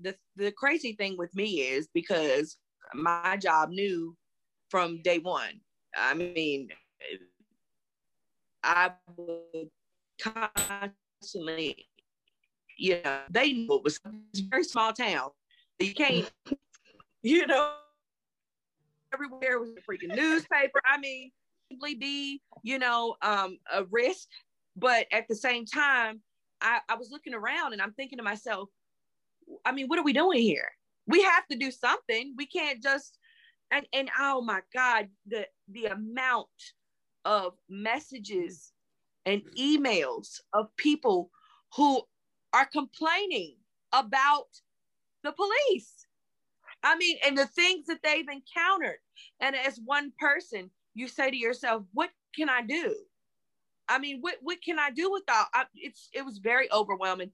the 0.00 0.16
the 0.36 0.50
crazy 0.52 0.94
thing 0.94 1.16
with 1.16 1.34
me 1.34 1.60
is 1.60 1.88
because 1.94 2.56
my 2.94 3.36
job 3.36 3.70
knew 3.70 4.16
from 4.68 5.02
day 5.02 5.18
one. 5.18 5.60
I 5.96 6.14
mean, 6.14 6.68
I 8.62 8.90
would 9.16 9.70
constantly, 10.20 11.88
you 12.76 13.00
know, 13.04 13.20
they 13.30 13.52
knew 13.52 13.74
it 13.74 13.84
was 13.84 14.00
a 14.04 14.10
very 14.50 14.64
small 14.64 14.92
town. 14.92 15.30
You 15.78 15.94
can't, 15.94 16.30
you 17.22 17.46
know, 17.46 17.74
everywhere 19.12 19.58
was 19.58 19.70
a 19.70 19.80
freaking 19.90 20.14
newspaper. 20.14 20.80
I 20.84 20.98
mean, 20.98 21.30
simply 21.70 21.94
be, 21.94 22.42
you 22.62 22.78
know, 22.78 23.16
um, 23.22 23.58
a 23.72 23.84
risk, 23.84 24.28
but 24.76 25.06
at 25.12 25.26
the 25.28 25.34
same 25.34 25.64
time, 25.64 26.20
I, 26.60 26.80
I 26.88 26.96
was 26.96 27.10
looking 27.10 27.34
around 27.34 27.72
and 27.72 27.82
I'm 27.82 27.92
thinking 27.92 28.18
to 28.18 28.24
myself, 28.24 28.68
I 29.64 29.72
mean, 29.72 29.86
what 29.86 29.98
are 29.98 30.04
we 30.04 30.12
doing 30.12 30.40
here? 30.40 30.70
We 31.06 31.22
have 31.22 31.46
to 31.48 31.56
do 31.56 31.70
something. 31.70 32.34
We 32.36 32.46
can't 32.46 32.82
just 32.82 33.18
and 33.70 33.86
and 33.92 34.10
oh 34.18 34.42
my 34.42 34.60
God, 34.74 35.08
the 35.26 35.46
the 35.68 35.86
amount 35.86 36.48
of 37.24 37.54
messages 37.68 38.72
and 39.24 39.42
emails 39.58 40.40
of 40.52 40.74
people 40.76 41.30
who 41.76 42.02
are 42.52 42.66
complaining 42.66 43.56
about 43.92 44.46
the 45.24 45.32
police. 45.32 46.06
I 46.82 46.96
mean, 46.96 47.18
and 47.26 47.36
the 47.36 47.46
things 47.46 47.86
that 47.86 47.98
they've 48.04 48.28
encountered. 48.28 48.98
And 49.40 49.56
as 49.56 49.80
one 49.84 50.12
person, 50.18 50.70
you 50.94 51.08
say 51.08 51.30
to 51.30 51.36
yourself, 51.36 51.82
what 51.92 52.10
can 52.34 52.48
I 52.48 52.62
do? 52.62 52.94
I 53.88 53.98
mean, 53.98 54.18
what, 54.20 54.36
what 54.40 54.62
can 54.62 54.78
I 54.78 54.90
do 54.90 55.10
without? 55.10 55.46
I, 55.52 55.64
it's 55.74 56.08
it 56.12 56.24
was 56.24 56.38
very 56.38 56.70
overwhelming. 56.72 57.32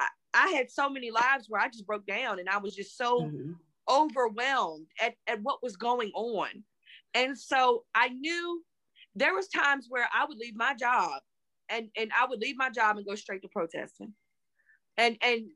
I, 0.00 0.06
I 0.34 0.48
had 0.50 0.70
so 0.70 0.88
many 0.88 1.10
lives 1.10 1.46
where 1.48 1.60
I 1.60 1.68
just 1.68 1.86
broke 1.86 2.06
down 2.06 2.40
and 2.40 2.48
I 2.48 2.58
was 2.58 2.74
just 2.74 2.96
so 2.96 3.22
mm-hmm. 3.22 3.52
overwhelmed 3.88 4.86
at, 5.00 5.14
at 5.26 5.42
what 5.42 5.62
was 5.62 5.76
going 5.76 6.10
on. 6.14 6.48
And 7.14 7.38
so 7.38 7.84
I 7.94 8.08
knew 8.08 8.64
there 9.14 9.34
was 9.34 9.48
times 9.48 9.86
where 9.88 10.08
I 10.12 10.24
would 10.24 10.38
leave 10.38 10.56
my 10.56 10.74
job 10.74 11.20
and 11.68 11.88
and 11.96 12.10
I 12.18 12.26
would 12.26 12.40
leave 12.40 12.56
my 12.56 12.70
job 12.70 12.96
and 12.96 13.06
go 13.06 13.14
straight 13.14 13.42
to 13.42 13.48
protesting. 13.48 14.12
And 14.96 15.16
and 15.22 15.46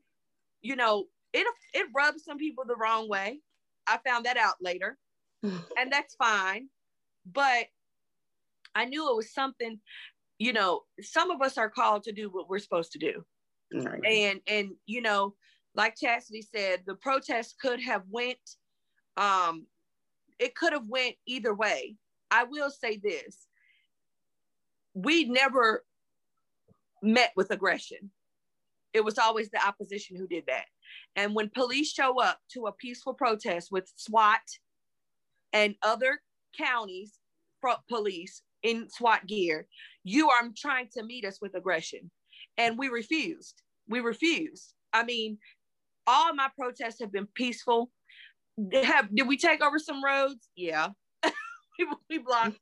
you 0.61 0.75
know, 0.75 1.05
it 1.33 1.47
it 1.73 1.87
rubs 1.95 2.23
some 2.23 2.37
people 2.37 2.63
the 2.67 2.75
wrong 2.75 3.09
way. 3.09 3.39
I 3.87 3.99
found 4.05 4.25
that 4.25 4.37
out 4.37 4.55
later. 4.61 4.97
and 5.43 5.91
that's 5.91 6.15
fine. 6.15 6.69
But 7.31 7.65
I 8.73 8.85
knew 8.85 9.09
it 9.09 9.15
was 9.15 9.33
something, 9.33 9.79
you 10.37 10.53
know, 10.53 10.81
some 11.01 11.31
of 11.31 11.41
us 11.41 11.57
are 11.57 11.69
called 11.69 12.03
to 12.03 12.11
do 12.11 12.29
what 12.29 12.49
we're 12.49 12.59
supposed 12.59 12.91
to 12.93 12.99
do. 12.99 13.25
Right. 13.73 14.05
And 14.05 14.41
and 14.47 14.71
you 14.85 15.01
know, 15.01 15.35
like 15.75 15.95
Chastity 15.97 16.41
said, 16.41 16.83
the 16.85 16.95
protest 16.95 17.55
could 17.59 17.81
have 17.81 18.03
went 18.09 18.37
um 19.17 19.65
it 20.39 20.55
could 20.55 20.73
have 20.73 20.87
went 20.87 21.15
either 21.25 21.53
way. 21.53 21.95
I 22.31 22.43
will 22.43 22.69
say 22.69 22.97
this. 22.97 23.47
We 24.93 25.25
never 25.25 25.83
met 27.01 27.31
with 27.35 27.51
aggression. 27.51 28.11
It 28.93 29.03
was 29.03 29.17
always 29.17 29.49
the 29.49 29.65
opposition 29.65 30.15
who 30.15 30.27
did 30.27 30.45
that. 30.47 30.65
And 31.15 31.35
when 31.35 31.49
police 31.49 31.91
show 31.91 32.21
up 32.21 32.39
to 32.51 32.67
a 32.67 32.71
peaceful 32.71 33.13
protest 33.13 33.71
with 33.71 33.91
SWAT 33.95 34.39
and 35.53 35.75
other 35.83 36.21
counties 36.57 37.19
police 37.89 38.41
in 38.63 38.89
SWAT 38.89 39.25
gear, 39.27 39.67
you 40.03 40.29
are 40.29 40.43
trying 40.55 40.87
to 40.93 41.03
meet 41.03 41.25
us 41.25 41.39
with 41.41 41.55
aggression. 41.55 42.11
And 42.57 42.77
we 42.77 42.87
refused. 42.87 43.61
We 43.87 43.99
refused. 43.99 44.73
I 44.93 45.03
mean, 45.03 45.37
all 46.07 46.33
my 46.33 46.49
protests 46.57 46.99
have 47.01 47.11
been 47.11 47.27
peaceful. 47.33 47.91
Have 48.73 49.13
did 49.13 49.27
we 49.27 49.37
take 49.37 49.61
over 49.61 49.79
some 49.79 50.03
roads? 50.03 50.49
Yeah. 50.55 50.89
we, 51.23 51.87
we 52.09 52.17
blocked 52.19 52.57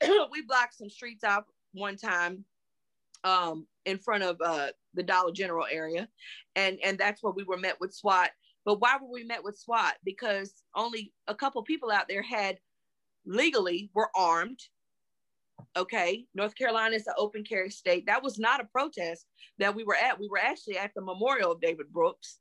we 0.30 0.42
blocked 0.42 0.74
some 0.74 0.88
streets 0.88 1.24
out 1.24 1.44
one 1.72 1.96
time 1.96 2.44
um, 3.24 3.66
in 3.84 3.98
front 3.98 4.22
of 4.22 4.36
uh, 4.44 4.68
the 4.94 5.02
Dollar 5.02 5.32
General 5.32 5.66
area, 5.70 6.08
and 6.54 6.78
and 6.82 6.98
that's 6.98 7.22
where 7.22 7.32
we 7.32 7.44
were 7.44 7.58
met 7.58 7.80
with 7.80 7.92
SWAT. 7.92 8.30
But 8.64 8.80
why 8.80 8.96
were 9.00 9.10
we 9.10 9.24
met 9.24 9.44
with 9.44 9.58
SWAT? 9.58 9.94
Because 10.04 10.52
only 10.74 11.12
a 11.28 11.34
couple 11.34 11.62
people 11.62 11.90
out 11.90 12.08
there 12.08 12.22
had 12.22 12.58
legally 13.24 13.90
were 13.94 14.10
armed. 14.16 14.60
Okay, 15.76 16.24
North 16.34 16.54
Carolina 16.54 16.96
is 16.96 17.06
an 17.06 17.14
open 17.18 17.44
carry 17.44 17.70
state. 17.70 18.06
That 18.06 18.22
was 18.22 18.38
not 18.38 18.60
a 18.60 18.64
protest 18.64 19.26
that 19.58 19.74
we 19.74 19.84
were 19.84 19.94
at. 19.96 20.18
We 20.18 20.28
were 20.28 20.38
actually 20.38 20.78
at 20.78 20.92
the 20.94 21.02
memorial 21.02 21.52
of 21.52 21.60
David 21.60 21.92
Brooks, 21.92 22.38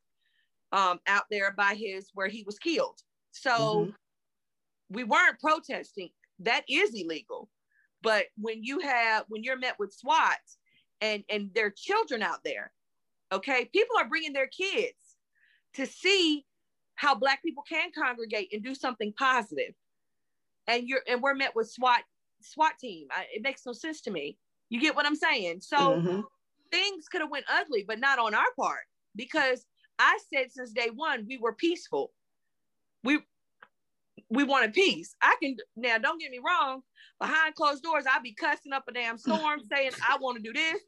um, 0.72 1.00
out 1.08 1.24
there 1.30 1.54
by 1.58 1.76
his 1.76 2.10
where 2.14 2.28
he 2.28 2.44
was 2.44 2.60
killed. 2.60 3.00
So 3.32 3.52
mm-hmm. 3.52 3.90
we 4.90 5.04
weren't 5.04 5.40
protesting. 5.40 6.10
That 6.40 6.64
is 6.70 6.92
illegal. 6.94 7.50
But 8.02 8.26
when 8.38 8.64
you 8.64 8.80
have 8.80 9.26
when 9.30 9.44
you're 9.44 9.58
met 9.58 9.76
with 9.80 9.94
SWAT 9.94 10.38
and 11.02 11.24
and 11.30 11.50
their 11.54 11.72
children 11.72 12.22
out 12.22 12.44
there 12.44 12.72
okay 13.32 13.70
people 13.74 13.98
are 13.98 14.08
bringing 14.08 14.34
their 14.34 14.48
kids 14.48 14.94
to 15.74 15.86
see 15.86 16.46
how 16.96 17.16
black 17.16 17.44
people 17.44 17.64
can 17.68 17.90
congregate 17.92 18.50
and 18.54 18.64
do 18.64 18.74
something 18.74 19.14
positive 19.18 19.74
and 20.68 20.88
you're 20.88 21.02
and 21.08 21.22
we're 21.22 21.36
met 21.36 21.56
with 21.56 21.70
swat 21.70 22.02
swat 22.46 22.74
team 22.80 23.08
I, 23.12 23.26
it 23.34 23.42
makes 23.42 23.66
no 23.66 23.74
sense 23.74 24.02
to 24.02 24.12
me 24.12 24.38
you 24.70 24.80
get 24.80 24.96
what 24.96 25.06
i'm 25.06 25.16
saying 25.16 25.62
so 25.62 25.78
mm-hmm. 25.78 26.22
things 26.72 27.08
could 27.08 27.22
have 27.22 27.32
went 27.32 27.46
ugly 27.50 27.84
but 27.88 28.00
not 28.00 28.20
on 28.20 28.34
our 28.34 28.54
part 28.60 28.84
because 29.16 29.66
i 30.00 30.18
said 30.34 30.52
since 30.52 30.72
day 30.72 30.90
one 30.94 31.26
we 31.28 31.38
were 31.38 31.54
peaceful 31.54 32.12
we 33.04 33.20
we 34.30 34.44
wanted 34.44 34.74
peace 34.74 35.16
i 35.22 35.36
can 35.42 35.56
now 35.76 35.98
don't 35.98 36.20
get 36.20 36.32
me 36.32 36.40
wrong 36.46 36.82
behind 37.20 37.56
closed 37.56 37.84
doors, 37.84 38.06
I'd 38.10 38.24
be 38.24 38.34
cussing 38.34 38.74
up 38.74 38.84
a 38.88 38.92
damn 38.92 39.18
storm 39.18 39.62
saying, 39.72 39.92
I 40.08 40.18
want 40.20 40.38
to 40.38 40.44
do 40.44 40.54
this, 40.54 40.82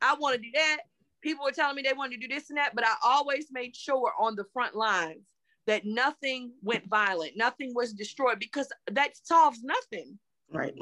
I 0.00 0.14
want 0.14 0.36
to 0.36 0.40
do 0.40 0.50
that. 0.54 0.78
People 1.22 1.44
were 1.44 1.52
telling 1.52 1.76
me 1.76 1.82
they 1.82 1.92
wanted 1.92 2.20
to 2.20 2.26
do 2.26 2.34
this 2.34 2.48
and 2.48 2.58
that, 2.58 2.74
but 2.74 2.86
I 2.86 2.94
always 3.04 3.48
made 3.50 3.76
sure 3.76 4.12
on 4.18 4.36
the 4.36 4.44
front 4.52 4.74
lines 4.74 5.26
that 5.66 5.84
nothing 5.84 6.52
went 6.62 6.88
violent, 6.88 7.32
nothing 7.36 7.72
was 7.74 7.92
destroyed 7.92 8.38
because 8.38 8.68
that 8.90 9.10
solves 9.22 9.62
nothing. 9.62 10.18
Right. 10.50 10.74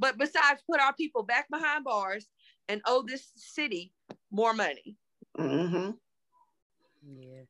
But 0.00 0.18
besides, 0.18 0.62
put 0.68 0.80
our 0.80 0.94
people 0.94 1.22
back 1.22 1.48
behind 1.50 1.84
bars 1.84 2.26
and 2.68 2.80
owe 2.86 3.04
this 3.06 3.30
city 3.36 3.92
more 4.32 4.54
money. 4.54 4.96
Mm-hmm. 5.38 5.90
Yeah. 7.06 7.42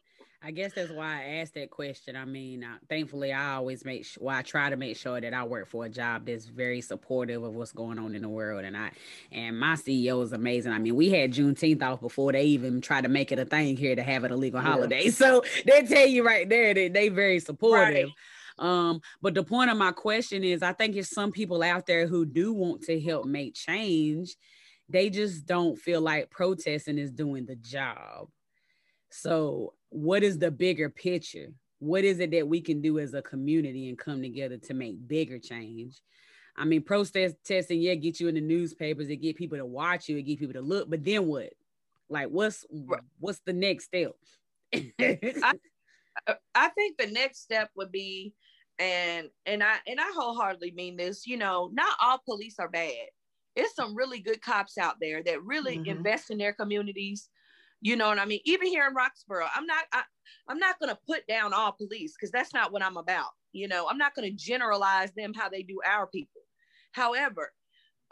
I 0.43 0.53
guess 0.53 0.73
that's 0.73 0.91
why 0.91 1.21
I 1.21 1.25
asked 1.41 1.53
that 1.55 1.69
question. 1.69 2.17
I 2.17 2.25
mean, 2.25 2.65
uh, 2.65 2.79
thankfully, 2.89 3.31
I 3.31 3.57
always 3.57 3.85
make 3.85 4.07
sure, 4.07 4.25
well, 4.25 4.37
I 4.37 4.41
try 4.41 4.71
to 4.71 4.77
make 4.77 4.97
sure 4.97 5.21
that 5.21 5.35
I 5.35 5.45
work 5.45 5.69
for 5.69 5.85
a 5.85 5.89
job 5.91 6.25
that's 6.25 6.47
very 6.47 6.81
supportive 6.81 7.43
of 7.43 7.55
what's 7.55 7.73
going 7.73 7.99
on 7.99 8.15
in 8.15 8.23
the 8.23 8.29
world. 8.29 8.65
And 8.65 8.75
I, 8.75 8.91
and 9.31 9.59
my 9.61 9.75
CEO 9.75 10.23
is 10.23 10.33
amazing. 10.33 10.73
I 10.73 10.79
mean, 10.79 10.97
we 10.97 11.11
had 11.11 11.35
Juneteenth 11.35 11.83
off 11.83 12.01
before 12.01 12.33
they 12.33 12.45
even 12.45 12.81
tried 12.81 13.03
to 13.03 13.11
make 13.11 13.33
it 13.33 13.39
a 13.39 13.45
thing 13.45 13.77
here 13.77 13.95
to 13.95 14.03
have 14.03 14.25
it 14.25 14.31
a 14.31 14.37
legal 14.37 14.63
yeah. 14.63 14.69
holiday. 14.69 15.11
So 15.21 15.43
they 15.67 15.83
tell 15.83 16.07
you 16.07 16.25
right 16.25 16.49
there 16.49 16.73
that 16.73 16.95
they 16.95 17.11
very 17.11 17.41
supportive. 17.41 18.07
Right. 18.07 18.15
Um, 18.61 19.01
but 19.21 19.35
the 19.35 19.43
point 19.43 19.71
of 19.71 19.77
my 19.77 19.91
question 19.91 20.45
is, 20.45 20.63
I 20.63 20.73
think 20.73 20.95
it's 20.95 21.11
some 21.11 21.33
people 21.33 21.63
out 21.63 21.87
there 21.87 22.07
who 22.07 22.25
do 22.25 22.53
want 22.53 22.83
to 22.83 23.01
help 23.01 23.25
make 23.25 23.55
change. 23.55 24.37
They 24.89 25.11
just 25.11 25.47
don't 25.47 25.77
feel 25.79 26.01
like 26.01 26.31
protesting 26.31 26.99
is 26.99 27.11
doing 27.11 27.47
the 27.47 27.57
job. 27.57 28.29
So 29.11 29.75
what 29.89 30.23
is 30.23 30.39
the 30.39 30.51
bigger 30.51 30.91
picture? 30.91 31.49
What 31.79 32.05
is 32.05 32.21
it 32.21 32.31
that 32.33 32.47
we 32.47 32.61
can 32.61 32.83
do 32.83 32.99
as 32.99 33.15
a 33.15 33.23
community 33.23 33.89
and 33.89 33.99
come 33.99 34.21
together 34.21 34.59
to 34.59 34.75
make 34.75 35.09
bigger 35.09 35.39
change? 35.39 36.01
I 36.57 36.65
mean, 36.65 36.83
protest 36.83 37.37
testing, 37.45 37.81
yeah, 37.81 37.95
get 37.95 38.21
you 38.21 38.29
in 38.29 38.35
the 38.35 38.41
newspapers, 38.43 39.09
it 39.09 39.17
get 39.17 39.37
people 39.37 39.57
to 39.57 39.65
watch 39.65 40.09
you, 40.09 40.19
it 40.19 40.23
get 40.23 40.39
people 40.39 40.55
to 40.55 40.61
look, 40.61 40.91
but 40.91 41.05
then 41.05 41.27
what? 41.27 41.55
Like, 42.11 42.29
what's 42.29 42.67
what's 43.19 43.41
the 43.47 43.53
next 43.53 43.85
step? 43.85 44.13
I, 44.75 45.55
I 46.55 46.69
think 46.71 46.99
the 46.99 47.07
next 47.07 47.41
step 47.43 47.71
would 47.77 47.93
be, 47.93 48.35
and 48.81 49.29
and 49.47 49.63
I 49.63 49.77
and 49.87 50.01
I 50.01 50.11
wholeheartedly 50.17 50.73
mean 50.73 50.97
this. 50.97 51.27
You 51.27 51.37
know, 51.39 51.71
not 51.75 51.97
all 52.03 52.21
police 52.25 52.57
are 52.59 52.71
bad. 52.71 53.09
It's 53.57 53.77
some 53.77 53.97
really 53.97 54.21
good 54.21 54.43
cops 54.43 54.79
out 54.79 54.97
there 55.01 55.23
that 55.25 55.45
really 55.45 55.79
mm-hmm. 55.79 55.99
invest 55.99 56.31
in 56.31 56.39
their 56.39 56.55
communities 56.55 57.29
You 57.83 57.97
know 57.97 58.09
what 58.09 58.19
I 58.19 58.27
mean? 58.27 58.41
Even 58.45 58.69
here 58.69 58.87
in 58.87 58.95
Roxboro, 58.95 59.49
I'm 59.55 59.67
not 59.67 59.85
I, 59.93 60.03
I'm 60.49 60.59
not 60.59 60.79
going 60.81 60.91
to 60.91 60.99
put 61.09 61.27
down 61.29 61.55
all 61.55 61.73
police 61.73 62.15
because 62.15 62.33
that's 62.33 62.55
not 62.55 62.73
what 62.73 62.83
I'm 62.83 62.97
about. 62.99 63.31
You 63.53 63.69
know, 63.69 63.89
I'm 63.89 63.99
not 63.99 64.15
going 64.15 64.31
to 64.31 64.37
generalize 64.37 65.13
them 65.17 65.33
how 65.35 65.49
they 65.49 65.63
do 65.63 65.81
our 65.87 66.07
people. 66.09 66.43
However, 66.93 67.53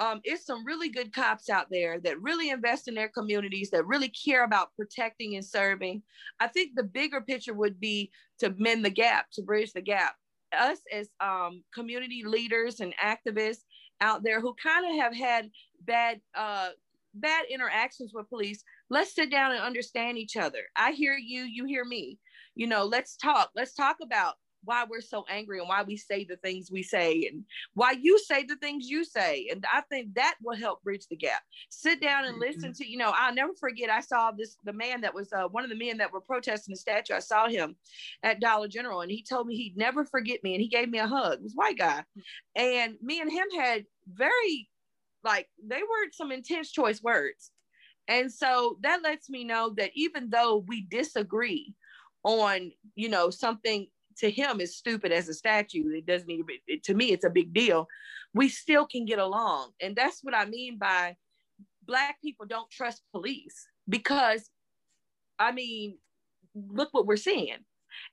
um, 0.01 0.21
it's 0.25 0.47
some 0.47 0.65
really 0.65 0.89
good 0.89 1.13
cops 1.13 1.51
out 1.51 1.67
there 1.71 2.01
that 2.01 2.21
really 2.23 2.51
invest 2.51 2.89
in 2.89 2.95
their 2.95 3.09
communities, 3.09 3.71
that 3.71 3.87
really 3.87 4.09
care 4.11 4.45
about 4.45 4.75
protecting 4.77 5.37
and 5.37 5.45
serving. 5.45 6.03
I 6.41 6.49
think 6.49 6.73
the 6.75 6.85
bigger 6.85 7.21
picture 7.21 7.55
would 7.55 7.81
be 7.81 8.13
to 8.41 8.55
mend 8.59 8.85
the 8.85 8.91
gap, 8.91 9.27
to 9.35 9.43
bridge 9.43 9.73
the 9.73 9.83
gap. 9.83 10.15
Us 10.57 10.79
as 10.93 11.09
um, 11.21 11.63
community 11.75 12.23
leaders 12.25 12.81
and 12.81 12.95
activists 13.03 13.65
out 14.01 14.23
there 14.23 14.41
who 14.41 14.55
kind 14.63 14.87
of 14.87 15.01
have 15.03 15.15
had 15.15 15.51
bad 15.85 16.21
uh, 16.35 16.71
bad 17.15 17.45
interactions 17.51 18.13
with 18.15 18.29
police, 18.29 18.63
let's 18.91 19.15
sit 19.15 19.31
down 19.31 19.53
and 19.53 19.61
understand 19.61 20.19
each 20.19 20.37
other. 20.37 20.61
I 20.77 20.93
hear 20.93 21.17
you, 21.17 21.43
you 21.43 21.65
hear 21.65 21.85
me. 21.85 22.19
You 22.55 22.67
know, 22.67 22.85
let's 22.85 23.17
talk. 23.17 23.51
Let's 23.55 23.75
talk 23.75 23.97
about 24.03 24.35
why 24.65 24.85
we're 24.89 25.01
so 25.01 25.25
angry 25.29 25.61
and 25.61 25.69
why 25.69 25.83
we 25.83 25.97
say 25.97 26.25
the 26.25 26.37
things 26.37 26.71
we 26.71 26.83
say 26.83 27.29
and 27.31 27.45
why 27.75 27.93
you 27.93 28.19
say 28.19 28.43
the 28.43 28.57
things 28.57 28.89
you 28.89 29.05
say. 29.05 29.49
And 29.51 29.65
I 29.73 29.83
think 29.83 30.15
that 30.15 30.35
will 30.43 30.57
help 30.57 30.83
bridge 30.83 31.07
the 31.09 31.17
gap. 31.17 31.43
Sit 31.71 32.01
down 32.01 32.25
and 32.25 32.39
listen 32.39 32.73
to, 32.75 32.87
you 32.87 32.99
know, 32.99 33.13
I'll 33.15 33.35
never 33.35 33.55
forget, 33.55 33.91
I 33.91 34.01
saw 34.01 34.31
this, 34.31 34.57
the 34.65 34.73
man 34.73 35.01
that 35.03 35.15
was 35.15 35.33
uh, 35.33 35.49
one 35.49 35.65
of 35.65 35.71
the 35.71 35.77
men 35.79 35.99
that 35.99 36.13
were 36.13 36.21
protesting 36.21 36.73
the 36.73 36.79
statue. 36.79 37.15
I 37.15 37.21
saw 37.21 37.49
him 37.49 37.77
at 38.23 38.41
Dollar 38.41 38.69
General 38.69 39.01
and 39.01 39.11
he 39.11 39.23
told 39.23 39.47
me 39.47 39.57
he'd 39.57 39.77
never 39.77 40.05
forget 40.05 40.43
me 40.43 40.55
and 40.55 40.63
he 40.63 40.69
gave 40.69 40.89
me 40.89 40.99
a 40.99 41.07
hug. 41.07 41.35
It 41.35 41.43
was 41.43 41.55
white 41.55 41.79
guy. 41.79 42.05
And 42.57 42.97
me 43.01 43.21
and 43.21 43.31
him 43.31 43.47
had 43.57 43.85
very, 44.13 44.69
like, 45.25 45.49
they 45.65 45.83
were 45.83 46.11
some 46.13 46.33
intense 46.33 46.71
choice 46.71 47.03
words. 47.03 47.51
And 48.09 48.33
so 48.33 48.79
that 48.83 49.03
lets 49.03 49.29
me 49.29 49.45
know 49.45 49.75
that 49.77 49.91
even 49.95 50.31
though 50.31 50.65
we 50.67 50.81
disagree 50.81 51.75
on, 52.25 52.73
you 52.95 53.09
know, 53.09 53.31
something 53.31 53.87
to 54.19 54.31
him 54.31 54.61
is 54.61 54.77
stupid 54.77 55.13
as 55.13 55.29
a 55.29 55.35
statue. 55.35 55.91
It 55.91 56.07
doesn't 56.07 56.29
need 56.29 56.39
to 56.39 56.45
be, 56.45 56.81
to 56.85 56.95
me, 56.95 57.13
it's 57.13 57.25
a 57.25 57.31
big 57.31 57.53
deal. 57.53 57.87
We 58.35 58.49
still 58.49 58.87
can 58.87 59.05
get 59.05 59.19
along. 59.19 59.73
And 59.81 59.97
that's 59.97 60.21
what 60.23 60.35
I 60.35 60.45
mean 60.45 60.79
by 60.79 61.17
Black 61.87 62.21
people 62.23 62.47
don't 62.47 62.71
trust 62.71 63.03
police 63.13 63.67
because, 63.89 64.51
I 65.39 65.53
mean, 65.53 65.99
look 66.55 66.91
what 66.93 67.07
we're 67.07 67.17
seeing. 67.17 67.57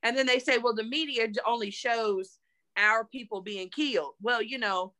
And 0.02 0.16
then 0.16 0.26
they 0.26 0.38
say, 0.38 0.58
well, 0.58 0.74
the 0.74 0.84
media 0.84 1.28
only 1.46 1.70
shows 1.70 2.38
our 2.76 3.04
people 3.04 3.42
being 3.42 3.68
killed. 3.68 4.14
Well, 4.20 4.42
you 4.42 4.58
know, 4.58 4.94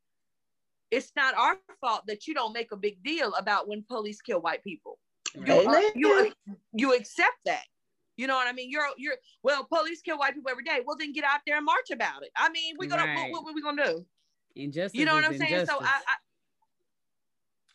it's 0.91 1.13
not 1.17 1.35
our 1.37 1.59
fault 1.81 2.03
that 2.07 2.27
you 2.27 2.35
don't 2.35 2.53
make 2.53 2.73
a 2.73 2.77
big 2.77 3.03
deal 3.03 3.35
about 3.35 3.69
when 3.69 3.85
police 3.89 4.21
kill 4.21 4.41
white 4.41 4.63
people. 4.63 4.99
You, 5.35 5.93
you, 5.95 6.33
you 6.73 6.95
accept 6.95 7.37
that. 7.45 7.65
You 8.17 8.27
know 8.27 8.35
what 8.35 8.47
I 8.47 8.53
mean? 8.53 8.71
You're 8.71 8.87
you're 8.97 9.17
well, 9.43 9.65
police 9.65 10.01
kill 10.01 10.19
white 10.19 10.35
people 10.35 10.51
every 10.51 10.65
day. 10.65 10.81
Well, 10.85 10.97
then 10.99 11.13
get 11.13 11.25
out 11.25 11.41
there 11.47 11.57
and 11.57 11.65
march 11.65 11.91
about 11.93 12.23
it. 12.23 12.31
I 12.37 12.49
mean, 12.49 12.75
we're 12.79 12.89
gonna 12.89 13.05
right. 13.05 13.31
what, 13.31 13.45
what, 13.45 13.51
are 13.51 13.55
we 13.55 13.63
gonna 13.63 13.85
do? 13.85 14.07
Injustice. 14.55 14.99
You 14.99 15.05
know 15.05 15.15
what 15.15 15.25
I'm 15.25 15.37
saying? 15.37 15.67
So 15.67 15.79
I, 15.81 16.01
I 16.07 16.17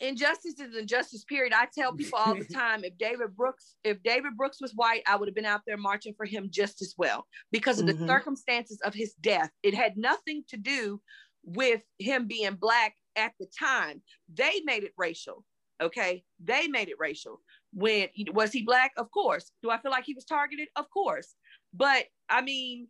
injustice 0.02 0.60
is 0.60 0.76
injustice. 0.76 1.24
Period. 1.24 1.54
I 1.54 1.68
tell 1.74 1.94
people 1.94 2.18
all 2.18 2.36
the 2.36 2.46
time, 2.54 2.84
if 2.84 2.98
David 2.98 3.36
Brooks, 3.36 3.76
if 3.84 4.02
David 4.04 4.36
Brooks 4.36 4.60
was 4.60 4.74
white, 4.74 5.04
I 5.08 5.16
would 5.16 5.28
have 5.28 5.36
been 5.36 5.46
out 5.46 5.62
there 5.68 5.78
marching 5.78 6.16
for 6.16 6.26
him 6.26 6.50
just 6.50 6.82
as 6.82 6.96
well 6.98 7.28
because 7.52 7.80
of 7.80 7.86
mm-hmm. 7.86 8.02
the 8.02 8.08
circumstances 8.08 8.80
of 8.84 8.94
his 8.96 9.14
death. 9.22 9.52
It 9.62 9.76
had 9.76 9.96
nothing 9.96 10.44
to 10.50 10.58
do 10.58 11.00
with 11.44 11.84
him 12.00 12.28
being 12.28 12.56
black 12.56 12.96
at 13.16 13.34
the 13.40 13.48
time. 13.58 14.02
They 14.34 14.62
made 14.66 14.84
it 14.84 14.94
racial. 14.98 15.46
Okay, 15.82 16.24
they 16.44 16.68
made 16.68 16.90
it 16.90 16.98
racial 17.00 17.42
when 17.74 18.08
was 18.34 18.52
he 18.52 18.64
black? 18.64 18.92
Of 18.98 19.12
course. 19.12 19.52
Do 19.64 19.70
i 19.70 19.78
feel 19.78 19.92
like 19.92 20.06
he 20.06 20.14
was 20.14 20.26
targeted? 20.26 20.68
Of 20.76 20.90
course. 20.90 21.36
But 21.74 22.06
i 22.30 22.42
mean 22.42 22.88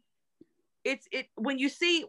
it's 0.84 1.08
it 1.12 1.28
when 1.36 1.60
you 1.60 1.70
see 1.70 2.06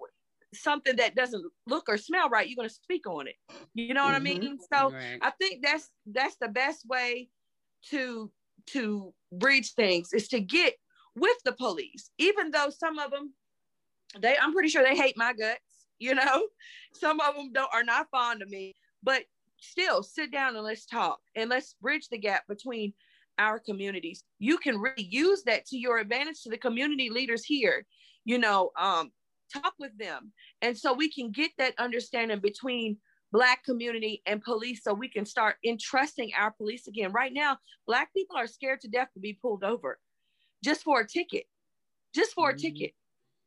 something 0.54 0.96
that 0.96 1.14
doesn't 1.14 1.44
look 1.66 1.88
or 1.88 1.96
smell 1.96 2.28
right 2.28 2.46
you're 2.46 2.56
going 2.56 2.68
to 2.68 2.74
speak 2.74 3.06
on 3.06 3.26
it. 3.26 3.36
You 3.74 3.94
know 3.94 4.04
what 4.04 4.14
mm-hmm. 4.14 4.26
i 4.26 4.40
mean? 4.40 4.58
So 4.72 4.90
right. 4.90 5.18
i 5.22 5.30
think 5.30 5.62
that's 5.62 5.90
that's 6.06 6.36
the 6.40 6.48
best 6.48 6.86
way 6.86 7.28
to 7.90 8.30
to 8.66 9.12
bridge 9.32 9.72
things 9.74 10.12
is 10.12 10.28
to 10.28 10.40
get 10.40 10.74
with 11.16 11.36
the 11.44 11.52
police 11.52 12.10
even 12.18 12.50
though 12.52 12.70
some 12.70 12.98
of 12.98 13.10
them 13.10 13.32
they 14.20 14.36
i'm 14.40 14.52
pretty 14.52 14.68
sure 14.68 14.84
they 14.84 14.96
hate 14.96 15.16
my 15.16 15.32
guts 15.32 15.60
you 16.02 16.14
know? 16.16 16.48
Some 16.94 17.20
of 17.20 17.36
them 17.36 17.52
don't 17.52 17.72
are 17.72 17.84
not 17.84 18.10
fond 18.10 18.42
of 18.42 18.50
me 18.50 18.74
but 19.02 19.22
still 19.62 20.02
sit 20.02 20.32
down 20.32 20.56
and 20.56 20.64
let's 20.64 20.86
talk 20.86 21.18
and 21.36 21.48
let's 21.48 21.74
bridge 21.80 22.08
the 22.08 22.18
gap 22.18 22.46
between 22.48 22.92
our 23.38 23.58
communities. 23.58 24.24
You 24.38 24.58
can 24.58 24.78
really 24.78 25.04
use 25.04 25.42
that 25.44 25.66
to 25.66 25.78
your 25.78 25.98
advantage 25.98 26.42
to 26.42 26.50
the 26.50 26.58
community 26.58 27.10
leaders 27.10 27.44
here, 27.44 27.86
you 28.24 28.38
know, 28.38 28.70
um, 28.78 29.10
talk 29.52 29.74
with 29.78 29.96
them. 29.98 30.32
And 30.60 30.76
so 30.76 30.92
we 30.92 31.10
can 31.10 31.30
get 31.30 31.50
that 31.58 31.74
understanding 31.78 32.40
between 32.40 32.98
Black 33.32 33.64
community 33.64 34.20
and 34.26 34.42
police 34.42 34.82
so 34.84 34.92
we 34.92 35.08
can 35.08 35.24
start 35.24 35.56
entrusting 35.64 36.32
our 36.36 36.50
police 36.50 36.86
again. 36.86 37.12
Right 37.12 37.32
now, 37.32 37.56
Black 37.86 38.12
people 38.12 38.36
are 38.36 38.46
scared 38.46 38.82
to 38.82 38.88
death 38.88 39.08
to 39.14 39.20
be 39.20 39.38
pulled 39.40 39.64
over 39.64 39.98
just 40.62 40.82
for 40.82 41.00
a 41.00 41.08
ticket, 41.08 41.44
just 42.14 42.34
for 42.34 42.50
mm-hmm. 42.50 42.56
a 42.56 42.60
ticket. 42.60 42.92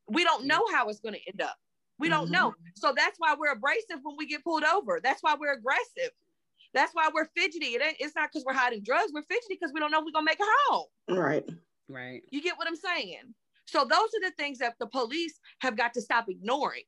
We 0.07 0.23
don't 0.23 0.47
know 0.47 0.63
how 0.73 0.89
it's 0.89 0.99
going 0.99 1.13
to 1.13 1.27
end 1.27 1.41
up. 1.41 1.55
We 1.99 2.09
don't 2.09 2.25
mm-hmm. 2.25 2.33
know. 2.33 2.53
So 2.75 2.93
that's 2.95 3.17
why 3.17 3.35
we're 3.37 3.53
abrasive 3.53 3.99
when 4.03 4.15
we 4.17 4.27
get 4.27 4.43
pulled 4.43 4.63
over. 4.63 4.99
That's 5.01 5.23
why 5.23 5.35
we're 5.39 5.53
aggressive. 5.53 6.11
That's 6.73 6.93
why 6.93 7.09
we're 7.13 7.27
fidgety. 7.37 7.67
It 7.67 7.81
ain't, 7.81 7.95
it's 7.99 8.15
not 8.15 8.29
because 8.31 8.43
we're 8.45 8.53
hiding 8.53 8.83
drugs. 8.83 9.11
We're 9.13 9.23
fidgety 9.23 9.57
because 9.59 9.71
we 9.73 9.79
don't 9.79 9.91
know 9.91 10.01
we're 10.01 10.11
gonna 10.11 10.25
make 10.25 10.39
it 10.39 10.47
home. 10.67 10.87
Right. 11.09 11.45
Right. 11.87 12.23
You 12.31 12.41
get 12.41 12.57
what 12.57 12.67
I'm 12.67 12.75
saying? 12.75 13.33
So 13.65 13.85
those 13.85 14.09
are 14.09 14.29
the 14.29 14.33
things 14.37 14.59
that 14.59 14.75
the 14.79 14.87
police 14.87 15.39
have 15.59 15.77
got 15.77 15.93
to 15.93 16.01
stop 16.01 16.25
ignoring. 16.29 16.83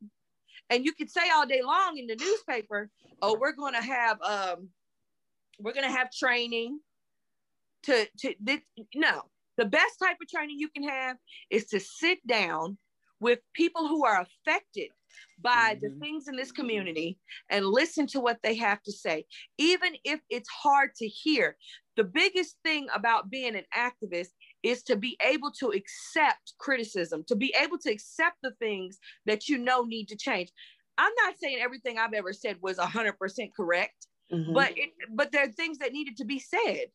And 0.69 0.83
you 0.83 0.91
could 0.91 1.09
say 1.09 1.29
all 1.33 1.45
day 1.45 1.61
long 1.63 1.97
in 1.97 2.07
the 2.07 2.15
newspaper, 2.15 2.89
oh, 3.21 3.37
we're 3.39 3.53
gonna 3.53 3.81
have 3.81 4.21
um, 4.21 4.69
we're 5.59 5.73
gonna 5.73 5.91
have 5.91 6.11
training 6.11 6.79
to 7.83 8.07
to 8.19 8.35
this, 8.41 8.59
no. 8.93 9.23
The 9.57 9.65
best 9.65 9.97
type 10.03 10.17
of 10.21 10.29
training 10.29 10.59
you 10.59 10.69
can 10.69 10.87
have 10.87 11.17
is 11.49 11.65
to 11.67 11.79
sit 11.79 12.25
down 12.27 12.77
with 13.19 13.39
people 13.53 13.87
who 13.87 14.05
are 14.05 14.21
affected 14.21 14.89
by 15.41 15.73
mm-hmm. 15.73 15.81
the 15.81 15.99
things 15.99 16.27
in 16.27 16.35
this 16.35 16.51
community 16.51 17.17
and 17.49 17.65
listen 17.65 18.07
to 18.07 18.19
what 18.19 18.39
they 18.43 18.55
have 18.55 18.81
to 18.83 18.91
say, 18.91 19.25
even 19.57 19.93
if 20.03 20.19
it's 20.29 20.49
hard 20.49 20.91
to 20.97 21.07
hear. 21.07 21.57
The 21.95 22.03
biggest 22.03 22.57
thing 22.63 22.87
about 22.93 23.31
being 23.31 23.55
an 23.55 23.65
activist 23.75 24.29
is 24.61 24.83
to 24.83 24.95
be 24.95 25.17
able 25.21 25.51
to 25.59 25.69
accept 25.69 26.53
criticism, 26.59 27.23
to 27.27 27.35
be 27.35 27.53
able 27.59 27.79
to 27.79 27.91
accept 27.91 28.35
the 28.43 28.51
things 28.59 28.99
that 29.25 29.49
you 29.49 29.57
know 29.57 29.83
need 29.83 30.07
to 30.09 30.15
change. 30.15 30.51
I'm 30.99 31.13
not 31.23 31.35
saying 31.41 31.57
everything 31.59 31.97
I've 31.97 32.13
ever 32.13 32.33
said 32.33 32.57
was 32.61 32.77
100% 32.77 33.13
correct, 33.55 34.07
mm-hmm. 34.31 34.53
but 34.53 34.77
it, 34.77 34.89
but 35.11 35.31
there 35.31 35.43
are 35.43 35.51
things 35.51 35.79
that 35.79 35.93
needed 35.93 36.17
to 36.17 36.25
be 36.25 36.39
said. 36.39 36.85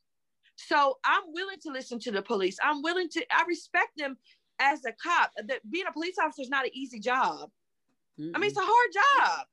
So 0.56 0.98
I'm 1.04 1.22
willing 1.32 1.58
to 1.62 1.72
listen 1.72 1.98
to 2.00 2.12
the 2.12 2.22
police. 2.22 2.58
I'm 2.62 2.82
willing 2.82 3.08
to 3.10 3.24
I 3.32 3.44
respect 3.48 3.90
them 3.96 4.16
as 4.60 4.84
a 4.84 4.92
cop, 4.92 5.30
being 5.70 5.86
a 5.88 5.92
police 5.92 6.16
officer 6.22 6.42
is 6.42 6.48
not 6.48 6.64
an 6.64 6.70
easy 6.72 7.00
job. 7.00 7.50
Mm-mm. 8.22 8.32
I 8.34 8.38
mean, 8.38 8.48
it's 8.48 8.58
a 8.58 8.62
hard 8.62 8.90
job. 8.92 9.46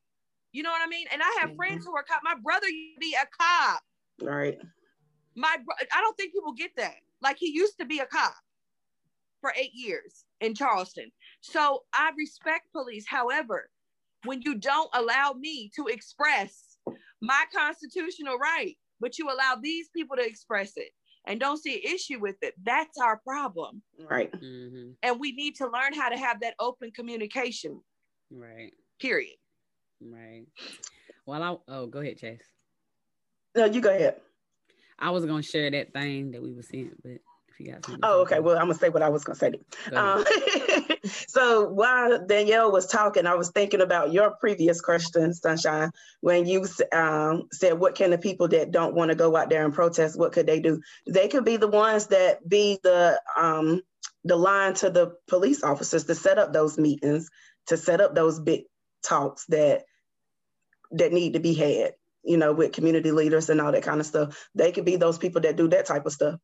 You 0.51 0.63
know 0.63 0.71
what 0.71 0.81
I 0.83 0.87
mean? 0.87 1.05
And 1.11 1.21
I 1.21 1.37
have 1.39 1.49
mm-hmm. 1.49 1.57
friends 1.57 1.85
who 1.85 1.95
are 1.95 2.03
cop. 2.03 2.21
My 2.23 2.35
brother 2.41 2.67
used 2.67 2.95
to 2.95 2.99
be 2.99 3.15
a 3.15 3.27
cop. 3.39 3.81
Right. 4.21 4.57
My 5.35 5.57
I 5.93 6.01
don't 6.01 6.17
think 6.17 6.33
people 6.33 6.53
get 6.53 6.71
that. 6.77 6.95
Like 7.21 7.37
he 7.39 7.51
used 7.51 7.77
to 7.79 7.85
be 7.85 7.99
a 7.99 8.05
cop 8.05 8.33
for 9.41 9.53
eight 9.57 9.73
years 9.73 10.25
in 10.41 10.55
Charleston. 10.55 11.11
So 11.41 11.83
I 11.93 12.11
respect 12.17 12.71
police. 12.73 13.05
However, 13.07 13.69
when 14.25 14.41
you 14.41 14.55
don't 14.55 14.89
allow 14.93 15.33
me 15.33 15.71
to 15.75 15.87
express 15.87 16.77
my 17.21 17.45
constitutional 17.55 18.37
right, 18.37 18.77
but 18.99 19.17
you 19.17 19.27
allow 19.27 19.55
these 19.61 19.89
people 19.95 20.17
to 20.17 20.25
express 20.25 20.73
it, 20.75 20.89
and 21.25 21.39
don't 21.39 21.57
see 21.61 21.75
an 21.75 21.93
issue 21.93 22.19
with 22.19 22.35
it, 22.41 22.53
that's 22.63 22.97
our 22.97 23.17
problem. 23.17 23.81
Right. 24.09 24.31
Mm-hmm. 24.31 24.91
And 25.03 25.19
we 25.19 25.31
need 25.33 25.55
to 25.57 25.65
learn 25.65 25.93
how 25.93 26.09
to 26.09 26.17
have 26.17 26.41
that 26.41 26.55
open 26.59 26.91
communication. 26.91 27.81
Right. 28.31 28.73
Period. 28.99 29.35
Right. 30.01 30.45
Well, 31.25 31.43
I 31.43 31.71
oh, 31.71 31.87
go 31.87 31.99
ahead, 31.99 32.17
Chase. 32.17 32.41
No, 33.55 33.65
you 33.65 33.81
go 33.81 33.89
ahead. 33.89 34.15
I 34.97 35.11
was 35.11 35.25
gonna 35.25 35.43
share 35.43 35.71
that 35.71 35.93
thing 35.93 36.31
that 36.31 36.41
we 36.41 36.53
were 36.53 36.61
seeing, 36.61 36.91
but 37.03 37.19
if 37.47 37.59
you 37.59 37.71
got 37.71 37.85
something. 37.85 38.01
Oh, 38.03 38.21
okay. 38.21 38.39
Well, 38.39 38.57
I'm 38.57 38.67
gonna 38.67 38.75
say 38.75 38.89
what 38.89 39.01
I 39.01 39.09
was 39.09 39.23
gonna 39.23 39.39
say. 39.39 39.53
Um, 39.93 40.25
so 41.27 41.67
while 41.69 42.25
Danielle 42.25 42.71
was 42.71 42.87
talking, 42.87 43.25
I 43.25 43.35
was 43.35 43.51
thinking 43.51 43.81
about 43.81 44.13
your 44.13 44.31
previous 44.39 44.81
question, 44.81 45.33
Sunshine, 45.33 45.91
when 46.21 46.45
you 46.45 46.67
um, 46.93 47.47
said, 47.51 47.79
"What 47.79 47.95
can 47.95 48.11
the 48.11 48.17
people 48.17 48.47
that 48.49 48.71
don't 48.71 48.95
want 48.95 49.09
to 49.09 49.15
go 49.15 49.35
out 49.35 49.49
there 49.49 49.65
and 49.65 49.73
protest? 49.73 50.17
What 50.17 50.33
could 50.33 50.47
they 50.47 50.59
do? 50.59 50.81
They 51.07 51.27
could 51.27 51.45
be 51.45 51.57
the 51.57 51.67
ones 51.67 52.07
that 52.07 52.47
be 52.47 52.79
the 52.83 53.19
um, 53.37 53.81
the 54.23 54.35
line 54.35 54.73
to 54.75 54.89
the 54.89 55.15
police 55.27 55.63
officers 55.63 56.03
to 56.05 56.15
set 56.15 56.37
up 56.37 56.53
those 56.53 56.77
meetings, 56.77 57.29
to 57.69 57.77
set 57.77 58.01
up 58.01 58.13
those 58.13 58.39
big 58.39 58.63
talks 59.03 59.45
that 59.47 59.83
that 60.91 61.13
need 61.13 61.33
to 61.33 61.39
be 61.39 61.53
had." 61.53 61.93
You 62.23 62.37
know, 62.37 62.51
with 62.53 62.73
community 62.73 63.11
leaders 63.11 63.49
and 63.49 63.61
all 63.61 63.71
that 63.71 63.83
kind 63.83 63.99
of 63.99 64.05
stuff. 64.05 64.49
They 64.53 64.73
could 64.73 64.83
be 64.85 64.97
those 64.97 65.17
people 65.17 65.41
that 65.41 65.55
do 65.55 65.69
that 65.69 65.85
type 65.85 66.05
of 66.05 66.11
stuff. 66.11 66.39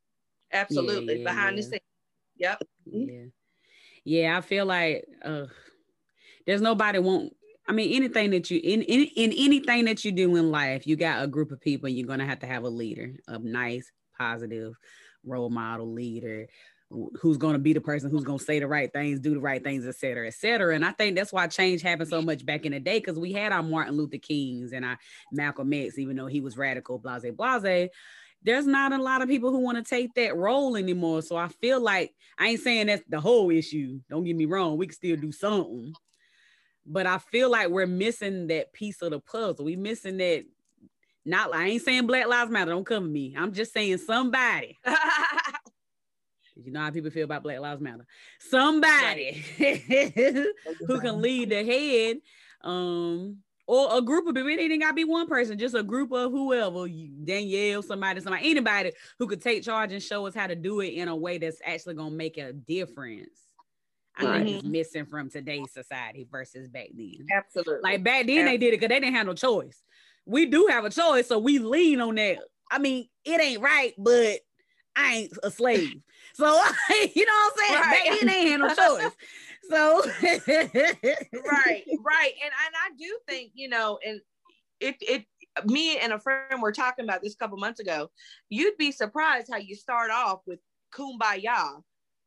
Absolutely. 0.52 1.16
Yeah, 1.16 1.20
yeah, 1.20 1.32
Behind 1.32 1.56
yeah. 1.56 1.62
the 1.62 1.70
scenes. 1.70 1.82
Yep. 2.38 2.62
Yeah. 2.86 3.26
Yeah, 4.06 4.38
I 4.38 4.42
feel 4.42 4.66
like 4.66 5.06
uh 5.24 5.46
there's 6.46 6.62
nobody 6.62 7.00
won't 7.00 7.34
I 7.68 7.72
mean 7.72 7.94
anything 7.96 8.30
that 8.32 8.52
you 8.52 8.60
in, 8.64 8.84
in 8.84 9.06
in 9.16 9.34
anything 9.34 9.86
that 9.86 10.06
you 10.06 10.12
do 10.12 10.36
in 10.36 10.52
life, 10.52 10.86
you 10.86 10.96
got 10.96 11.24
a 11.24 11.28
group 11.28 11.52
of 11.52 11.60
people 11.60 11.90
you're 11.90 12.08
gonna 12.08 12.26
have 12.26 12.40
to 12.40 12.48
have 12.48 12.64
a 12.64 12.70
leader, 12.70 13.14
a 13.28 13.40
nice, 13.40 13.92
positive 14.18 14.76
role 15.26 15.50
model 15.50 15.92
leader 15.92 16.48
who's 17.20 17.38
going 17.38 17.54
to 17.54 17.60
be 17.60 17.74
the 17.74 17.82
person 17.82 18.10
who's 18.10 18.24
going 18.24 18.40
to 18.40 18.44
say 18.44 18.60
the 18.60 18.68
right 18.68 18.92
things, 18.92 19.20
do 19.20 19.34
the 19.34 19.40
right 19.40 19.64
things, 19.64 19.86
et 19.86 19.96
cetera, 19.96 20.28
et 20.28 20.34
cetera. 20.34 20.76
And 20.76 20.86
I 20.86 20.92
think 20.92 21.16
that's 21.16 21.34
why 21.34 21.48
change 21.48 21.82
happened 21.82 22.10
so 22.10 22.22
much 22.22 22.46
back 22.46 22.66
in 22.66 22.72
the 22.72 22.80
day 22.80 23.00
because 23.00 23.20
we 23.20 23.34
had 23.34 23.52
our 23.52 23.64
Martin 23.64 23.96
Luther 23.96 24.18
Kings 24.18 24.72
and 24.72 24.86
our 24.86 24.98
Malcolm 25.32 25.74
X, 25.74 25.98
even 25.98 26.16
though 26.16 26.28
he 26.28 26.42
was 26.42 26.58
radical, 26.58 26.98
blase, 26.98 27.26
blase. 27.36 27.90
There's 28.44 28.68
not 28.68 28.94
a 28.94 29.02
lot 29.02 29.22
of 29.22 29.30
people 29.30 29.50
who 29.50 29.60
want 29.60 29.78
to 29.78 29.84
take 29.84 30.14
that 30.14 30.36
role 30.36 30.76
anymore. 30.76 31.22
So 31.24 31.36
I 31.36 31.48
feel 31.48 31.82
like 31.82 32.14
I 32.38 32.50
ain't 32.50 32.60
saying 32.60 32.88
that's 32.88 33.04
the 33.10 33.20
whole 33.20 33.50
issue. 33.50 34.00
Don't 34.10 34.24
get 34.24 34.36
me 34.36 34.46
wrong. 34.46 34.78
We 34.78 34.88
can 34.88 34.96
still 34.96 35.16
do 35.16 35.32
something. 35.32 35.94
But 36.86 37.08
I 37.08 37.18
feel 37.18 37.50
like 37.50 37.70
we're 37.70 37.88
missing 37.88 38.48
that 38.48 38.72
piece 38.72 39.02
of 39.02 39.12
the 39.12 39.20
puzzle. 39.20 39.66
We 39.66 39.76
missing 39.76 40.18
that. 40.18 40.46
Not 41.28 41.56
I 41.56 41.70
ain't 41.70 41.82
saying 41.82 42.06
Black 42.06 42.28
Lives 42.28 42.52
Matter. 42.52 42.70
Don't 42.70 42.86
come 42.86 43.06
to 43.06 43.10
me. 43.10 43.36
I'm 43.36 43.52
just 43.52 43.74
saying 43.74 43.98
somebody 43.98 44.78
You 46.56 46.72
know 46.72 46.82
how 46.82 46.92
people 46.92 47.12
feel 47.12 47.26
about 47.26 47.44
Black 47.44 47.60
Lives 47.60 47.82
Matter. 47.82 48.06
Somebody 48.40 49.44
who 50.88 51.02
can 51.02 51.22
lead 51.22 51.50
the 51.50 51.64
head, 51.64 52.18
um, 52.62 53.38
or 53.68 53.98
a 53.98 54.02
group 54.02 54.28
of 54.28 54.36
people. 54.36 54.50
It 54.50 54.60
ain't 54.60 54.82
gotta 54.82 54.94
be 54.94 55.04
one 55.04 55.28
person, 55.28 55.58
just 55.58 55.76
a 55.76 55.84
group 55.84 56.12
of 56.12 56.32
whoever, 56.32 56.88
Danielle, 56.88 57.82
somebody, 57.82 58.22
somebody, 58.22 58.50
anybody 58.50 58.94
who 59.20 59.28
could 59.28 59.42
take 59.42 59.64
charge 59.64 59.92
and 59.92 60.02
show 60.02 60.26
us 60.28 60.36
how 60.36 60.48
to 60.48 60.56
do 60.56 60.80
it 60.80 60.94
in 60.94 61.08
a 61.08 61.16
way 61.16 61.38
that's 61.38 61.60
actually 61.66 61.96
gonna 61.96 62.12
make 62.12 62.38
a 62.38 62.54
difference. 62.54 63.42
I 64.18 64.26
right. 64.26 64.46
think 64.46 64.58
it's 64.58 64.66
missing 64.66 65.06
from 65.06 65.30
today's 65.30 65.74
society 65.74 66.26
versus 66.32 66.70
back 66.70 66.88
then. 66.94 67.28
Absolutely. 67.36 67.82
Like 67.84 68.04
back 68.04 68.28
then 68.28 68.40
Absolutely. 68.40 68.52
they 68.52 68.58
did 68.58 68.68
it 68.68 68.80
because 68.80 68.90
they 68.90 69.00
didn't 69.02 69.16
have 69.16 69.28
no 69.28 69.34
choice. 69.34 69.84
We 70.26 70.46
do 70.46 70.68
have 70.70 70.86
a 70.86 70.90
choice, 70.90 71.28
so 71.28 71.38
we 71.38 71.60
lean 71.60 72.00
on 72.00 72.16
that. 72.16 72.38
I 72.72 72.80
mean, 72.80 73.08
it 73.26 73.42
ain't 73.42 73.62
right, 73.62 73.94
but 73.98 74.40
I 74.96 75.14
ain't 75.14 75.34
a 75.44 75.52
slave. 75.52 76.02
So 76.38 76.48
you 77.16 77.26
know 77.26 77.34
what 77.34 77.54
I'm 77.54 77.68
saying? 77.68 77.82
Right. 77.82 78.10
Back 78.10 78.20
then 78.20 78.28
they 78.28 78.52
ain't 78.52 78.62
no 78.62 78.74
choice. 78.74 79.12
So 79.68 80.04
right, 80.04 80.54
right. 81.34 82.34
And 82.44 82.54
and 82.54 82.76
I 82.76 82.92
do 83.00 83.18
think, 83.28 83.52
you 83.56 83.68
know, 83.68 83.98
and 84.06 84.22
it 84.80 84.96
it 85.02 85.26
me 85.66 85.98
and 85.98 86.14
a 86.14 86.20
friend 86.20 86.62
were 86.62 86.72
talking 86.72 87.04
about 87.04 87.24
this 87.24 87.34
a 87.34 87.38
couple 87.38 87.58
months 87.58 87.80
ago. 87.80 88.12
You'd 88.50 88.78
be 88.78 88.92
surprised 88.92 89.48
how 89.52 89.58
you 89.58 89.76
start 89.76 90.12
off 90.12 90.42
with 90.46 90.60
kumbaya 90.94 91.82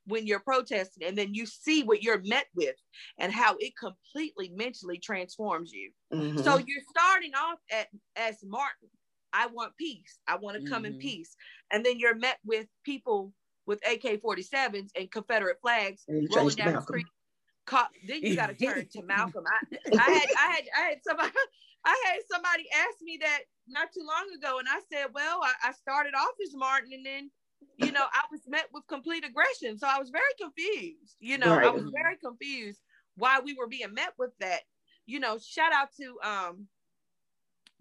when 0.07 0.27
you're 0.27 0.41
protesting 0.41 1.07
and 1.07 1.17
then 1.17 1.33
you 1.33 1.47
see 1.47 1.85
what 1.85 2.03
you're 2.03 2.23
met 2.25 2.47
with 2.57 2.75
and 3.19 3.33
how 3.33 3.57
it 3.61 3.75
completely 3.79 4.51
mentally 4.57 4.99
transforms 4.99 5.71
you. 5.73 5.93
Mm-hmm. 6.13 6.39
So 6.39 6.57
you're 6.57 6.83
starting 6.91 7.35
off 7.35 7.61
at 7.71 7.87
as 8.17 8.39
Martin 8.43 8.89
I 9.33 9.47
want 9.47 9.77
peace. 9.77 10.19
I 10.27 10.37
want 10.37 10.63
to 10.63 10.69
come 10.69 10.85
mm-hmm. 10.85 10.95
in 10.95 10.99
peace. 11.01 11.37
And 11.71 11.85
then 11.85 11.99
you're 11.99 12.15
met 12.15 12.39
with 12.45 12.67
people 12.85 13.33
with 13.69 13.81
AK 13.87 14.23
47s 14.23 14.89
and 14.97 15.11
Confederate 15.13 15.59
flags 15.61 16.05
rolling 16.35 16.57
down 16.57 16.73
the 16.73 16.81
street. 16.81 17.07
then 18.09 18.23
you 18.23 18.35
got 18.35 18.47
to 18.47 18.55
turn 18.55 18.89
to 18.93 19.03
Malcolm. 19.03 19.45
I, 19.47 19.77
I, 19.95 20.11
had, 20.11 20.29
I 20.39 20.53
had, 20.53 20.65
I 20.75 20.81
had 20.89 20.99
somebody, 21.07 21.31
I 21.85 22.03
had 22.07 22.21
somebody 22.33 22.65
ask 22.75 23.03
me 23.03 23.19
that 23.21 23.41
not 23.69 23.93
too 23.93 24.01
long 24.01 24.35
ago, 24.37 24.59
and 24.59 24.67
I 24.69 24.81
said, 24.91 25.09
"Well, 25.13 25.41
I, 25.45 25.69
I 25.69 25.73
started 25.73 26.15
off 26.15 26.33
as 26.43 26.57
Martin, 26.57 26.93
and 26.95 27.05
then, 27.05 27.31
you 27.77 27.93
know, 27.93 28.05
I 28.11 28.23
was 28.33 28.41
met 28.49 28.69
with 28.73 28.87
complete 28.89 29.25
aggression, 29.25 29.79
so 29.79 29.87
I 29.87 29.99
was 29.99 30.09
very 30.09 30.25
confused. 30.41 31.17
You 31.21 31.37
know, 31.37 31.55
right. 31.55 31.67
I 31.67 31.71
was 31.71 31.85
very 31.95 32.17
confused 32.17 32.81
why 33.17 33.41
we 33.45 33.55
were 33.55 33.69
being 33.69 33.93
met 33.93 34.15
with 34.19 34.31
that. 34.41 34.61
You 35.05 35.21
know, 35.21 35.39
shout 35.39 35.73
out 35.75 35.89
to 36.01 36.17
um, 36.27 36.67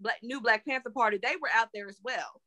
Black, 0.00 0.18
new 0.22 0.40
Black 0.42 0.66
Panther 0.66 0.90
Party, 0.90 1.18
they 1.22 1.36
were 1.40 1.50
out 1.54 1.68
there 1.72 1.88
as 1.88 1.98
well. 2.02 2.42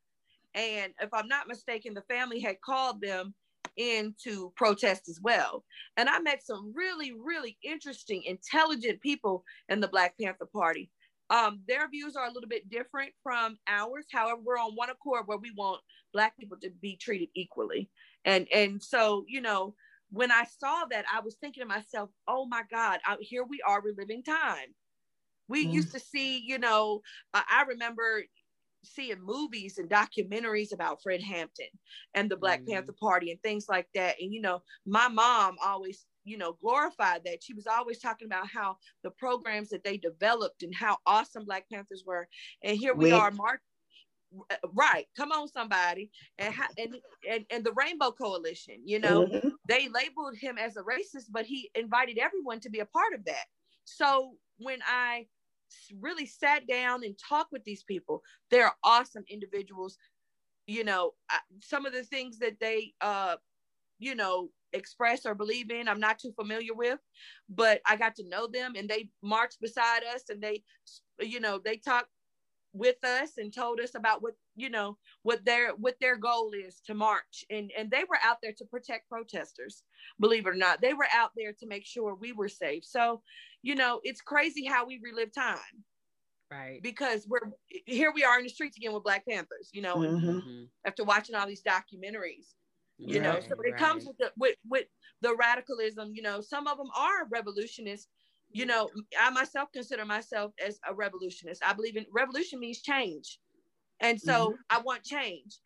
And 0.56 0.94
if 1.02 1.14
I'm 1.14 1.28
not 1.28 1.48
mistaken, 1.48 1.94
the 1.94 2.02
family 2.04 2.40
had 2.40 2.62
called 2.62 3.02
them 3.02 3.34
in 3.78 4.14
to 4.24 4.52
protest 4.56 5.08
as 5.08 5.20
well. 5.22 5.64
And 5.98 6.10
I 6.10 6.20
met 6.20 6.44
some 6.44 6.74
really, 6.76 7.14
really 7.14 7.58
interesting, 7.64 8.24
intelligent 8.24 9.02
people 9.02 9.44
in 9.70 9.80
the 9.80 9.88
Black 9.88 10.16
Panther 10.20 10.48
Party. 10.52 10.90
Um, 11.30 11.62
their 11.68 11.90
views 11.90 12.18
are 12.18 12.26
a 12.26 12.32
little 12.32 12.50
bit 12.50 12.70
different 12.70 13.14
from 13.24 13.58
ours. 13.68 14.06
However, 14.12 14.42
we're 14.44 14.58
on 14.58 14.76
one 14.76 14.90
accord 14.90 15.24
where 15.28 15.38
we 15.38 15.52
want 15.56 15.82
Black 16.14 16.38
people 16.38 16.58
to 16.62 16.70
be 16.82 16.98
treated 16.98 17.30
equally. 17.36 17.90
And 18.26 18.48
and 18.54 18.84
so, 18.84 19.24
you 19.28 19.40
know, 19.40 19.74
when 20.12 20.32
I 20.32 20.44
saw 20.60 20.86
that, 20.92 21.06
I 21.12 21.22
was 21.22 21.36
thinking 21.36 21.62
to 21.62 21.68
myself, 21.68 22.10
oh 22.28 22.46
my 22.46 22.64
God, 22.70 23.00
I, 23.06 23.16
here 23.22 23.46
we 23.46 23.62
are 23.66 23.82
reliving 23.82 24.24
time. 24.24 24.76
We 25.48 25.66
mm. 25.66 25.72
used 25.72 25.94
to 25.94 26.00
see, 26.00 26.40
you 26.40 26.60
know, 26.60 27.02
uh, 27.34 27.42
I 27.50 27.64
remember 27.64 28.24
seeing 28.84 29.22
movies 29.22 29.78
and 29.78 29.90
documentaries 29.90 30.74
about 30.74 31.02
Fred 31.02 31.22
Hampton 31.22 31.68
and 32.14 32.30
the 32.30 32.38
Black 32.38 32.62
mm. 32.62 32.70
Panther 32.70 32.96
Party 33.00 33.32
and 33.32 33.42
things 33.42 33.68
like 33.70 33.88
that. 33.94 34.16
And, 34.20 34.34
you 34.34 34.42
know, 34.42 34.62
my 34.86 35.08
mom 35.08 35.56
always, 35.64 36.06
you 36.24 36.38
know, 36.38 36.58
glorified 36.62 37.22
that. 37.26 37.44
She 37.44 37.54
was 37.54 37.68
always 37.68 38.00
talking 38.00 38.28
about 38.28 38.48
how 38.48 38.78
the 39.04 39.12
programs 39.12 39.70
that 39.70 39.84
they 39.84 39.98
developed 39.98 40.64
and 40.64 40.74
how 40.74 40.98
awesome 41.06 41.46
Black 41.46 41.66
Panthers 41.72 42.04
were. 42.06 42.28
And 42.64 42.78
here 42.78 42.94
we 42.94 43.12
are, 43.12 43.32
Mark. 43.32 43.62
Right, 44.74 45.08
come 45.18 45.34
on, 45.34 45.50
somebody, 45.50 46.10
and 46.38 46.54
and 46.78 46.96
and 47.30 47.46
and 47.52 47.66
the 47.66 47.74
Rainbow 47.74 48.12
Coalition. 48.12 48.76
You 48.86 49.00
know, 49.00 49.26
mm-hmm. 49.26 49.50
they 49.68 49.90
labeled 49.90 50.38
him 50.40 50.58
as 50.58 50.78
a 50.78 50.84
racist, 50.84 51.26
but 51.32 51.46
he 51.46 51.70
invited 51.76 52.18
everyone 52.18 52.62
to 52.62 52.70
be 52.70 52.80
a 52.80 52.86
part 52.86 53.14
of 53.14 53.26
that. 53.26 53.44
So 53.84 54.36
when 54.58 54.80
I 54.88 55.26
really 56.00 56.26
sat 56.26 56.68
down 56.68 57.04
and 57.04 57.18
talked 57.18 57.52
with 57.52 57.64
these 57.64 57.84
people. 57.84 58.24
They're 58.50 58.72
awesome 58.84 59.24
individuals. 59.30 59.98
You 60.68 60.84
know, 60.84 61.14
some 61.62 61.86
of 61.86 61.94
the 61.94 62.04
things 62.04 62.40
that 62.40 62.60
they, 62.60 62.94
uh, 63.02 63.38
you 64.00 64.16
know, 64.16 64.50
express 64.74 65.26
or 65.26 65.36
believe 65.36 65.70
in, 65.70 65.88
I'm 65.88 66.00
not 66.00 66.20
too 66.20 66.32
familiar 66.32 66.74
with, 66.74 67.00
but 67.50 67.82
I 67.86 67.98
got 67.98 68.16
to 68.16 68.28
know 68.28 68.48
them 68.48 68.74
and 68.76 68.90
they 68.90 69.10
marched 69.22 69.60
beside 69.60 70.04
us 70.04 70.24
and 70.30 70.42
they, 70.42 70.64
you 71.20 71.40
know, 71.40 71.60
they 71.64 71.78
talked 71.78 72.10
with 72.74 73.04
us 73.04 73.38
and 73.38 73.54
told 73.54 73.80
us 73.80 73.96
about 73.96 74.22
what 74.22 74.34
you 74.56 74.70
know 74.70 74.98
what 75.24 75.44
their 75.44 75.72
what 75.76 75.96
their 76.00 76.16
goal 76.16 76.52
is 76.54 76.80
to 76.86 76.94
march 76.94 77.44
and 77.50 77.72
and 77.78 77.92
they 77.92 78.04
were 78.10 78.18
out 78.24 78.38
there 78.42 78.54
to 78.54 78.66
protect 78.66 79.10
protesters 79.10 79.84
believe 80.20 80.46
it 80.46 80.50
or 80.50 80.56
not 80.56 80.80
they 80.82 80.94
were 80.94 81.08
out 81.14 81.32
there 81.36 81.52
to 81.52 81.68
make 81.68 81.86
sure 81.86 82.16
we 82.16 82.32
were 82.32 82.48
safe 82.48 82.86
so 82.86 83.22
you 83.62 83.76
know, 83.76 84.00
it's 84.04 84.22
crazy 84.22 84.66
how 84.66 84.86
we 84.86 85.00
relive 85.04 85.34
time. 85.34 85.58
Right. 86.52 86.82
Because 86.84 87.26
we're 87.28 87.40
here 87.86 88.12
we 88.14 88.24
are 88.24 88.38
in 88.38 88.44
the 88.44 88.50
streets 88.50 88.76
again 88.76 88.94
with 88.94 89.04
Black 89.04 89.26
Panthers, 89.26 89.70
you 89.72 89.82
know, 89.82 89.96
mm-hmm. 89.96 90.30
mm-hmm. 90.30 90.64
after 90.86 91.04
watching 91.04 91.36
all 91.36 91.48
these 91.48 91.64
documentaries. 91.64 92.54
You 92.98 93.20
right, 93.20 93.24
know, 93.24 93.40
so 93.40 93.56
it 93.64 93.72
right. 93.72 93.78
comes 93.78 94.06
with 94.06 94.18
the 94.18 94.32
with 94.38 94.58
with 94.68 94.86
the 95.22 95.36
radicalism, 95.36 96.12
you 96.14 96.22
know, 96.22 96.42
some 96.42 96.68
of 96.68 96.78
them 96.78 96.90
are 96.96 97.28
revolutionists. 97.32 98.10
You 98.54 98.66
know, 98.66 98.90
I 99.18 99.30
myself 99.30 99.70
consider 99.72 100.04
myself 100.04 100.52
as 100.64 100.78
a 100.86 100.94
revolutionist. 100.94 101.64
I 101.66 101.72
believe 101.72 101.96
in 101.96 102.06
revolution 102.12 102.60
means 102.60 102.82
change. 102.82 103.40
And 104.02 104.20
so 104.20 104.48
mm-hmm. 104.48 104.56
I 104.70 104.82
want 104.82 105.04
change. 105.04 105.58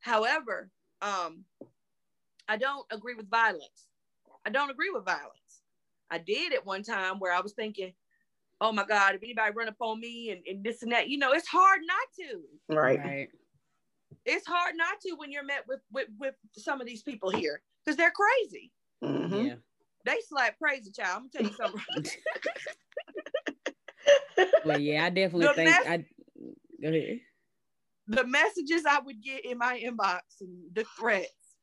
However, 0.00 0.68
um, 1.00 1.44
I 2.48 2.56
don't 2.56 2.84
agree 2.90 3.14
with 3.14 3.30
violence. 3.30 3.88
I 4.44 4.50
don't 4.50 4.70
agree 4.70 4.90
with 4.90 5.04
violence. 5.04 5.43
I 6.14 6.18
did 6.18 6.52
at 6.52 6.64
one 6.64 6.84
time 6.84 7.18
where 7.18 7.32
I 7.32 7.40
was 7.40 7.54
thinking, 7.54 7.92
oh 8.60 8.72
my 8.72 8.84
God, 8.84 9.16
if 9.16 9.22
anybody 9.22 9.52
run 9.52 9.68
up 9.68 9.74
on 9.80 10.00
me 10.00 10.30
and, 10.30 10.42
and 10.46 10.62
this 10.62 10.82
and 10.82 10.92
that, 10.92 11.08
you 11.08 11.18
know, 11.18 11.32
it's 11.32 11.48
hard 11.48 11.80
not 11.84 12.30
to. 12.30 12.74
Right. 12.74 12.98
right. 12.98 13.28
It's 14.24 14.46
hard 14.46 14.74
not 14.76 15.00
to 15.02 15.16
when 15.16 15.32
you're 15.32 15.44
met 15.44 15.64
with 15.68 15.80
with, 15.92 16.08
with 16.18 16.34
some 16.56 16.80
of 16.80 16.86
these 16.86 17.02
people 17.02 17.30
here 17.30 17.60
because 17.84 17.96
they're 17.96 18.12
crazy. 18.12 18.72
Mm-hmm. 19.02 19.46
Yeah. 19.46 19.54
They 20.04 20.18
slap 20.26 20.56
crazy 20.58 20.92
child. 20.92 21.24
I'm 21.24 21.28
gonna 21.32 21.50
tell 21.50 21.70
you 21.72 21.82
something. 21.82 22.12
well, 24.64 24.80
yeah, 24.80 25.04
I 25.04 25.10
definitely 25.10 25.48
the 25.48 25.52
think 25.54 25.70
mes- 25.70 25.86
I 25.86 25.96
go 26.80 26.88
ahead. 26.88 27.20
The 28.06 28.24
messages 28.24 28.84
I 28.88 29.00
would 29.00 29.22
get 29.22 29.44
in 29.44 29.58
my 29.58 29.82
inbox 29.82 30.20
and 30.40 30.74
the 30.74 30.84
threats, 30.98 31.56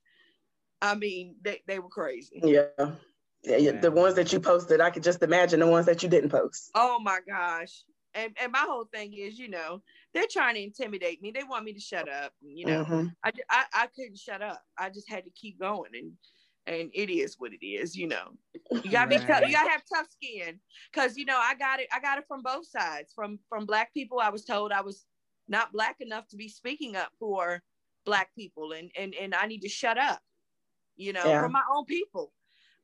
I 0.81 0.95
mean, 0.95 1.35
they, 1.41 1.61
they 1.67 1.77
were 1.77 1.89
crazy. 1.89 2.41
Yeah. 2.43 2.95
Yeah, 3.43 3.71
the 3.71 3.91
ones 3.91 4.15
that 4.15 4.31
you 4.31 4.39
posted, 4.39 4.81
I 4.81 4.91
could 4.91 5.03
just 5.03 5.23
imagine 5.23 5.59
the 5.59 5.67
ones 5.67 5.87
that 5.87 6.03
you 6.03 6.09
didn't 6.09 6.29
post. 6.29 6.69
Oh 6.75 6.99
my 6.99 7.19
gosh. 7.27 7.83
And 8.13 8.35
and 8.41 8.51
my 8.51 8.59
whole 8.59 8.85
thing 8.93 9.13
is, 9.13 9.39
you 9.39 9.49
know, 9.49 9.81
they're 10.13 10.25
trying 10.29 10.55
to 10.55 10.61
intimidate 10.61 11.21
me. 11.21 11.31
They 11.31 11.43
want 11.43 11.63
me 11.65 11.73
to 11.73 11.79
shut 11.79 12.09
up. 12.09 12.33
You 12.41 12.65
know, 12.65 12.83
mm-hmm. 12.83 13.07
I, 13.23 13.31
I 13.49 13.63
I 13.73 13.87
couldn't 13.87 14.17
shut 14.17 14.41
up. 14.41 14.61
I 14.77 14.89
just 14.89 15.09
had 15.09 15.23
to 15.23 15.31
keep 15.31 15.59
going, 15.59 15.91
and 15.93 16.11
and 16.67 16.91
it 16.93 17.09
is 17.09 17.35
what 17.39 17.53
it 17.53 17.65
is. 17.65 17.95
You 17.95 18.07
know, 18.07 18.33
you 18.83 18.91
gotta 18.91 19.09
right. 19.09 19.21
be 19.21 19.25
tough. 19.25 19.41
You 19.47 19.53
gotta 19.53 19.71
have 19.71 19.83
tough 19.91 20.07
skin, 20.11 20.59
cause 20.93 21.17
you 21.17 21.25
know 21.25 21.37
I 21.37 21.55
got 21.55 21.79
it. 21.79 21.87
I 21.93 21.99
got 21.99 22.17
it 22.19 22.25
from 22.27 22.43
both 22.43 22.67
sides. 22.67 23.13
From 23.15 23.39
from 23.49 23.65
black 23.65 23.93
people, 23.93 24.19
I 24.19 24.29
was 24.29 24.43
told 24.43 24.71
I 24.71 24.81
was 24.81 25.05
not 25.47 25.71
black 25.71 25.97
enough 26.01 26.27
to 26.29 26.35
be 26.35 26.49
speaking 26.49 26.95
up 26.95 27.11
for 27.17 27.63
black 28.05 28.33
people 28.35 28.71
and 28.73 28.91
and 28.97 29.13
and 29.15 29.35
I 29.35 29.47
need 29.47 29.61
to 29.61 29.69
shut 29.69 29.97
up, 29.97 30.19
you 30.95 31.13
know, 31.13 31.25
Yeah. 31.25 31.41
for 31.41 31.49
my 31.49 31.63
own 31.73 31.85
people. 31.85 32.31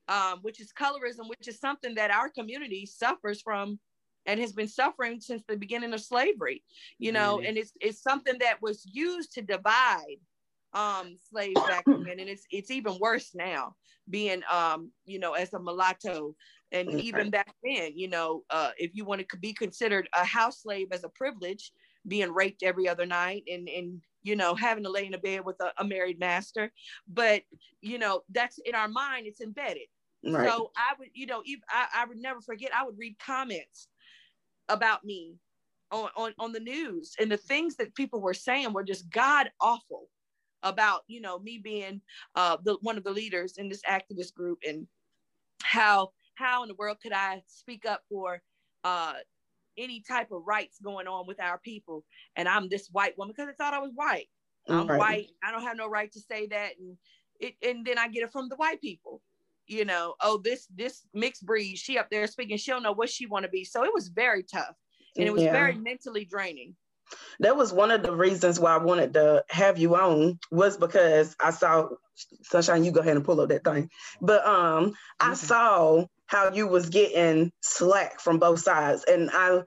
Um, 0.07 0.39
which 0.41 0.61
is 0.61 0.71
colorism, 0.71 1.27
which 1.27 1.47
is 1.47 1.59
something 1.59 1.95
that 1.95 2.11
our 2.11 2.29
community 2.29 2.85
suffers 2.85 3.41
from 3.41 3.79
and 4.25 4.39
has 4.39 4.53
been 4.53 4.67
suffering 4.67 5.19
since 5.19 5.43
the 5.47 5.57
beginning 5.57 5.93
of 5.93 6.01
slavery, 6.01 6.63
you 6.99 7.11
know, 7.11 7.37
Really? 7.37 7.47
and 7.47 7.57
it's 7.57 7.73
it's 7.81 8.01
something 8.01 8.37
that 8.39 8.61
was 8.61 8.85
used 8.91 9.33
to 9.33 9.41
divide 9.41 10.17
um 10.73 11.15
slaves 11.17 11.63
back 11.63 11.87
then 12.05 12.19
and 12.19 12.29
it's 12.29 12.45
it's 12.51 12.71
even 12.71 12.97
worse 12.99 13.33
now 13.33 13.75
being 14.09 14.43
um 14.51 14.91
you 15.05 15.17
know 15.17 15.33
as 15.33 15.53
a 15.53 15.59
mulatto 15.59 16.35
and 16.71 16.93
Okay. 16.93 16.99
even 16.99 17.29
back 17.29 17.53
then 17.63 17.97
you 17.97 18.07
know 18.07 18.43
uh 18.49 18.71
if 18.77 18.91
you 18.93 19.05
want 19.05 19.25
to 19.27 19.37
be 19.37 19.53
considered 19.53 20.09
a 20.13 20.25
house 20.25 20.61
slave 20.61 20.89
as 20.91 21.03
a 21.05 21.09
privilege 21.09 21.71
being 22.07 22.33
raped 22.33 22.63
every 22.63 22.87
other 22.87 23.05
night 23.05 23.43
and 23.49 23.69
and 23.69 24.01
you 24.23 24.35
know 24.35 24.55
having 24.55 24.83
to 24.83 24.89
lay 24.89 25.05
in 25.05 25.13
a 25.13 25.17
bed 25.17 25.45
with 25.45 25.55
a, 25.61 25.71
a 25.77 25.85
married 25.85 26.19
master 26.19 26.71
but 27.07 27.43
you 27.81 27.97
know 27.97 28.21
that's 28.29 28.57
in 28.65 28.75
our 28.75 28.89
mind 28.89 29.25
it's 29.25 29.41
embedded 29.41 29.87
Right. 30.23 30.47
so 30.47 30.71
I 30.75 30.93
would, 30.99 31.09
you 31.13 31.25
know, 31.25 31.43
I, 31.69 31.87
I 31.93 32.05
would 32.05 32.17
never 32.17 32.41
forget. 32.41 32.73
I 32.73 32.83
would 32.85 32.97
read 32.97 33.17
comments 33.19 33.89
about 34.69 35.03
me 35.05 35.37
on, 35.91 36.09
on 36.15 36.33
on 36.39 36.51
the 36.53 36.59
news, 36.59 37.15
and 37.19 37.31
the 37.31 37.37
things 37.37 37.75
that 37.77 37.95
people 37.95 38.21
were 38.21 38.33
saying 38.33 38.73
were 38.73 38.83
just 38.83 39.09
god 39.09 39.51
awful 39.61 40.09
about, 40.63 41.03
you 41.07 41.21
know, 41.21 41.39
me 41.39 41.59
being 41.59 42.01
uh, 42.35 42.57
the 42.63 42.77
one 42.81 42.97
of 42.97 43.03
the 43.03 43.11
leaders 43.11 43.57
in 43.57 43.69
this 43.69 43.83
activist 43.83 44.33
group, 44.33 44.59
and 44.67 44.87
how 45.63 46.11
how 46.35 46.63
in 46.63 46.69
the 46.69 46.75
world 46.75 46.99
could 47.01 47.13
I 47.13 47.43
speak 47.47 47.85
up 47.85 48.03
for 48.09 48.41
uh, 48.83 49.15
any 49.77 50.01
type 50.01 50.31
of 50.31 50.43
rights 50.45 50.79
going 50.79 51.07
on 51.07 51.27
with 51.27 51.39
our 51.41 51.59
people, 51.59 52.05
and 52.35 52.47
I'm 52.49 52.69
this 52.69 52.89
white 52.91 53.17
woman 53.17 53.33
because 53.37 53.49
I 53.49 53.53
thought 53.53 53.73
I 53.73 53.79
was 53.79 53.93
white. 53.95 54.29
I'm 54.69 54.87
Right. 54.87 54.99
white. 54.99 55.29
I 55.43 55.51
don't 55.51 55.63
have 55.63 55.77
no 55.77 55.87
right 55.89 56.11
to 56.11 56.19
say 56.19 56.47
that, 56.47 56.77
and 56.79 56.97
it, 57.39 57.55
and 57.63 57.85
then 57.85 57.97
I 57.97 58.07
get 58.09 58.23
it 58.23 58.31
from 58.31 58.49
the 58.49 58.55
white 58.57 58.81
people. 58.81 59.21
You 59.67 59.85
know, 59.85 60.15
oh, 60.21 60.37
this 60.39 60.67
this 60.67 61.05
mixed 61.13 61.45
breed, 61.45 61.77
she 61.77 61.97
up 61.97 62.09
there 62.09 62.27
speaking, 62.27 62.57
she 62.57 62.71
don't 62.71 62.83
know 62.83 62.93
what 62.93 63.09
she 63.09 63.25
want 63.27 63.43
to 63.43 63.49
be. 63.49 63.65
So 63.65 63.83
it 63.83 63.93
was 63.93 64.07
very 64.09 64.43
tough, 64.43 64.75
and 65.17 65.27
it 65.27 65.33
was 65.33 65.43
Yeah. 65.43 65.51
very 65.51 65.75
mentally 65.75 66.25
draining. 66.25 66.75
that 67.39 67.55
was 67.57 67.73
one 67.73 67.91
of 67.91 68.03
the 68.03 68.15
reasons 68.15 68.59
why 68.59 68.73
I 68.73 68.77
wanted 68.77 69.13
to 69.13 69.43
have 69.49 69.77
you 69.77 69.95
on 69.95 70.39
was 70.51 70.77
because 70.77 71.35
I 71.39 71.51
saw 71.51 71.89
Sunshine, 72.43 72.83
you 72.83 72.91
go 72.91 73.01
ahead 73.01 73.15
and 73.15 73.25
pull 73.25 73.41
up 73.41 73.49
that 73.49 73.63
thing. 73.63 73.89
But 74.21 74.45
um 74.45 74.95
I 75.19 75.35
saw 75.35 76.05
how 76.27 76.51
you 76.53 76.67
was 76.67 76.89
getting 76.89 77.51
slack 77.61 78.19
from 78.19 78.39
both 78.39 78.59
sides. 78.59 79.03
And 79.07 79.29
I, 79.31 79.63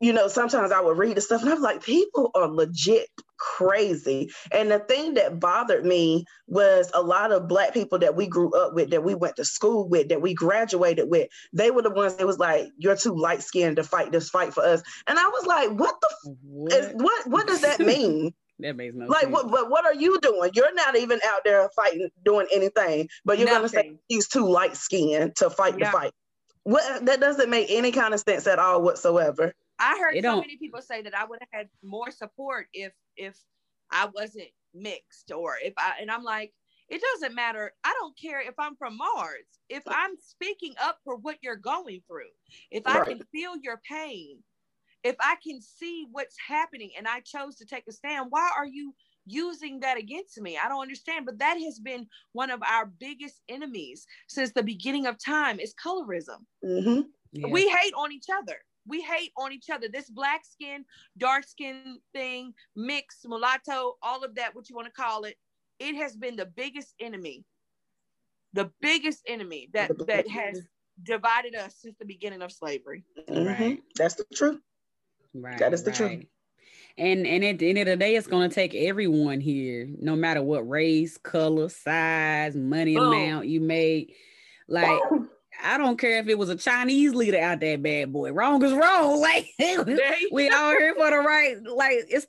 you 0.00 0.12
know, 0.12 0.28
sometimes 0.28 0.72
I 0.72 0.80
would 0.80 0.98
read 0.98 1.16
the 1.16 1.20
stuff 1.20 1.42
and 1.42 1.50
I'm 1.50 1.62
like, 1.62 1.82
people 1.82 2.30
are 2.34 2.48
legit 2.48 3.08
crazy. 3.38 4.30
And 4.52 4.70
the 4.70 4.78
thing 4.80 5.14
that 5.14 5.40
bothered 5.40 5.84
me 5.84 6.24
was 6.46 6.90
a 6.94 7.02
lot 7.02 7.32
of 7.32 7.48
black 7.48 7.72
people 7.74 7.98
that 8.00 8.14
we 8.16 8.26
grew 8.26 8.50
up 8.52 8.74
with, 8.74 8.90
that 8.90 9.04
we 9.04 9.14
went 9.14 9.36
to 9.36 9.44
school 9.44 9.88
with, 9.88 10.08
that 10.08 10.20
we 10.22 10.34
graduated 10.34 11.08
with, 11.08 11.28
they 11.52 11.70
were 11.70 11.82
the 11.82 11.90
ones 11.90 12.16
that 12.16 12.26
was 12.26 12.38
like, 12.38 12.66
you're 12.78 12.96
too 12.96 13.14
light 13.14 13.42
skinned 13.42 13.76
to 13.76 13.84
fight 13.84 14.12
this 14.12 14.28
fight 14.28 14.52
for 14.54 14.64
us. 14.64 14.82
And 15.06 15.18
I 15.18 15.28
was 15.28 15.46
like, 15.46 15.70
what 15.78 15.94
the 16.00 16.36
What? 16.42 16.72
is 16.74 16.92
what 16.94 17.26
what 17.26 17.46
does 17.46 17.62
that 17.62 17.80
mean? 17.84 18.32
that 18.58 18.76
makes 18.76 18.94
no 18.94 19.08
like 19.08 19.22
sense. 19.22 19.32
what 19.32 19.50
but 19.50 19.70
what 19.70 19.84
are 19.84 19.94
you 19.94 20.18
doing? 20.20 20.50
You're 20.54 20.74
not 20.74 20.96
even 20.96 21.20
out 21.26 21.40
there 21.44 21.68
fighting 21.76 22.08
doing 22.24 22.46
anything, 22.52 23.08
but 23.24 23.38
you're 23.38 23.48
gonna 23.48 23.68
say 23.68 23.82
he's 24.08 24.28
too 24.28 24.46
light 24.48 24.76
skinned 24.76 25.36
to 25.36 25.50
fight 25.50 25.78
Yeah. 25.78 25.86
the 25.86 25.92
fight. 25.92 26.12
What 26.64 27.06
that 27.06 27.20
doesn't 27.20 27.50
make 27.50 27.70
any 27.70 27.92
kind 27.92 28.14
of 28.14 28.20
sense 28.20 28.46
at 28.46 28.58
all 28.58 28.82
whatsoever. 28.82 29.52
I 29.78 29.98
heard 29.98 30.20
so 30.20 30.36
many 30.38 30.56
people 30.56 30.80
say 30.82 31.02
that 31.02 31.14
I 31.14 31.24
would 31.24 31.40
have 31.40 31.48
had 31.52 31.70
more 31.82 32.10
support 32.10 32.68
if 32.72 32.92
if 33.16 33.38
I 33.90 34.06
wasn't 34.06 34.50
mixed 34.74 35.30
or 35.32 35.56
if 35.62 35.74
I 35.78 35.98
and 36.00 36.10
I'm 36.10 36.22
like, 36.24 36.54
it 36.88 37.00
doesn't 37.00 37.34
matter. 37.34 37.72
I 37.84 37.92
don't 38.00 38.18
care 38.18 38.40
if 38.40 38.54
I'm 38.58 38.76
from 38.76 38.96
Mars. 38.96 39.46
If 39.68 39.84
I'm 39.88 40.16
speaking 40.18 40.74
up 40.80 41.00
for 41.04 41.16
what 41.16 41.38
you're 41.42 41.56
going 41.56 42.02
through, 42.08 42.30
if 42.70 42.84
I 42.86 43.00
Right. 43.00 43.06
can 43.06 43.20
feel 43.32 43.56
your 43.56 43.80
pain, 43.88 44.42
if 45.04 45.16
I 45.20 45.36
can 45.42 45.60
see 45.62 46.06
what's 46.10 46.36
happening 46.48 46.92
and 46.96 47.08
I 47.08 47.20
chose 47.20 47.56
to 47.56 47.66
take 47.66 47.84
a 47.88 47.92
stand, 47.92 48.28
why 48.30 48.50
are 48.56 48.66
you 48.66 48.94
using 49.26 49.80
that 49.80 49.98
against 49.98 50.40
me? 50.40 50.58
I 50.58 50.68
don't 50.68 50.82
understand. 50.82 51.26
But 51.26 51.38
that 51.38 51.58
has 51.60 51.80
been 51.80 52.08
one 52.32 52.50
of 52.50 52.62
our 52.62 52.86
biggest 52.86 53.42
enemies 53.48 54.06
since 54.28 54.52
the 54.52 54.62
beginning 54.62 55.06
of 55.06 55.18
time 55.18 55.60
is 55.60 55.74
colorism 55.74 56.46
hmm 56.62 57.02
Yeah. 57.32 57.48
we 57.48 57.68
hate 57.68 57.94
on 57.94 58.12
each 58.12 58.26
other. 58.32 58.60
We 58.86 59.02
hate 59.02 59.32
on 59.36 59.52
each 59.52 59.70
other. 59.70 59.88
This 59.88 60.10
black 60.10 60.44
skin, 60.44 60.84
dark 61.18 61.44
skin 61.44 61.98
thing, 62.12 62.54
mix, 62.74 63.20
mulatto, 63.26 63.94
all 64.02 64.24
of 64.24 64.34
that, 64.36 64.54
what 64.54 64.68
you 64.68 64.76
want 64.76 64.86
to 64.86 64.92
call 64.92 65.24
it, 65.24 65.36
it 65.78 65.94
has 65.96 66.16
been 66.16 66.36
the 66.36 66.46
biggest 66.46 66.94
enemy, 67.00 67.44
the 68.52 68.70
biggest 68.80 69.22
enemy 69.26 69.68
that 69.74 69.90
that 70.06 70.28
has 70.28 70.62
divided 71.02 71.54
us 71.54 71.76
since 71.80 71.96
the 71.98 72.06
beginning 72.06 72.42
of 72.42 72.52
slavery. 72.52 73.04
Mm-hmm. 73.28 73.46
Right. 73.46 73.82
That's 73.96 74.14
the 74.14 74.24
truth. 74.34 74.60
Right, 75.34 75.58
That 75.58 75.74
is 75.74 75.82
the 75.82 75.92
truth. 75.92 76.24
And 76.98 77.26
and 77.26 77.44
at 77.44 77.58
the 77.58 77.68
end 77.68 77.78
of 77.78 77.86
the 77.86 77.96
day, 77.96 78.16
it's 78.16 78.26
gonna 78.26 78.48
take 78.48 78.74
everyone 78.74 79.40
here, 79.40 79.86
no 80.00 80.16
matter 80.16 80.42
what 80.42 80.66
race, 80.68 81.18
color, 81.18 81.68
size, 81.68 82.56
money 82.56 82.94
Boom. 82.94 83.12
amount 83.12 83.48
you 83.48 83.60
made. 83.60 84.14
Like 84.66 85.02
I 85.62 85.78
don't 85.78 85.98
care 85.98 86.18
if 86.18 86.28
it 86.28 86.38
was 86.38 86.48
a 86.48 86.56
Chinese 86.56 87.14
leader 87.14 87.38
out 87.38 87.60
there, 87.60 87.78
bad 87.78 88.12
boy. 88.12 88.32
Wrong 88.32 88.62
is 88.62 88.72
wrong. 88.72 89.20
Like 89.26 89.46
we 90.30 90.48
all 90.50 90.70
here 90.72 90.94
for 90.94 91.10
the 91.10 91.18
right. 91.18 91.56
Like 91.62 92.06
it's 92.08 92.26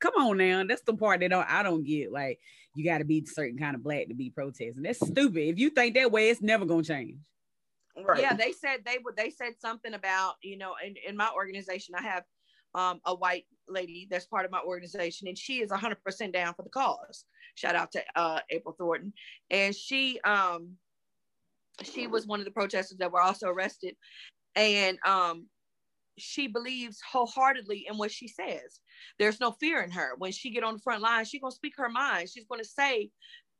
come 0.00 0.14
on 0.18 0.36
now. 0.38 0.64
That's 0.64 0.82
the 0.82 0.94
part 0.94 1.20
that 1.20 1.30
don't, 1.30 1.50
I 1.50 1.62
don't 1.62 1.84
get. 1.84 2.12
Like 2.12 2.38
you 2.74 2.84
got 2.84 2.98
to 2.98 3.04
be 3.04 3.24
certain 3.26 3.58
kind 3.58 3.74
of 3.74 3.82
black 3.82 4.08
to 4.08 4.14
be 4.14 4.30
protesting. 4.30 4.82
That's 4.82 5.04
stupid. 5.04 5.48
If 5.48 5.58
you 5.58 5.70
think 5.70 5.94
that 5.94 6.12
way, 6.12 6.30
it's 6.30 6.42
never 6.42 6.64
gonna 6.64 6.82
change. 6.82 7.16
Right. 7.96 8.20
Yeah, 8.20 8.34
they 8.34 8.52
said 8.52 8.80
they 8.84 8.98
would. 9.04 9.16
They 9.16 9.30
said 9.30 9.54
something 9.58 9.94
about 9.94 10.34
you 10.42 10.56
know, 10.56 10.74
in, 10.84 10.94
in 11.06 11.16
my 11.16 11.30
organization, 11.34 11.94
I 11.96 12.02
have 12.02 12.22
um, 12.74 13.00
a 13.04 13.14
white 13.14 13.46
lady 13.68 14.06
that's 14.10 14.26
part 14.26 14.44
of 14.44 14.50
my 14.50 14.60
organization, 14.60 15.28
and 15.28 15.36
she 15.36 15.60
is 15.60 15.72
hundred 15.72 16.02
percent 16.04 16.32
down 16.32 16.54
for 16.54 16.62
the 16.62 16.70
cause. 16.70 17.24
Shout 17.54 17.74
out 17.74 17.90
to 17.92 18.02
uh, 18.14 18.40
April 18.50 18.74
Thornton, 18.78 19.12
and 19.50 19.74
she 19.74 20.20
um, 20.20 20.76
she 21.82 22.06
was 22.06 22.26
one 22.26 22.40
of 22.40 22.44
the 22.44 22.52
protesters 22.52 22.98
that 22.98 23.12
were 23.12 23.20
also 23.20 23.48
arrested, 23.48 23.94
and 24.54 24.98
um, 25.04 25.46
she 26.18 26.46
believes 26.48 27.00
wholeheartedly 27.00 27.86
in 27.88 27.96
what 27.96 28.10
she 28.10 28.28
says. 28.28 28.80
There's 29.18 29.40
no 29.40 29.52
fear 29.52 29.82
in 29.82 29.90
her. 29.92 30.14
When 30.18 30.32
she 30.32 30.50
get 30.50 30.64
on 30.64 30.74
the 30.74 30.82
front 30.82 31.02
line, 31.02 31.24
she's 31.24 31.40
gonna 31.40 31.52
speak 31.52 31.74
her 31.76 31.88
mind. 31.88 32.28
She's 32.28 32.46
gonna 32.46 32.64
say, 32.64 33.10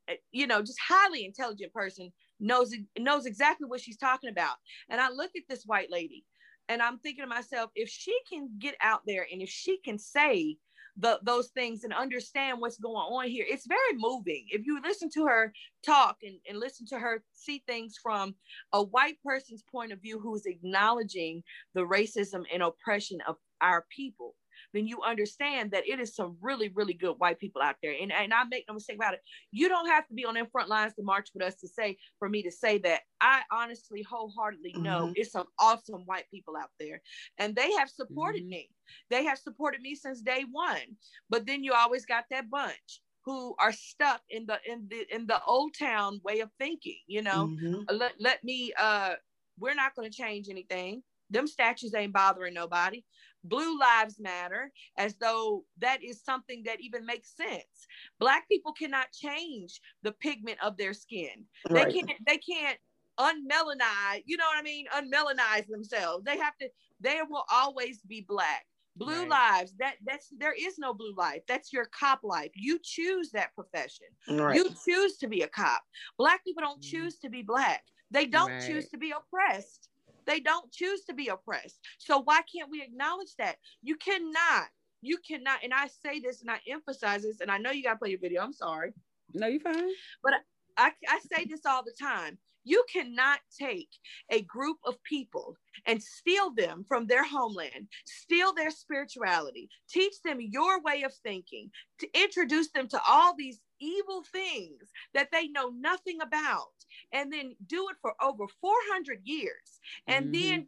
eh, 0.08 0.16
you 0.32 0.46
know, 0.46 0.60
just 0.60 0.78
highly 0.80 1.24
intelligent 1.24 1.72
person 1.72 2.12
knows 2.40 2.74
knows 2.98 3.26
exactly 3.26 3.66
what 3.68 3.80
she's 3.80 3.96
talking 3.96 4.30
about. 4.30 4.56
And 4.88 5.00
I 5.00 5.10
look 5.10 5.30
at 5.36 5.42
this 5.48 5.64
white 5.64 5.90
lady 5.90 6.24
and 6.68 6.82
I'm 6.82 6.98
thinking 6.98 7.24
to 7.24 7.28
myself, 7.28 7.70
if 7.74 7.88
she 7.88 8.16
can 8.30 8.50
get 8.58 8.74
out 8.80 9.00
there 9.06 9.26
and 9.30 9.40
if 9.40 9.48
she 9.48 9.78
can 9.84 9.98
say 9.98 10.56
the, 10.98 11.18
those 11.22 11.48
things 11.48 11.84
and 11.84 11.92
understand 11.92 12.60
what's 12.60 12.78
going 12.78 12.96
on 12.96 13.28
here, 13.28 13.46
it's 13.48 13.66
very 13.66 13.96
moving. 13.96 14.46
If 14.50 14.66
you 14.66 14.80
listen 14.82 15.08
to 15.14 15.26
her 15.26 15.52
talk 15.84 16.18
and, 16.22 16.36
and 16.48 16.58
listen 16.58 16.86
to 16.86 16.98
her 16.98 17.22
see 17.34 17.62
things 17.66 17.96
from 18.02 18.34
a 18.72 18.82
white 18.82 19.16
person's 19.24 19.62
point 19.70 19.92
of 19.92 20.02
view 20.02 20.18
who's 20.18 20.46
acknowledging 20.46 21.42
the 21.74 21.82
racism 21.82 22.44
and 22.52 22.62
oppression 22.62 23.18
of 23.26 23.36
our 23.60 23.86
people, 23.94 24.34
then 24.74 24.86
you 24.86 25.02
understand 25.02 25.70
that 25.72 25.86
it 25.88 26.00
is 26.00 26.14
some 26.14 26.36
really, 26.40 26.68
really 26.70 26.94
good 26.94 27.14
white 27.18 27.38
people 27.38 27.62
out 27.62 27.76
there. 27.82 27.94
And, 28.00 28.12
and 28.12 28.32
I 28.34 28.44
make 28.44 28.64
no 28.68 28.74
mistake 28.74 28.96
about 28.96 29.14
it. 29.14 29.20
You 29.50 29.68
don't 29.68 29.88
have 29.88 30.06
to 30.08 30.14
be 30.14 30.24
on 30.24 30.34
them 30.34 30.46
front 30.50 30.68
lines 30.68 30.94
to 30.94 31.02
march 31.02 31.30
with 31.34 31.42
us 31.42 31.56
to 31.56 31.68
say, 31.68 31.98
for 32.18 32.28
me 32.28 32.42
to 32.42 32.50
say 32.50 32.78
that. 32.78 33.02
I 33.20 33.42
honestly, 33.50 34.02
wholeheartedly 34.02 34.74
know 34.78 35.10
Mhm. 35.10 35.14
it's 35.14 35.32
some 35.32 35.46
awesome 35.58 36.02
white 36.06 36.26
people 36.30 36.56
out 36.56 36.70
there. 36.78 37.02
And 37.38 37.56
they 37.56 37.72
have 37.72 37.88
supported 37.90 38.42
Mhm. 38.42 38.48
me. 38.48 38.70
They 39.10 39.24
have 39.24 39.38
supported 39.38 39.80
me 39.80 39.94
since 39.94 40.20
day 40.22 40.44
one. 40.50 40.96
But 41.28 41.46
then 41.46 41.64
you 41.64 41.72
always 41.72 42.06
got 42.06 42.24
that 42.30 42.50
bunch 42.50 43.02
who 43.24 43.54
are 43.58 43.72
stuck 43.72 44.22
in 44.30 44.46
the 44.46 44.60
in 44.64 44.88
the 44.88 45.06
in 45.14 45.26
the 45.26 45.42
old 45.44 45.74
town 45.78 46.20
way 46.24 46.40
of 46.40 46.50
thinking, 46.58 47.00
you 47.06 47.22
know. 47.22 47.50
Mhm. 47.50 47.88
Uh, 47.88 47.94
let, 47.94 48.14
let 48.20 48.44
me 48.44 48.72
uh 48.78 49.16
we're 49.58 49.74
not 49.74 49.94
going 49.94 50.08
to 50.10 50.16
change 50.16 50.48
anything 50.48 51.02
them 51.30 51.46
statues 51.46 51.94
ain't 51.94 52.12
bothering 52.12 52.54
nobody 52.54 53.04
blue 53.48 53.78
lives 53.78 54.18
matter 54.20 54.72
as 54.96 55.16
though 55.16 55.64
that 55.78 56.02
is 56.02 56.22
something 56.22 56.62
that 56.64 56.80
even 56.80 57.04
makes 57.06 57.34
sense 57.36 57.86
black 58.18 58.48
people 58.48 58.72
cannot 58.72 59.12
change 59.12 59.80
the 60.02 60.12
pigment 60.12 60.58
of 60.62 60.76
their 60.76 60.92
skin 60.94 61.46
they 61.72 61.86
can't 61.86 62.08
they 62.26 62.38
can't 62.38 62.78
unmelanize 63.18 64.22
you 64.26 64.36
know 64.36 64.44
what 64.46 64.58
i 64.58 64.62
mean 64.62 64.86
unmelanize 64.94 65.66
themselves 65.66 66.24
they 66.24 66.36
have 66.38 66.56
to 66.58 66.68
they 67.00 67.20
will 67.28 67.44
always 67.50 68.02
be 68.02 68.20
black 68.20 68.66
blue 68.96 69.28
Right. 69.28 69.28
lives 69.28 69.74
that 69.78 69.96
that's 70.04 70.32
there 70.38 70.54
is 70.58 70.78
no 70.78 70.94
blue 70.94 71.14
life 71.16 71.42
that's 71.48 71.72
your 71.72 71.86
cop 71.86 72.20
life 72.22 72.52
you 72.54 72.78
choose 72.82 73.30
that 73.32 73.54
profession 73.54 74.06
Right. 74.28 74.62
you 74.62 74.70
choose 74.84 75.16
to 75.18 75.28
be 75.28 75.42
a 75.42 75.48
cop. 75.48 75.82
Black 76.16 76.44
people 76.44 76.62
don't 76.62 76.80
Mhm. 76.80 76.82
choose 76.82 77.18
to 77.18 77.28
be 77.28 77.42
black. 77.42 77.84
They 78.10 78.26
don't 78.26 78.52
Right. 78.52 78.58
choose 78.58 78.88
to 78.90 78.98
be 78.98 79.12
oppressed. 79.12 79.87
They 80.28 80.38
don't 80.38 80.70
choose 80.70 81.04
to 81.06 81.14
be 81.14 81.28
oppressed. 81.28 81.80
So 81.98 82.20
why 82.20 82.42
can't 82.42 82.70
we 82.70 82.82
acknowledge 82.82 83.34
that? 83.38 83.56
You 83.82 83.96
cannot 83.96 84.68
you 85.00 85.18
cannot, 85.18 85.62
and 85.62 85.72
I 85.72 85.88
say 85.88 86.20
this 86.20 86.40
and 86.40 86.50
I 86.50 86.58
emphasize 86.68 87.22
this, 87.22 87.40
and 87.40 87.50
I 87.50 87.58
know 87.58 87.70
you 87.70 87.82
got 87.82 87.94
to 87.94 87.98
play 87.98 88.10
your 88.10 88.18
video. 88.18 88.42
I'm 88.42 88.52
sorry. 88.52 88.92
No, 89.34 89.46
you're 89.46 89.60
fine. 89.60 89.90
But 90.22 90.34
I, 90.76 90.92
I 91.08 91.20
say 91.32 91.44
this 91.44 91.66
all 91.66 91.82
the 91.84 91.94
time. 92.00 92.38
You 92.64 92.84
cannot 92.92 93.40
take 93.58 93.88
a 94.30 94.42
group 94.42 94.76
of 94.84 95.02
people 95.02 95.56
and 95.86 96.02
steal 96.02 96.52
them 96.54 96.84
from 96.86 97.06
their 97.06 97.24
homeland, 97.24 97.88
steal 98.04 98.52
their 98.52 98.70
spirituality, 98.70 99.70
teach 99.88 100.20
them 100.22 100.38
your 100.40 100.82
way 100.82 101.02
of 101.02 101.14
thinking, 101.14 101.70
to 102.00 102.08
introduce 102.20 102.70
them 102.72 102.88
to 102.88 103.00
all 103.08 103.34
these 103.34 103.60
evil 103.80 104.22
things 104.32 104.90
that 105.14 105.28
they 105.32 105.48
know 105.48 105.70
nothing 105.78 106.18
about, 106.20 106.66
and 107.12 107.32
then 107.32 107.54
do 107.66 107.88
it 107.90 107.96
for 108.00 108.14
over 108.22 108.44
400 108.60 109.20
years. 109.24 109.80
And 110.06 110.26
mm-hmm. 110.26 110.48
then 110.48 110.66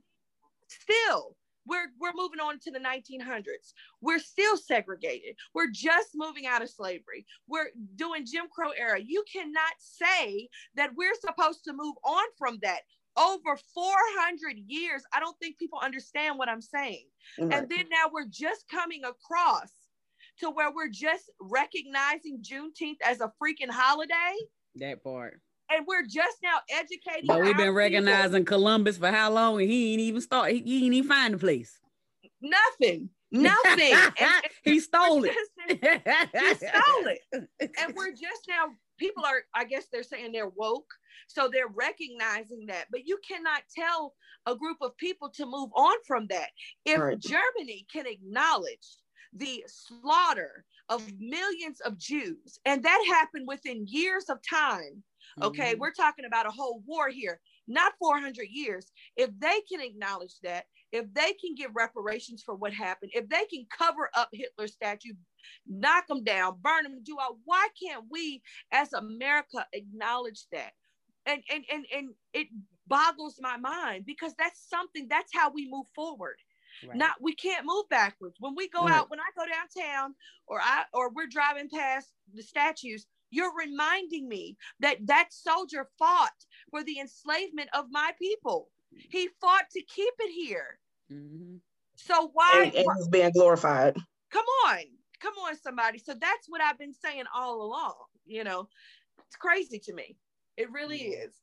still 0.69 1.37
we're 1.67 1.89
we're 2.01 2.13
moving 2.15 2.41
on 2.41 2.59
to 2.59 2.71
the 2.71 2.79
1900s 2.79 3.73
we're 4.01 4.19
still 4.19 4.57
segregated. 4.57 5.37
We're 5.55 5.71
just 5.71 6.11
moving 6.15 6.47
out 6.47 6.63
of 6.63 6.71
slavery. 6.71 7.27
We're 7.47 7.69
doing 7.97 8.27
jim 8.27 8.47
crow 8.53 8.71
era. 8.71 8.99
You 9.01 9.25
cannot 9.31 9.75
say 9.79 10.49
that 10.77 10.91
we're 10.97 11.15
supposed 11.21 11.65
to 11.65 11.73
move 11.73 11.97
on 12.05 12.25
from 12.39 12.59
that 12.63 12.81
over 13.17 13.59
400 13.75 14.57
years. 14.67 15.03
I 15.13 15.21
don't 15.21 15.39
think 15.39 15.59
people 15.59 15.81
understand 15.83 16.39
what 16.39 16.49
i'm 16.49 16.63
saying. 16.63 17.07
Right. 17.39 17.53
and 17.53 17.69
then 17.69 17.87
now 17.91 18.11
we're 18.13 18.29
just 18.29 18.69
coming 18.69 19.03
across 19.05 19.73
to 20.39 20.51
where 20.51 20.73
we're 20.73 20.89
just 20.89 21.31
recognizing 21.41 22.43
juneteenth 22.43 22.97
as 23.05 23.21
a 23.21 23.33
freaking 23.43 23.71
holiday. 23.71 24.35
That 24.77 25.03
part 25.03 25.41
and 25.71 25.87
we're 25.87 26.07
just 26.07 26.39
now 26.43 26.59
educating. 26.71 27.27
But 27.27 27.43
we've 27.43 27.57
been 27.57 27.73
recognizing 27.73 28.43
people. 28.43 28.59
Columbus 28.59 28.99
for 28.99 29.11
how 29.11 29.31
long, 29.31 29.61
and 29.61 29.71
he 29.71 29.93
ain't 29.93 30.01
even 30.01 30.21
start. 30.21 30.53
He, 30.53 30.61
he 30.61 30.87
ain't 30.87 30.95
even 30.95 31.09
find 31.09 31.35
the 31.35 31.39
place. 31.39 31.79
Nothing. 32.41 33.11
Nothing. 33.33 33.95
and, 33.95 34.43
he 34.65 34.81
stole 34.81 35.25
it. 35.25 35.35
he 35.69 35.77
stole 35.77 37.07
it. 37.07 37.21
And 37.61 37.95
we're 37.95 38.11
just 38.11 38.49
now. 38.49 38.67
People 38.99 39.25
are. 39.25 39.43
I 39.55 39.65
guess 39.65 39.87
they're 39.93 40.03
saying 40.03 40.33
they're 40.33 40.49
woke, 40.49 40.91
so 41.29 41.49
they're 41.51 41.69
recognizing 41.69 42.67
that. 42.67 42.87
But 42.91 43.07
you 43.07 43.19
cannot 43.27 43.63
tell 43.75 44.15
a 44.47 44.57
group 44.57 44.79
of 44.81 44.97
people 44.97 45.31
to 45.31 45.47
move 45.47 45.71
on 45.77 45.97
from 46.07 46.27
that. 46.29 46.49
If 46.85 46.99
right. 46.99 47.19
Germany 47.19 47.87
can 47.93 48.07
acknowledge 48.07 48.99
the 49.33 49.65
slaughter 49.69 50.65
of 50.89 51.09
millions 51.21 51.81
of 51.83 51.97
Jews, 51.97 52.59
and 52.65 52.83
that 52.83 53.05
happened 53.09 53.47
within 53.47 53.87
years 53.87 54.29
of 54.29 54.39
time 54.43 55.05
Okay, 55.43 55.73
mm-hmm. 55.73 55.81
we're 55.81 55.93
talking 55.93 56.25
about 56.25 56.47
a 56.47 56.51
whole 56.51 56.83
war 56.87 57.09
here, 57.09 57.41
not 57.69 57.93
400 57.99 58.47
years. 58.51 58.91
If 59.17 59.31
they 59.39 59.61
can 59.71 59.81
acknowledge 59.81 60.35
that, 60.43 60.65
if 60.93 61.13
they 61.15 61.33
can 61.35 61.55
give 61.57 61.71
reparations 61.75 62.43
for 62.43 62.55
what 62.55 62.73
happened, 62.73 63.13
if 63.15 63.29
they 63.29 63.45
can 63.45 63.67
cover 63.77 64.11
up 64.15 64.29
Hitler's 64.33 64.73
statue, 64.73 65.13
knock 65.67 66.07
them 66.09 66.25
down, 66.25 66.59
burn 66.61 66.85
them, 66.85 67.01
do 67.05 67.17
all, 67.19 67.39
why 67.45 67.69
can't 67.81 68.05
we 68.11 68.43
as 68.73 68.93
America 68.93 69.67
acknowledge 69.73 70.47
that? 70.53 70.73
And 71.27 71.43
and 71.53 71.65
and 71.71 71.85
and 71.95 72.09
it 72.33 72.49
boggles 72.87 73.37
my 73.41 73.57
mind 73.57 74.05
because 74.07 74.35
that's 74.39 74.69
something 74.69 75.07
that's 75.09 75.31
how 75.35 75.51
we 75.53 75.71
move 75.71 75.87
forward. 75.95 76.37
Right. 76.87 76.97
Not 76.97 77.13
we 77.21 77.35
can't 77.35 77.67
move 77.67 77.89
backwards. 77.91 78.37
When 78.41 78.55
we 78.57 78.69
go 78.69 78.85
right. 78.85 78.95
out, 78.95 79.11
when 79.11 79.21
I 79.21 79.29
go 79.37 79.45
downtown 79.45 80.15
or 80.47 80.61
I 80.61 80.85
or 80.93 81.11
we're 81.13 81.27
driving 81.27 81.69
past 81.69 82.09
the 82.35 82.43
statues, 82.43 83.07
you're 83.31 83.55
reminding 83.57 84.29
me 84.29 84.57
that 84.81 84.99
that 85.07 85.29
soldier 85.31 85.89
fought 85.99 86.31
for 86.71 86.83
the 86.83 86.99
enslavement 86.99 87.71
of 87.73 87.87
my 87.91 88.13
people. 88.19 88.69
He 88.93 89.29
fought 89.41 89.65
to 89.73 89.83
keep 89.83 90.15
it 90.19 90.33
here. 90.33 90.79
Mm-hmm. 91.13 91.57
So 91.95 92.31
why? 92.33 92.63
And, 92.65 92.75
and 92.75 92.87
he's 92.97 93.09
being 93.09 93.31
glorified. 93.31 93.97
Come 94.33 94.45
on, 94.67 94.79
come 95.21 95.35
on, 95.45 95.57
somebody. 95.57 95.99
So 95.99 96.15
that's 96.15 96.49
what 96.49 96.61
I've 96.61 96.79
been 96.79 96.95
saying 96.95 97.25
all 97.35 97.63
along. 97.63 97.95
You 98.27 98.45
know, 98.45 98.69
it's 99.27 99.37
crazy 99.37 99.79
to 99.81 99.95
me. 99.95 100.17
It 100.57 100.71
really 100.73 101.13
yeah. 101.13 101.25
is. 101.25 101.35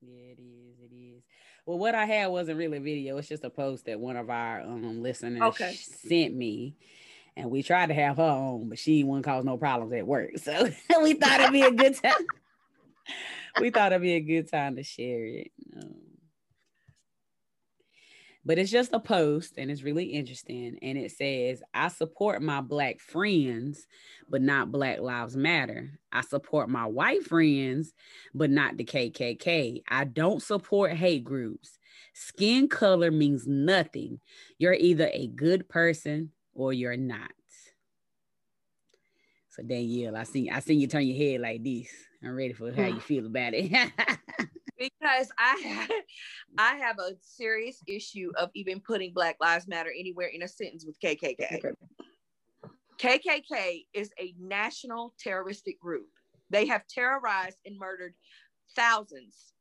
Yeah, 0.00 0.32
it 0.32 0.38
is. 0.38 0.78
It 0.80 0.94
is. 0.94 1.22
Well, 1.66 1.78
what 1.78 1.94
I 1.94 2.06
had 2.06 2.28
wasn't 2.28 2.58
really 2.58 2.78
a 2.78 2.80
video. 2.80 3.18
It's 3.18 3.28
just 3.28 3.44
a 3.44 3.50
post 3.50 3.86
that 3.86 4.00
one 4.00 4.16
of 4.16 4.30
our 4.30 4.62
um 4.62 5.02
listeners 5.02 5.42
okay. 5.42 5.74
sent 5.74 6.34
me 6.34 6.74
and 7.38 7.52
we 7.52 7.62
tried 7.62 7.86
to 7.86 7.94
have 7.94 8.16
her 8.16 8.22
on, 8.24 8.68
but 8.68 8.78
she 8.78 9.04
wouldn't 9.04 9.24
cause 9.24 9.44
no 9.44 9.56
problems 9.56 9.92
at 9.92 10.06
work. 10.06 10.36
So 10.38 10.68
we 11.02 11.14
thought 11.14 11.40
it'd 11.40 11.52
be 11.52 11.62
a 11.62 11.70
good 11.70 11.94
time. 11.94 12.26
we 13.60 13.70
thought 13.70 13.92
it'd 13.92 14.02
be 14.02 14.14
a 14.14 14.20
good 14.20 14.50
time 14.50 14.74
to 14.74 14.82
share 14.82 15.24
it. 15.24 15.52
Um, 15.76 15.94
but 18.44 18.58
it's 18.58 18.72
just 18.72 18.92
a 18.92 18.98
post 18.98 19.54
and 19.56 19.70
it's 19.70 19.82
really 19.82 20.06
interesting. 20.06 20.78
And 20.82 20.98
it 20.98 21.12
says, 21.12 21.62
I 21.72 21.88
support 21.88 22.42
my 22.42 22.60
Black 22.60 22.98
friends, 22.98 23.86
but 24.28 24.42
not 24.42 24.72
Black 24.72 25.00
Lives 25.00 25.36
Matter. 25.36 25.90
I 26.10 26.22
support 26.22 26.68
my 26.68 26.86
white 26.86 27.24
friends, 27.24 27.92
but 28.34 28.50
not 28.50 28.76
the 28.76 28.84
KKK. 28.84 29.82
I 29.88 30.04
don't 30.04 30.42
support 30.42 30.92
hate 30.92 31.22
groups. 31.22 31.78
Skin 32.14 32.66
color 32.68 33.12
means 33.12 33.46
nothing. 33.46 34.18
You're 34.58 34.74
either 34.74 35.08
a 35.12 35.28
good 35.28 35.68
person 35.68 36.32
or 36.58 36.72
you're 36.72 36.96
not. 36.96 37.30
So 39.50 39.62
Danielle, 39.62 40.16
I 40.16 40.24
see 40.24 40.50
I 40.50 40.60
see 40.60 40.74
you 40.74 40.86
turn 40.86 41.06
your 41.06 41.16
head 41.16 41.40
like 41.40 41.64
this. 41.64 41.88
I'm 42.22 42.34
ready 42.34 42.52
for 42.52 42.72
how 42.72 42.86
you 42.86 43.00
feel 43.00 43.26
about 43.26 43.54
it. 43.54 43.70
because 44.78 45.30
I 45.38 45.56
have, 45.64 45.90
I 46.58 46.76
have 46.76 46.98
a 46.98 47.12
serious 47.20 47.82
issue 47.86 48.30
of 48.36 48.50
even 48.54 48.80
putting 48.80 49.12
Black 49.14 49.36
Lives 49.40 49.66
Matter 49.68 49.90
anywhere 49.98 50.28
in 50.28 50.42
a 50.42 50.48
sentence 50.48 50.84
with 50.84 51.00
KKK. 51.00 51.74
KKK 52.98 53.86
is 53.94 54.10
a 54.20 54.34
national 54.38 55.14
terroristic 55.18 55.80
group. 55.80 56.08
They 56.50 56.66
have 56.66 56.86
terrorized 56.88 57.58
and 57.64 57.78
murdered 57.78 58.14
thousands 58.74 59.52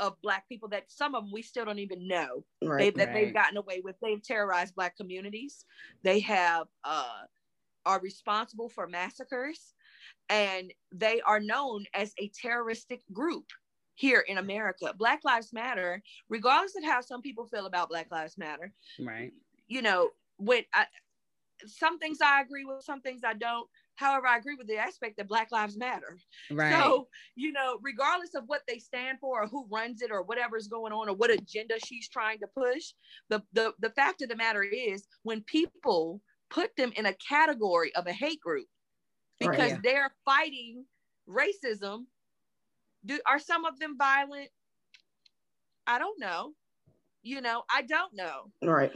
of 0.00 0.20
black 0.22 0.48
people 0.48 0.68
that 0.68 0.90
some 0.90 1.14
of 1.14 1.24
them 1.24 1.32
we 1.32 1.42
still 1.42 1.64
don't 1.64 1.78
even 1.78 2.06
know 2.06 2.44
right, 2.62 2.94
they, 2.94 3.04
that 3.04 3.12
right. 3.12 3.24
they've 3.24 3.34
gotten 3.34 3.56
away 3.56 3.80
with. 3.82 3.96
They've 4.00 4.22
terrorized 4.22 4.74
black 4.74 4.96
communities. 4.96 5.64
They 6.02 6.20
have 6.20 6.68
uh, 6.84 7.22
are 7.84 8.00
responsible 8.00 8.68
for 8.68 8.86
massacres, 8.86 9.74
and 10.28 10.72
they 10.92 11.20
are 11.22 11.40
known 11.40 11.84
as 11.94 12.12
a 12.18 12.28
terroristic 12.28 13.02
group 13.12 13.46
here 13.94 14.20
in 14.20 14.38
America. 14.38 14.94
Black 14.96 15.24
Lives 15.24 15.52
Matter, 15.52 16.02
regardless 16.28 16.76
of 16.76 16.84
how 16.84 17.00
some 17.00 17.20
people 17.20 17.46
feel 17.46 17.66
about 17.66 17.88
Black 17.88 18.10
Lives 18.10 18.38
Matter, 18.38 18.72
right? 19.00 19.32
You 19.66 19.82
know, 19.82 20.10
when 20.36 20.62
I, 20.72 20.86
some 21.66 21.98
things 21.98 22.18
I 22.22 22.40
agree 22.40 22.64
with, 22.64 22.84
some 22.84 23.00
things 23.00 23.22
I 23.24 23.34
don't. 23.34 23.68
However, 23.98 24.28
I 24.28 24.36
agree 24.36 24.54
with 24.54 24.68
the 24.68 24.76
aspect 24.76 25.16
that 25.16 25.26
Black 25.26 25.50
Lives 25.50 25.76
Matter. 25.76 26.18
Right. 26.52 26.72
So, 26.72 27.08
you 27.34 27.50
know, 27.50 27.78
regardless 27.82 28.36
of 28.36 28.44
what 28.46 28.62
they 28.68 28.78
stand 28.78 29.18
for 29.20 29.42
or 29.42 29.48
who 29.48 29.66
runs 29.68 30.02
it 30.02 30.12
or 30.12 30.22
whatever's 30.22 30.68
going 30.68 30.92
on 30.92 31.08
or 31.08 31.16
what 31.16 31.32
agenda 31.32 31.74
she's 31.84 32.08
trying 32.08 32.38
to 32.38 32.46
push, 32.46 32.92
the, 33.28 33.42
the, 33.54 33.72
the 33.80 33.90
fact 33.90 34.22
of 34.22 34.28
the 34.28 34.36
matter 34.36 34.62
is 34.62 35.08
when 35.24 35.40
people 35.42 36.22
put 36.48 36.70
them 36.76 36.92
in 36.94 37.06
a 37.06 37.14
category 37.14 37.92
of 37.96 38.06
a 38.06 38.12
hate 38.12 38.40
group 38.40 38.68
because 39.40 39.58
right, 39.58 39.70
yeah. 39.70 39.78
they're 39.82 40.10
fighting 40.24 40.84
racism, 41.28 42.04
do 43.04 43.18
are 43.26 43.40
some 43.40 43.64
of 43.64 43.80
them 43.80 43.96
violent? 43.98 44.48
I 45.88 45.98
don't 45.98 46.20
know. 46.20 46.52
You 47.24 47.40
know, 47.40 47.64
I 47.68 47.82
don't 47.82 48.14
know. 48.14 48.52
Right 48.62 48.92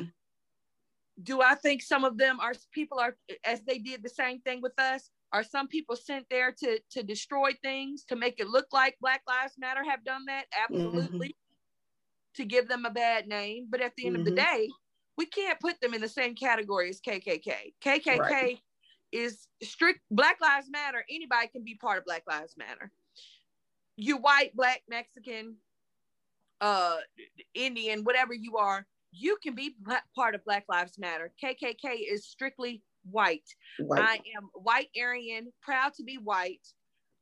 do 1.23 1.41
I 1.43 1.55
think 1.55 1.83
some 1.83 2.05
of 2.05 2.19
them 2.19 2.41
are 2.41 2.53
people 2.73 2.99
are 2.99 3.17
as 3.45 3.63
they 3.63 3.79
did 3.79 4.03
the 4.03 4.09
same 4.09 4.41
thing 4.41 4.61
with 4.61 4.79
us? 4.79 5.11
Are 5.33 5.43
some 5.43 5.69
people 5.69 5.97
sent 5.97 6.27
there 6.31 6.53
to 6.53 6.79
to 6.91 7.03
destroy 7.03 7.53
things 7.63 8.05
to 8.09 8.17
make 8.17 8.41
it 8.41 8.49
look 8.49 8.67
like 8.73 8.97
Black 9.01 9.23
Lives 9.27 9.55
Matter 9.59 9.85
have 9.85 10.05
done 10.05 10.25
that? 10.27 10.47
Absolutely. 10.69 11.29
Mm-hmm. 11.29 12.37
To 12.37 12.45
give 12.47 12.67
them 12.67 12.87
a 12.87 12.91
bad 12.91 13.29
name, 13.29 13.67
but 13.69 13.83
at 13.83 13.93
the 13.97 14.07
end 14.07 14.17
mm-hmm. 14.17 14.21
of 14.21 14.35
the 14.35 14.41
mm-hmm. 14.41 14.57
day, 14.57 14.69
we 15.19 15.27
can't 15.27 15.61
put 15.61 15.81
them 15.81 15.93
in 15.93 16.01
the 16.01 16.09
same 16.09 16.35
category 16.35 16.89
as 16.89 17.01
KKK. 17.01 17.75
KKK 17.85 18.19
right. 18.19 18.59
is 19.13 19.47
strict 19.63 20.01
Black 20.11 20.39
Lives 20.41 20.69
Matter. 20.71 21.05
Anybody 21.11 21.49
can 21.49 21.63
be 21.63 21.75
part 21.75 21.99
of 21.99 22.05
Black 22.07 22.23
Lives 22.27 22.55
Matter. 22.57 22.91
You 23.97 24.17
white, 24.17 24.57
black, 24.57 24.81
Mexican, 24.89 25.57
uh, 26.63 26.97
Indian, 27.55 28.03
whatever 28.05 28.33
you 28.33 28.57
are, 28.57 28.87
you 29.13 29.37
can 29.43 29.55
be 29.55 29.77
part 30.17 30.35
of 30.35 30.45
Black 30.45 30.65
Lives 30.69 30.99
Matter. 30.99 31.33
KKK 31.43 31.99
is 32.11 32.27
strictly 32.27 32.83
white. 33.11 33.49
white. 33.79 34.03
I 34.03 34.15
am 34.37 34.49
white 34.55 34.89
Aryan, 35.01 35.53
proud 35.63 35.93
to 35.95 36.03
be 36.03 36.17
white. 36.17 36.67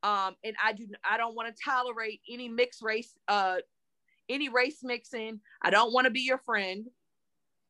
Um, 0.03 0.35
and 0.45 0.57
I 0.65 0.73
do 0.73 0.87
I 1.09 1.19
don't 1.19 1.35
want 1.35 1.55
to 1.55 1.63
tolerate 1.63 2.21
any 2.31 2.49
mixed 2.49 2.81
race, 2.81 3.13
uh, 3.29 3.57
any 4.31 4.49
race 4.49 4.79
mixing. 4.83 5.41
I 5.61 5.71
don't 5.71 5.93
want 5.93 6.07
to 6.07 6.11
be 6.11 6.21
your 6.21 6.39
friend. 6.39 6.87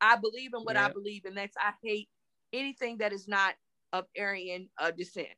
I 0.01 0.17
believe 0.17 0.53
in 0.55 0.61
what 0.61 0.77
I 0.77 0.91
believe, 0.91 1.25
and 1.25 1.37
that's 1.37 1.57
I 1.59 1.73
hate 1.83 2.09
anything 2.53 2.99
that 2.99 3.13
is 3.13 3.27
not 3.27 3.55
of 3.93 4.05
Aryan 4.17 4.69
uh, 4.79 4.93
descent 4.93 5.29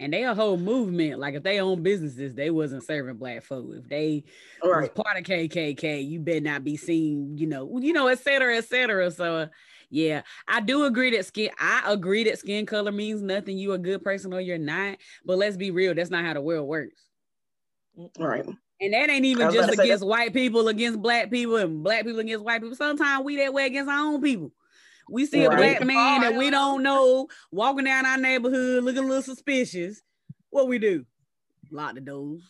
and 0.00 0.12
they 0.12 0.24
a 0.24 0.34
whole 0.34 0.56
movement. 0.56 1.20
Like 1.20 1.34
if 1.34 1.42
they 1.42 1.60
own 1.60 1.82
businesses, 1.82 2.34
they 2.34 2.50
wasn't 2.50 2.84
serving 2.84 3.16
black 3.16 3.42
folk. 3.42 3.66
If 3.70 3.88
they 3.88 4.24
right. 4.62 4.80
was 4.80 4.88
part 4.90 5.16
of 5.16 5.24
KKK, 5.24 6.06
you 6.06 6.20
better 6.20 6.40
not 6.40 6.64
be 6.64 6.76
seen. 6.76 7.38
You 7.38 7.46
know, 7.46 7.78
you 7.78 7.92
know, 7.92 8.08
et 8.08 8.18
cetera, 8.18 8.56
et 8.56 8.64
cetera. 8.64 9.10
So, 9.10 9.48
Yeah, 9.90 10.22
I 10.48 10.60
do 10.60 10.84
agree 10.84 11.10
that 11.16 11.26
skin. 11.26 11.50
I 11.58 11.82
agree 11.86 12.24
that 12.24 12.38
skin 12.38 12.66
color 12.66 12.92
means 12.92 13.22
nothing. 13.22 13.56
You 13.56 13.72
a 13.72 13.78
good 13.78 14.02
person 14.02 14.32
or 14.32 14.40
you're 14.40 14.58
not. 14.58 14.98
But 15.24 15.38
let's 15.38 15.56
be 15.56 15.70
real. 15.70 15.94
That's 15.94 16.10
not 16.10 16.24
how 16.24 16.34
the 16.34 16.40
world 16.40 16.66
works. 16.66 17.00
Right. 18.18 18.44
And 18.80 18.92
that 18.92 19.08
ain't 19.08 19.24
even 19.24 19.52
just 19.52 19.72
against 19.72 20.04
white 20.04 20.34
people, 20.34 20.66
against 20.66 21.00
black 21.00 21.30
people, 21.30 21.56
and 21.56 21.84
black 21.84 22.04
people 22.04 22.18
against 22.18 22.44
white 22.44 22.60
people. 22.60 22.76
Sometimes 22.76 23.24
we 23.24 23.36
that 23.36 23.54
way 23.54 23.66
against 23.66 23.88
our 23.88 23.98
own 23.98 24.20
people. 24.20 24.50
We 25.08 25.26
see 25.26 25.46
right. 25.46 25.54
a 25.54 25.56
black 25.56 25.84
man 25.84 26.22
that 26.22 26.34
we 26.34 26.50
don't 26.50 26.82
know 26.82 27.28
walking 27.50 27.84
down 27.84 28.06
our 28.06 28.18
neighborhood 28.18 28.84
looking 28.84 29.04
a 29.04 29.06
little 29.06 29.22
suspicious. 29.22 30.02
What 30.50 30.68
we 30.68 30.78
do? 30.78 31.04
Lock 31.70 31.94
the 31.94 32.00
doors. 32.00 32.42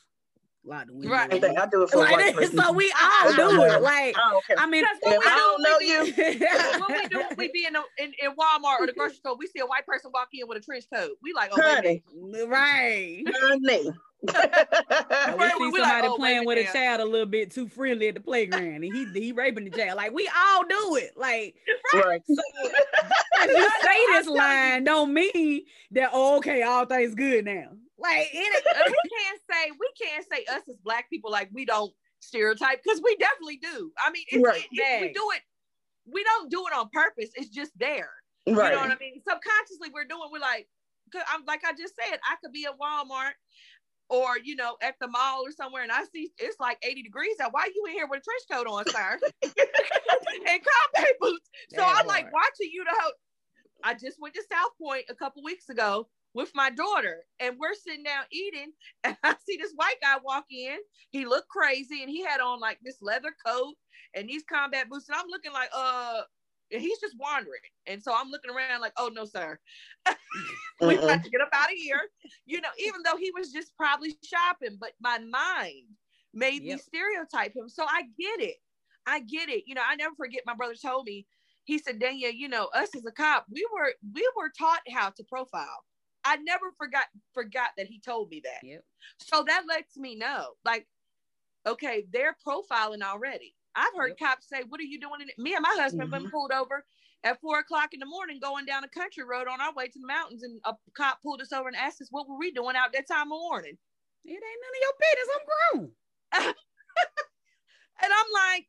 Lock 0.67 0.87
the 0.87 0.95
windows. 0.95 1.11
Right. 1.11 1.45
I, 1.45 1.63
I 1.63 1.67
do 1.67 1.83
it 1.83 1.91
for 1.91 1.99
like 1.99 2.37
white 2.37 2.51
So 2.53 2.73
we 2.73 2.93
all 3.03 3.35
do 3.35 3.63
it. 3.65 3.83
Like 3.83 4.15
I, 4.17 4.41
I 4.59 4.67
mean, 4.67 4.85
if 4.85 5.27
I 5.27 5.37
don't 5.37 5.63
know 5.63 5.79
you. 5.81 6.81
what 6.81 6.91
we 6.91 7.09
do 7.09 7.23
we 7.37 7.53
be 7.53 7.67
in, 7.67 7.77
a, 7.77 7.83
in, 7.99 8.13
in 8.23 8.31
Walmart 8.31 8.81
or 8.81 8.87
the 8.87 8.93
grocery 8.93 9.17
store, 9.17 9.37
we 9.37 9.47
see 9.47 9.61
a 9.61 9.67
white 9.67 9.87
person 9.87 10.11
walk 10.15 10.29
in 10.33 10.49
with 10.49 10.59
a 10.59 10.61
trench 10.61 10.85
coat. 10.93 11.11
We 11.23 11.33
like, 11.35 11.51
oh, 11.53 11.61
honey, 11.61 12.03
right, 12.47 13.25
honey. 13.27 13.91
We 14.27 14.33
see 14.33 15.51
somebody 15.51 15.81
like, 15.81 16.05
oh, 16.05 16.17
playing 16.17 16.47
with 16.47 16.59
a 16.59 16.73
child 16.73 17.01
a 17.01 17.05
little 17.05 17.27
bit 17.27 17.51
too 17.51 17.69
friendly 17.69 18.09
at 18.09 18.15
the 18.15 18.21
playground, 18.21 18.83
and 18.83 18.85
he 18.85 19.07
he 19.13 19.33
raping 19.33 19.65
the 19.65 19.71
child. 19.71 19.97
Like 19.97 20.13
we 20.13 20.29
all 20.37 20.65
do 20.65 20.97
it. 20.97 21.13
Like 21.17 21.55
right. 21.95 22.23
So, 22.27 22.43
you 23.45 23.71
say 23.83 24.07
this 24.13 24.27
line 24.27 24.85
don't 24.85 25.13
mean 25.13 25.63
that 25.93 26.11
oh, 26.13 26.39
okay, 26.39 26.63
all 26.63 26.87
things 26.87 27.15
good 27.15 27.45
now. 27.45 27.71
Like 27.99 28.29
it, 28.33 28.65
we 28.87 29.11
can't 29.11 29.41
say 29.51 29.71
we 29.79 29.89
can't 30.01 30.27
say 30.31 30.45
us 30.55 30.63
as 30.69 30.77
black 30.85 31.11
people 31.11 31.31
like 31.31 31.51
we 31.53 31.65
don't 31.65 31.93
stereotype 32.21 32.83
because 32.83 33.01
we 33.03 33.17
definitely 33.17 33.59
do. 33.59 33.91
I 34.05 34.11
mean, 34.11 34.25
it's, 34.29 34.43
right. 34.43 34.57
it, 34.57 34.69
it, 34.73 35.01
we 35.03 35.13
do 35.13 35.31
it. 35.35 35.43
We 36.07 36.25
don't 36.25 36.51
do 36.51 36.65
it 36.67 36.77
on 36.77 36.89
purpose. 36.93 37.31
It's 37.35 37.49
just 37.49 37.73
there. 37.79 38.11
Right. 38.47 38.71
You 38.71 38.77
know 38.77 38.83
what 38.83 38.91
I 38.91 38.99
mean? 39.01 39.21
Subconsciously, 39.27 39.89
we're 39.93 40.05
doing. 40.05 40.29
We're 40.31 40.41
like, 40.41 40.69
I'm 41.29 41.45
like 41.47 41.63
I 41.65 41.73
just 41.73 41.95
said, 41.97 42.19
I 42.25 42.37
could 42.43 42.53
be 42.53 42.67
at 42.67 42.79
Walmart 42.79 43.33
or 44.09 44.39
you 44.43 44.57
know 44.57 44.77
at 44.83 44.95
the 45.01 45.09
mall 45.09 45.43
or 45.45 45.51
somewhere 45.51 45.83
and 45.83 45.93
I 45.93 46.05
see 46.13 46.31
it's 46.39 46.61
like 46.61 46.79
80 46.83 47.03
degrees 47.03 47.37
out. 47.41 47.53
Why 47.53 47.69
you 47.75 47.85
in 47.87 47.93
here 47.93 48.07
with 48.09 48.21
a 48.21 48.25
trench 48.25 48.43
coat 48.51 48.71
on, 48.71 48.85
sir? 48.87 49.19
and 49.43 50.61
combat 50.93 51.15
boots. 51.21 51.51
So 51.71 51.79
Damn 51.79 51.97
I'm 51.97 52.07
like 52.07 52.33
watching 52.33 52.71
you 52.73 52.85
to 52.85 52.91
hope. 52.93 53.15
I 53.83 53.95
just 53.95 54.21
went 54.21 54.35
to 54.35 54.43
South 54.51 54.71
Point 54.81 55.05
a 55.11 55.15
couple 55.15 55.43
weeks 55.43 55.69
ago 55.69 56.09
with 56.35 56.51
my 56.55 56.71
daughter 56.71 57.21
and 57.41 57.57
we're 57.59 57.75
sitting 57.75 58.03
down 58.03 58.25
eating 58.33 58.73
and 59.05 59.17
I 59.23 59.37
see 59.47 59.57
this 59.57 59.73
white 59.77 60.01
guy 60.03 60.17
walk 60.23 60.45
in. 60.51 60.77
He 61.11 61.27
looked 61.27 61.49
crazy 61.49 62.03
and 62.03 62.11
he 62.11 62.23
had 62.23 62.41
on 62.41 62.61
like 62.61 62.79
this 62.83 62.99
leather 63.01 63.35
coat 63.45 63.75
and 64.15 64.29
these 64.29 64.45
combat 64.51 64.89
boots. 64.91 65.09
And 65.09 65.17
I'm 65.17 65.29
looking 65.29 65.53
like, 65.53 65.71
uh, 65.75 66.23
and 66.73 66.81
he's 66.81 66.99
just 66.99 67.17
wandering. 67.19 67.61
And 67.87 68.03
so 68.03 68.15
I'm 68.15 68.31
looking 68.31 68.51
around 68.51 68.81
like, 68.81 68.93
oh 68.99 69.11
no, 69.13 69.25
sir. 69.25 69.59
we 70.81 70.97
got 70.97 71.25
to 71.25 71.31
get 71.31 71.41
up 71.41 71.49
out 71.53 71.71
of 71.71 71.77
here. 71.77 72.01
You 72.47 72.61
know, 72.61 72.69
even 72.79 73.03
though 73.05 73.17
he 73.17 73.31
was 73.37 73.53
just 73.53 73.77
probably 73.77 74.17
shopping, 74.25 74.77
but 74.81 74.93
my 75.01 75.19
mind 75.19 75.85
made 76.33 76.63
yep. 76.63 76.77
me 76.77 76.83
stereotype 76.83 77.55
him. 77.55 77.69
So 77.69 77.85
I 77.85 78.03
get 78.19 78.41
it. 78.41 78.57
I 79.07 79.21
get 79.21 79.49
it. 79.49 79.65
You 79.67 79.75
know, 79.75 79.83
I 79.87 79.97
never 79.97 80.15
forget 80.17 80.43
my 80.47 80.55
brother 80.55 80.75
told 80.75 81.07
me, 81.07 81.27
he 81.65 81.79
said, 81.79 81.99
Danielle, 81.99 82.33
you 82.33 82.49
know, 82.49 82.69
us 82.75 82.95
as 82.95 83.07
a 83.07 83.13
cop, 83.13 83.47
we 83.51 83.67
were 83.73 83.93
we 84.13 84.29
were 84.37 84.53
taught 84.57 84.83
how 84.91 85.11
to 85.11 85.25
profile. 85.25 85.85
I 86.25 86.37
never 86.37 86.73
forgot 86.77 87.07
forgot 87.33 87.71
that 87.77 87.87
he 87.87 88.01
told 88.01 88.31
me 88.31 88.43
that. 88.45 88.67
Yep. 88.67 88.85
So 89.19 89.45
that 89.47 89.65
lets 89.67 89.97
me 89.97 90.15
know, 90.15 90.49
like, 90.65 90.87
okay, 91.67 92.05
they're 92.13 92.37
profiling 92.47 93.03
already. 93.03 93.55
I've 93.75 93.95
heard 93.97 94.15
yep. 94.19 94.19
cops 94.19 94.49
say, 94.49 94.63
"What 94.69 94.81
are 94.81 94.85
you 94.85 95.01
doing?" 95.01 95.21
In 95.21 95.43
Me 95.43 95.55
and 95.55 95.63
my 95.63 95.75
husband 95.79 96.11
mm-hmm. 96.11 96.25
been 96.25 96.31
pulled 96.31 96.53
over 96.53 96.85
at 97.25 97.41
four 97.41 97.59
o'clock 97.59 97.95
in 97.95 98.01
the 98.01 98.07
morning, 98.07 98.39
going 98.41 98.67
down 98.67 98.85
a 98.85 98.89
country 98.89 99.25
road 99.25 99.49
on 99.49 99.61
our 99.61 99.73
way 99.75 99.89
to 99.89 99.99
the 99.99 100.07
mountains, 100.07 100.43
and 100.43 100.61
a 100.65 100.75
cop 100.97 101.23
pulled 101.23 101.41
us 101.41 101.53
over 101.53 101.69
and 101.69 101.77
asked 101.77 102.01
us, 102.01 102.09
"What 102.11 102.29
were 102.29 102.39
we 102.39 102.51
doing 102.53 102.77
out 102.77 102.93
that 102.93 103.09
time 103.09 103.33
of 103.33 103.39
morning?" 103.39 103.77
It 104.25 104.31
ain't 104.31 104.43
none 104.43 104.75
of 104.75 104.83
your 104.83 104.97
business. 105.01 105.29
I'm 105.35 105.47
grown. 105.53 105.93
and 108.03 108.13
I'm 108.19 108.31
like, 108.43 108.67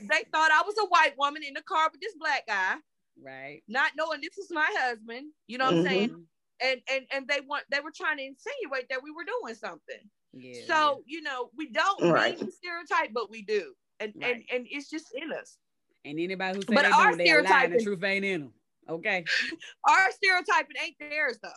they 0.08 0.24
thought 0.30 0.50
I 0.52 0.62
was 0.64 0.76
a 0.78 0.86
white 0.86 1.14
woman 1.18 1.42
in 1.42 1.54
the 1.54 1.62
car 1.62 1.88
with 1.92 2.00
this 2.00 2.14
black 2.18 2.46
guy 2.46 2.76
right 3.22 3.62
not 3.68 3.92
knowing 3.96 4.20
this 4.20 4.38
is 4.38 4.50
my 4.50 4.66
husband 4.78 5.30
you 5.46 5.58
know 5.58 5.66
what 5.66 5.74
mm-hmm. 5.74 5.86
i'm 5.86 5.92
saying 5.92 6.26
and 6.62 6.80
and 6.90 7.06
and 7.12 7.28
they 7.28 7.40
want 7.46 7.64
they 7.70 7.80
were 7.80 7.92
trying 7.94 8.16
to 8.16 8.24
insinuate 8.24 8.88
that 8.88 9.02
we 9.02 9.10
were 9.10 9.24
doing 9.24 9.54
something 9.54 10.10
yeah, 10.36 10.60
so 10.66 11.02
you 11.06 11.22
know 11.22 11.50
we 11.56 11.70
don't 11.70 12.10
right. 12.10 12.40
mean 12.40 12.50
stereotype 12.50 13.10
but 13.12 13.30
we 13.30 13.42
do 13.42 13.72
and 14.00 14.12
right. 14.16 14.34
and 14.36 14.44
and 14.52 14.66
it's 14.70 14.90
just 14.90 15.06
in 15.14 15.32
us 15.32 15.58
and 16.04 16.18
anybody 16.18 16.56
who 16.56 16.62
says 16.62 16.68
they 16.68 16.88
don't 16.88 17.18
they 17.18 17.42
lie 17.42 17.66
the 17.66 17.82
truth 17.82 18.02
ain't 18.04 18.24
in 18.24 18.40
them 18.42 18.52
okay 18.88 19.24
our 19.88 20.10
stereotyping 20.10 20.76
ain't 20.84 20.96
theirs 20.98 21.38
though 21.42 21.48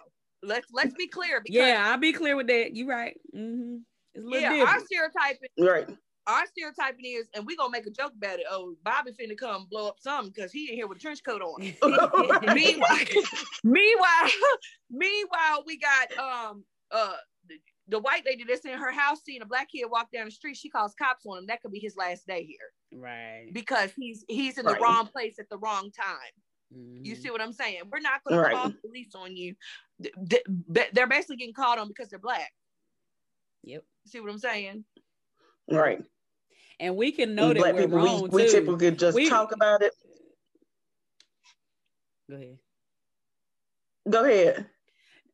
let's 0.44 0.68
let's 0.72 0.94
be 0.94 1.08
clear 1.08 1.42
yeah 1.48 1.90
i'll 1.90 1.98
be 1.98 2.14
clear 2.14 2.36
with 2.36 2.48
that 2.48 2.76
you're 2.76 2.88
right 2.88 3.18
mm-hmm. 3.36 3.78
yeah 4.16 4.50
different. 4.50 4.70
our 4.70 4.80
stereotyping 4.80 5.50
right 5.60 5.90
our 6.28 6.46
stereotyping 6.46 7.06
is, 7.06 7.28
and 7.34 7.46
we 7.46 7.56
gonna 7.56 7.72
make 7.72 7.88
a 7.88 7.90
joke 7.90 8.12
about 8.16 8.40
it. 8.40 8.46
Oh, 8.52 8.76
Bobby 8.84 9.12
finna 9.12 9.38
come 9.38 9.66
blow 9.72 9.88
up 9.88 9.96
something 10.00 10.32
because 10.36 10.52
he 10.52 10.70
in 10.70 10.76
here 10.76 10.88
with 10.88 10.98
a 10.98 11.02
trench 11.02 11.24
coat 11.24 11.42
on. 11.42 11.62
meanwhile, 12.54 12.98
meanwhile, 13.64 14.30
meanwhile, 14.92 15.64
we 15.66 15.78
got 15.78 16.18
um 16.18 16.64
uh 16.92 17.14
the, 17.88 17.98
the, 17.98 18.00
white 18.00 18.26
lady 18.26 18.44
that's 18.48 18.66
in 18.66 18.78
her 18.78 18.92
house 18.92 19.20
seeing 19.26 19.42
a 19.42 19.46
black 19.46 19.72
kid 19.72 19.86
walk 19.90 20.12
down 20.12 20.26
the 20.26 20.32
street. 20.32 20.58
She 20.58 20.70
calls 20.70 20.94
cops 20.94 21.26
on 21.26 21.40
him. 21.40 21.46
That 21.48 21.62
could 21.62 21.72
be 21.72 21.80
his 21.80 21.96
last 21.96 22.28
day 22.28 22.44
here, 22.44 23.00
right? 23.00 23.50
Because 23.54 23.92
he's 23.96 24.24
he's 24.28 24.58
in 24.58 24.66
the 24.66 24.78
wrong 24.82 25.08
place 25.08 25.40
at 25.40 25.50
the 25.50 25.58
wrong 25.58 25.92
time. 25.92 26.76
Mm-hmm. 26.76 27.06
You 27.06 27.16
see 27.16 27.30
what 27.30 27.42
I'm 27.42 27.54
saying? 27.54 27.82
We're 27.92 28.00
not 28.00 28.22
gonna 28.28 28.50
call 28.52 28.74
police 28.86 29.16
on 29.16 29.36
you. 29.36 29.56
They're 30.00 31.08
basically 31.08 31.38
getting 31.38 31.54
called 31.54 31.80
on 31.80 31.88
because 31.88 32.10
they're 32.10 32.20
black. 32.20 32.52
Yep. 33.64 33.84
See 34.06 34.20
what 34.20 34.32
I'm 34.32 34.40
saying? 34.40 34.86
Right 35.70 36.02
and 36.80 36.96
we 36.96 37.12
can 37.12 37.36
know 37.36 37.54
that 37.54 37.76
we're 37.76 37.84
people, 37.84 37.98
wrong 37.98 38.22
we, 38.24 38.44
we 38.44 38.52
typically 38.52 38.92
just 38.92 39.16
we, 39.16 39.30
talk 39.30 39.52
about 39.52 39.82
it. 39.82 39.94
Go 42.30 42.36
ahead. 42.36 42.58
Go 44.10 44.26
ahead. 44.26 44.66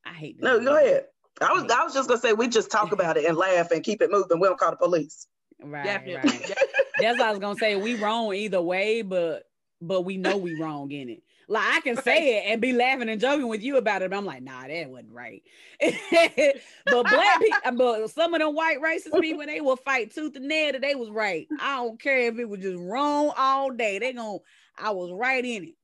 I 0.06 0.14
hate. 0.14 0.42
No, 0.42 0.60
go 0.60 0.78
ahead. 0.78 1.06
I 1.42 1.54
was 1.54 1.72
I 1.72 1.84
was 1.84 1.94
just 1.94 2.08
gonna 2.08 2.20
say 2.20 2.34
we 2.34 2.48
just 2.48 2.72
talk 2.72 2.92
about 2.94 3.18
it 3.18 3.26
and 3.26 3.38
laugh 3.38 3.72
and 3.72 3.84
keep 3.84 4.02
it 4.02 4.12
moving. 4.12 4.40
We 4.40 4.48
don't 4.48 4.60
call 4.60 4.72
the 4.72 4.78
police. 4.78 5.28
Right, 5.62 5.84
Definitely. 5.84 6.32
right. 6.32 6.58
That's 7.00 7.20
what 7.20 7.28
I 7.28 7.32
was 7.32 7.40
gonna 7.40 7.60
say. 7.60 7.76
We 7.76 7.96
wrong 7.96 8.34
either 8.34 8.62
way, 8.62 9.02
but 9.02 9.44
but 9.82 10.02
we 10.02 10.18
know 10.18 10.38
we 10.38 10.60
wrong 10.60 10.92
in 10.92 11.10
it. 11.10 11.24
Like 11.48 11.76
I 11.76 11.82
can 11.82 11.98
say 12.02 12.38
it 12.38 12.52
and 12.52 12.62
be 12.62 12.72
laughing 12.72 13.10
and 13.10 13.20
joking 13.20 13.48
with 13.48 13.62
you 13.62 13.78
about 13.78 14.02
it, 14.02 14.10
but 14.10 14.18
I'm 14.18 14.26
like, 14.26 14.44
nah, 14.44 14.66
that 14.66 14.90
wasn't 14.90 15.12
right. 15.12 15.44
but 15.82 17.04
black 17.10 17.40
people, 17.42 17.60
uh, 17.66 17.72
but 17.72 18.10
some 18.12 18.34
of 18.34 18.40
them 18.40 18.56
white 18.56 18.82
racist 18.82 19.20
people, 19.20 19.46
they 19.46 19.60
will 19.60 19.76
fight 19.76 20.14
tooth 20.14 20.36
and 20.38 20.48
nail 20.48 20.72
that 20.72 20.82
they 20.82 20.96
was 20.96 21.10
right. 21.10 21.48
I 21.60 21.76
don't 21.78 22.02
care 22.02 22.20
if 22.20 22.40
it 22.40 22.48
was 22.48 22.62
just 22.62 22.80
wrong 22.80 23.34
all 23.38 23.72
day. 23.72 24.00
They 24.00 24.14
gonna, 24.14 24.38
I 24.78 24.92
was 24.92 25.12
right 25.12 25.44
in 25.44 25.66
it. 25.66 25.76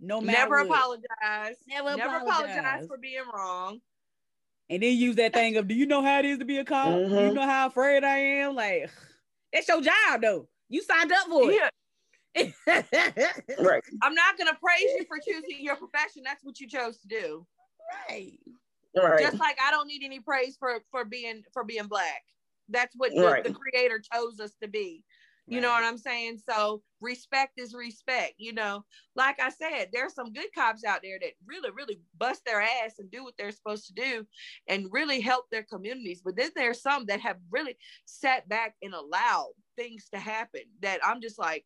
No 0.00 0.20
matter. 0.20 0.38
Never 0.38 0.68
what. 0.68 0.78
apologize. 0.78 1.56
Never, 1.68 1.96
Never 1.96 2.16
apologize. 2.18 2.58
apologize 2.58 2.86
for 2.86 2.96
being 2.96 3.24
wrong. 3.34 3.80
And 4.70 4.80
then 4.80 4.96
use 4.96 5.16
that 5.16 5.32
thing 5.32 5.56
of, 5.56 5.66
do 5.66 5.74
you 5.74 5.84
know 5.84 6.00
how 6.00 6.20
it 6.20 6.24
is 6.24 6.38
to 6.38 6.44
be 6.44 6.58
a 6.58 6.64
cop? 6.64 6.88
Mm-hmm. 6.88 7.14
Do 7.14 7.24
you 7.26 7.34
know 7.34 7.46
how 7.46 7.66
afraid 7.66 8.04
I 8.04 8.16
am? 8.16 8.54
Like, 8.54 8.88
it's 9.52 9.68
your 9.68 9.82
job 9.82 10.22
though. 10.22 10.48
You 10.68 10.82
signed 10.82 11.10
up 11.12 11.26
for 11.28 11.50
it. 11.50 11.56
Yeah. 11.56 11.70
right. 13.58 13.82
I'm 14.02 14.14
not 14.14 14.38
gonna 14.38 14.56
praise 14.62 14.88
you 14.96 15.04
for 15.08 15.18
choosing 15.18 15.64
your 15.64 15.74
profession. 15.74 16.22
That's 16.24 16.44
what 16.44 16.60
you 16.60 16.68
chose 16.68 16.98
to 16.98 17.08
do. 17.08 17.44
Right. 18.08 18.38
Right. 18.96 19.20
Just 19.20 19.40
like 19.40 19.58
I 19.64 19.72
don't 19.72 19.88
need 19.88 20.02
any 20.04 20.20
praise 20.20 20.56
for 20.56 20.80
for 20.92 21.04
being 21.04 21.42
for 21.52 21.64
being 21.64 21.88
black. 21.88 22.22
That's 22.68 22.94
what 22.96 23.10
the, 23.10 23.40
the 23.42 23.52
creator 23.52 24.00
chose 24.14 24.38
us 24.38 24.52
to 24.62 24.68
be. 24.68 25.02
You 25.46 25.56
right. 25.56 25.62
know 25.62 25.70
what 25.70 25.84
I'm 25.84 25.98
saying? 25.98 26.38
So 26.48 26.82
respect 27.00 27.58
is 27.58 27.74
respect. 27.74 28.34
You 28.38 28.52
know, 28.52 28.84
like 29.16 29.40
I 29.40 29.50
said, 29.50 29.88
there's 29.92 30.14
some 30.14 30.32
good 30.32 30.48
cops 30.54 30.84
out 30.84 31.00
there 31.02 31.18
that 31.20 31.32
really, 31.46 31.70
really 31.70 32.00
bust 32.18 32.42
their 32.44 32.60
ass 32.60 32.98
and 32.98 33.10
do 33.10 33.24
what 33.24 33.34
they're 33.36 33.52
supposed 33.52 33.86
to 33.86 33.94
do 33.94 34.26
and 34.68 34.86
really 34.90 35.20
help 35.20 35.46
their 35.50 35.64
communities. 35.64 36.22
But 36.24 36.36
then 36.36 36.50
there's 36.54 36.82
some 36.82 37.06
that 37.06 37.20
have 37.20 37.38
really 37.50 37.76
sat 38.04 38.48
back 38.48 38.74
and 38.82 38.94
allowed 38.94 39.52
things 39.76 40.08
to 40.12 40.18
happen 40.20 40.62
that 40.82 41.00
I'm 41.04 41.20
just 41.20 41.38
like, 41.38 41.64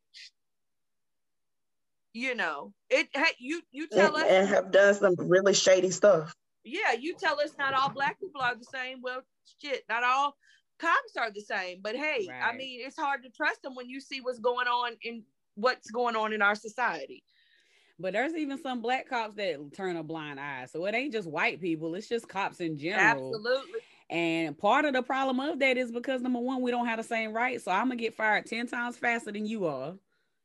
you 2.15 2.33
know 2.33 2.71
it 2.89 3.09
hey, 3.13 3.25
you 3.39 3.61
you 3.71 3.87
tell 3.87 4.15
and, 4.15 4.23
us 4.23 4.29
and 4.29 4.47
have 4.47 4.71
done 4.71 4.93
some 4.93 5.15
really 5.17 5.53
shady 5.53 5.91
stuff 5.91 6.33
yeah 6.63 6.93
you 6.97 7.13
tell 7.13 7.41
us 7.41 7.51
not 7.59 7.73
all 7.73 7.89
black 7.89 8.17
people 8.21 8.39
are 8.41 8.55
the 8.55 8.63
same 8.63 8.99
well 9.01 9.19
shit 9.61 9.83
not 9.89 10.01
all 10.01 10.33
cops 10.79 11.15
are 11.17 11.31
the 11.31 11.41
same 11.41 11.79
but 11.81 11.95
hey 11.95 12.27
right. 12.29 12.43
i 12.43 12.55
mean 12.55 12.81
it's 12.83 12.97
hard 12.97 13.23
to 13.23 13.29
trust 13.29 13.61
them 13.61 13.75
when 13.75 13.89
you 13.89 14.01
see 14.01 14.19
what's 14.21 14.39
going 14.39 14.67
on 14.67 14.91
in 15.01 15.23
what's 15.55 15.89
going 15.89 16.15
on 16.15 16.33
in 16.33 16.41
our 16.41 16.55
society. 16.55 17.23
But 17.97 18.11
there's 18.11 18.35
even 18.35 18.61
some 18.61 18.81
black 18.81 19.09
cops 19.09 19.35
that 19.35 19.57
turn 19.73 19.95
a 19.95 20.03
blind 20.03 20.39
eye. 20.39 20.67
So 20.69 20.85
it 20.85 20.93
ain't 20.93 21.13
just 21.13 21.29
white 21.29 21.61
people 21.61 21.95
it's 21.95 22.09
just 22.09 22.27
cops 22.27 22.59
in 22.59 22.77
general. 22.77 23.33
Absolutely. 23.33 23.79
And 24.09 24.57
part 24.57 24.85
of 24.85 24.93
the 24.93 25.01
problem 25.01 25.39
of 25.39 25.59
that 25.59 25.77
is 25.77 25.91
because 25.91 26.21
number 26.21 26.39
one 26.39 26.61
we 26.61 26.71
don't 26.71 26.85
have 26.85 26.97
the 26.97 27.03
same 27.03 27.33
rights. 27.33 27.63
So 27.63 27.71
i'm 27.71 27.87
gonna 27.87 27.95
get 27.95 28.13
fired 28.13 28.45
10 28.45 28.67
times 28.67 28.97
faster 28.97 29.31
than 29.31 29.45
you 29.45 29.65
are 29.65 29.95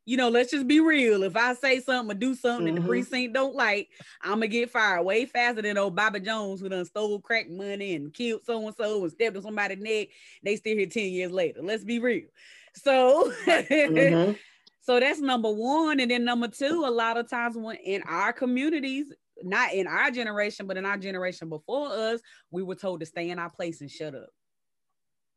You 0.06 0.16
know, 0.16 0.28
let's 0.28 0.50
just 0.50 0.66
be 0.66 0.80
real. 0.80 1.22
If 1.22 1.36
I 1.36 1.54
say 1.54 1.80
something 1.80 2.16
or 2.16 2.18
do 2.18 2.34
something 2.34 2.66
mm-hmm. 2.66 2.74
that 2.74 2.74
the 2.74 2.80
mm-hmm. 2.80 2.88
precinct 2.88 3.34
don't 3.34 3.54
like, 3.54 3.88
I'm 4.22 4.34
gonna 4.34 4.48
get 4.48 4.70
fired 4.70 5.04
way 5.04 5.26
faster 5.26 5.62
than 5.62 5.78
old 5.78 5.94
Bobby 5.94 6.20
Jones 6.20 6.60
who 6.60 6.68
done 6.68 6.84
stole 6.84 7.20
crack 7.20 7.48
money 7.50 7.94
and 7.94 8.12
killed 8.12 8.42
so 8.44 8.66
and 8.66 8.76
so 8.76 9.02
and 9.02 9.12
stepped 9.12 9.36
on 9.36 9.42
somebody's 9.42 9.78
neck. 9.78 10.08
They 10.42 10.56
still 10.56 10.76
here 10.76 10.86
10 10.86 11.04
years 11.04 11.30
later. 11.30 11.60
Let's 11.62 11.84
be 11.84 11.98
real. 11.98 12.28
So 12.74 13.32
mm-hmm. 13.46 14.32
so 14.80 15.00
that's 15.00 15.20
number 15.20 15.50
one. 15.50 16.00
And 16.00 16.10
then 16.10 16.24
number 16.24 16.48
two, 16.48 16.84
a 16.86 16.90
lot 16.90 17.16
of 17.16 17.28
times 17.28 17.56
when 17.56 17.76
in 17.76 18.02
our 18.02 18.32
communities, 18.32 19.12
not 19.42 19.72
in 19.72 19.86
our 19.86 20.10
generation, 20.10 20.66
but 20.66 20.76
in 20.76 20.86
our 20.86 20.98
generation 20.98 21.48
before 21.48 21.88
us, 21.88 22.20
we 22.50 22.62
were 22.62 22.74
told 22.74 23.00
to 23.00 23.06
stay 23.06 23.30
in 23.30 23.38
our 23.38 23.50
place 23.50 23.80
and 23.80 23.90
shut 23.90 24.14
up. 24.14 24.28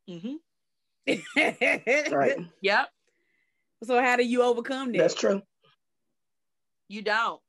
Mm-hmm. 0.08 0.34
right. 2.14 2.38
Yep. 2.60 2.88
So 3.84 4.00
how 4.00 4.16
do 4.16 4.24
you 4.24 4.42
overcome 4.42 4.92
that? 4.92 4.98
That's 4.98 5.14
true. 5.14 5.42
You 6.88 7.02
don't. 7.02 7.40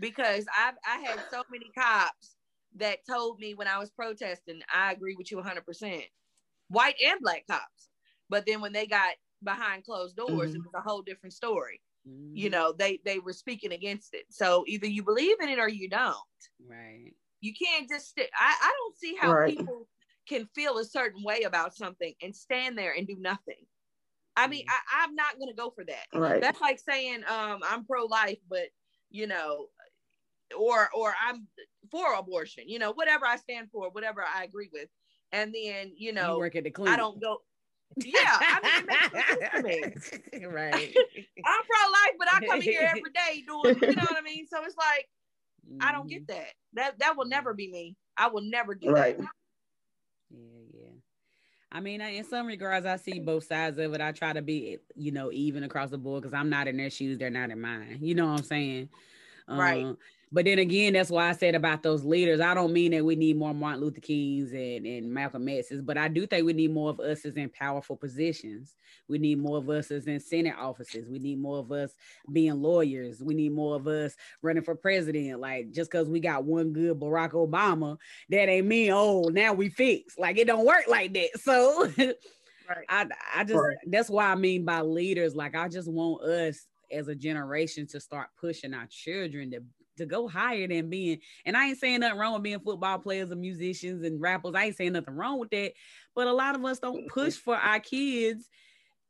Because 0.00 0.46
I've 0.58 0.74
I 0.86 0.98
had 1.02 1.20
so 1.30 1.42
many 1.50 1.66
cops 1.76 2.36
that 2.76 2.98
told 3.08 3.38
me 3.38 3.54
when 3.54 3.68
I 3.68 3.78
was 3.78 3.90
protesting, 3.90 4.60
I 4.72 4.92
agree 4.92 5.14
with 5.16 5.30
you 5.30 5.38
100%. 5.38 6.02
White 6.68 6.94
and 7.04 7.20
black 7.20 7.44
cops. 7.50 7.88
But 8.28 8.46
then 8.46 8.60
when 8.60 8.72
they 8.72 8.86
got 8.86 9.10
behind 9.42 9.84
closed 9.84 10.16
doors, 10.16 10.50
mm-hmm. 10.50 10.56
it 10.56 10.62
was 10.62 10.74
a 10.74 10.80
whole 10.80 11.02
different 11.02 11.34
story. 11.34 11.80
Mm-hmm. 12.08 12.36
You 12.36 12.50
know, 12.50 12.72
they 12.72 13.00
they 13.04 13.18
were 13.18 13.32
speaking 13.32 13.72
against 13.72 14.14
it. 14.14 14.24
So 14.30 14.64
either 14.66 14.86
you 14.86 15.02
believe 15.02 15.36
in 15.40 15.48
it 15.48 15.58
or 15.58 15.68
you 15.68 15.88
don't. 15.88 16.16
Right. 16.66 17.12
You 17.40 17.52
can't 17.54 17.88
just 17.88 18.18
I 18.18 18.24
I 18.38 18.72
don't 18.78 18.96
see 18.96 19.16
how 19.20 19.32
right. 19.32 19.56
people 19.56 19.88
can 20.28 20.48
feel 20.54 20.78
a 20.78 20.84
certain 20.84 21.22
way 21.22 21.42
about 21.42 21.74
something 21.74 22.14
and 22.22 22.34
stand 22.34 22.78
there 22.78 22.94
and 22.96 23.06
do 23.06 23.16
nothing. 23.18 23.66
I 24.44 24.46
mean. 24.48 24.64
I, 24.68 25.04
am 25.04 25.14
not 25.14 25.38
gonna 25.38 25.54
go 25.54 25.70
for 25.70 25.84
that. 25.84 26.06
Right. 26.18 26.40
That's 26.40 26.60
like 26.60 26.78
saying 26.78 27.22
um, 27.28 27.60
I'm 27.68 27.84
pro-life, 27.84 28.38
but 28.48 28.68
you 29.10 29.26
know, 29.26 29.66
or 30.56 30.88
or 30.94 31.14
I'm 31.26 31.46
for 31.90 32.14
abortion. 32.14 32.64
You 32.68 32.78
know, 32.78 32.92
whatever 32.92 33.26
I 33.26 33.36
stand 33.36 33.68
for, 33.72 33.90
whatever 33.90 34.22
I 34.22 34.44
agree 34.44 34.70
with, 34.72 34.88
and 35.32 35.54
then 35.54 35.92
you 35.96 36.12
know, 36.12 36.34
you 36.34 36.38
work 36.38 36.56
at 36.56 36.64
the 36.64 36.70
clinic. 36.70 36.94
I 36.94 36.96
don't 36.96 37.20
go. 37.20 37.38
Yeah, 37.96 38.12
I 38.22 39.62
mean, 39.64 39.94
me. 40.32 40.44
right. 40.46 40.96
I'm 41.44 41.62
pro-life, 41.64 42.14
but 42.18 42.28
I 42.32 42.46
come 42.46 42.56
in 42.56 42.62
here 42.62 42.82
every 42.88 43.02
day 43.12 43.44
doing. 43.46 43.76
You 43.80 43.96
know 43.96 44.02
what 44.02 44.16
I 44.16 44.22
mean? 44.22 44.46
So 44.46 44.62
it's 44.64 44.76
like 44.76 45.08
mm-hmm. 45.68 45.78
I 45.86 45.92
don't 45.92 46.08
get 46.08 46.26
mm-hmm. 46.26 46.38
that. 46.38 46.52
That 46.74 46.98
that 47.00 47.16
will 47.16 47.26
never 47.26 47.54
be 47.54 47.70
me. 47.70 47.96
I 48.16 48.28
will 48.28 48.42
never 48.42 48.74
do 48.74 48.90
right. 48.90 49.18
that. 49.18 49.26
I 51.72 51.80
mean, 51.80 52.00
in 52.00 52.24
some 52.24 52.46
regards, 52.46 52.84
I 52.84 52.96
see 52.96 53.20
both 53.20 53.44
sides 53.44 53.78
of 53.78 53.94
it. 53.94 54.00
I 54.00 54.12
try 54.12 54.32
to 54.32 54.42
be, 54.42 54.78
you 54.96 55.12
know, 55.12 55.30
even 55.32 55.62
across 55.62 55.90
the 55.90 55.98
board 55.98 56.22
because 56.22 56.34
I'm 56.34 56.50
not 56.50 56.66
in 56.66 56.76
their 56.76 56.90
shoes; 56.90 57.18
they're 57.18 57.30
not 57.30 57.50
in 57.50 57.60
mine. 57.60 57.98
You 58.00 58.14
know 58.14 58.26
what 58.26 58.38
I'm 58.38 58.44
saying? 58.44 58.88
Right. 59.48 59.86
Uh, 59.86 59.94
but 60.32 60.44
then 60.44 60.60
again, 60.60 60.92
that's 60.92 61.10
why 61.10 61.28
I 61.28 61.32
said 61.32 61.56
about 61.56 61.82
those 61.82 62.04
leaders. 62.04 62.40
I 62.40 62.54
don't 62.54 62.72
mean 62.72 62.92
that 62.92 63.04
we 63.04 63.16
need 63.16 63.36
more 63.36 63.52
Martin 63.52 63.80
Luther 63.80 64.00
Kings 64.00 64.52
and, 64.52 64.86
and 64.86 65.12
Malcolm 65.12 65.48
X's, 65.48 65.82
but 65.82 65.98
I 65.98 66.06
do 66.06 66.24
think 66.24 66.46
we 66.46 66.52
need 66.52 66.72
more 66.72 66.90
of 66.90 67.00
us 67.00 67.24
as 67.24 67.36
in 67.36 67.48
powerful 67.48 67.96
positions. 67.96 68.76
We 69.08 69.18
need 69.18 69.40
more 69.40 69.58
of 69.58 69.68
us 69.68 69.90
as 69.90 70.06
in 70.06 70.20
Senate 70.20 70.54
offices. 70.56 71.08
We 71.08 71.18
need 71.18 71.40
more 71.40 71.58
of 71.58 71.72
us 71.72 71.96
being 72.32 72.62
lawyers. 72.62 73.20
We 73.20 73.34
need 73.34 73.52
more 73.52 73.74
of 73.74 73.88
us 73.88 74.14
running 74.40 74.62
for 74.62 74.76
president. 74.76 75.40
Like 75.40 75.72
just 75.72 75.90
because 75.90 76.08
we 76.08 76.20
got 76.20 76.44
one 76.44 76.72
good 76.72 77.00
Barack 77.00 77.32
Obama, 77.32 77.98
that 78.28 78.48
ain't 78.48 78.68
mean, 78.68 78.92
oh, 78.92 79.30
now 79.32 79.52
we 79.52 79.68
fixed. 79.68 80.16
Like 80.16 80.38
it 80.38 80.46
don't 80.46 80.66
work 80.66 80.84
like 80.86 81.12
that. 81.14 81.40
So 81.40 81.90
right. 82.68 82.86
I 82.88 83.06
I 83.34 83.42
just 83.42 83.58
right. 83.60 83.76
that's 83.86 84.08
why 84.08 84.26
I 84.26 84.36
mean 84.36 84.64
by 84.64 84.82
leaders. 84.82 85.34
Like 85.34 85.56
I 85.56 85.68
just 85.68 85.90
want 85.90 86.22
us 86.22 86.66
as 86.92 87.08
a 87.08 87.14
generation 87.16 87.86
to 87.88 88.00
start 88.00 88.28
pushing 88.40 88.74
our 88.74 88.86
children 88.86 89.50
to 89.50 89.62
to 90.00 90.06
go 90.06 90.28
higher 90.28 90.66
than 90.66 90.90
being, 90.90 91.20
and 91.44 91.56
I 91.56 91.68
ain't 91.68 91.78
saying 91.78 92.00
nothing 92.00 92.18
wrong 92.18 92.34
with 92.34 92.42
being 92.42 92.60
football 92.60 92.98
players 92.98 93.30
and 93.30 93.40
musicians 93.40 94.04
and 94.04 94.20
rappers. 94.20 94.54
I 94.54 94.64
ain't 94.64 94.76
saying 94.76 94.92
nothing 94.92 95.14
wrong 95.14 95.38
with 95.38 95.50
that. 95.50 95.72
But 96.14 96.26
a 96.26 96.32
lot 96.32 96.54
of 96.54 96.64
us 96.64 96.78
don't 96.78 96.98
mm-hmm. 96.98 97.20
push 97.20 97.34
for 97.34 97.54
our 97.54 97.80
kids 97.80 98.48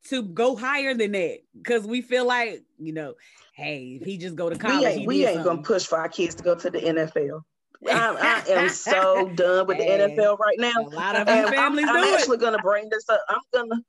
to 0.08 0.22
go 0.22 0.56
higher 0.56 0.94
than 0.94 1.12
that 1.12 1.38
because 1.56 1.84
we 1.86 2.02
feel 2.02 2.26
like, 2.26 2.62
you 2.78 2.92
know, 2.92 3.14
hey, 3.54 3.98
if 4.00 4.06
he 4.06 4.16
just 4.16 4.36
go 4.36 4.48
to 4.48 4.56
college, 4.56 4.80
we 4.80 4.86
ain't, 4.86 5.06
we 5.06 5.26
ain't 5.26 5.44
gonna 5.44 5.62
push 5.62 5.86
for 5.86 5.98
our 5.98 6.08
kids 6.08 6.34
to 6.36 6.42
go 6.42 6.54
to 6.54 6.70
the 6.70 6.80
NFL. 6.80 7.42
I, 7.88 8.42
I, 8.48 8.52
am 8.52 8.68
so 8.68 9.30
done 9.34 9.66
with 9.66 9.78
the 9.78 9.84
NFL 9.84 10.38
right 10.38 10.58
now. 10.58 10.72
A 10.78 10.88
lot 10.88 11.16
of 11.16 11.26
families 11.26 11.86
I'm, 11.88 11.96
I'm 11.96 12.14
actually 12.14 12.38
gonna 12.38 12.58
bring 12.58 12.88
this 12.90 13.08
up. 13.08 13.20
I'm 13.28 13.40
gonna 13.52 13.82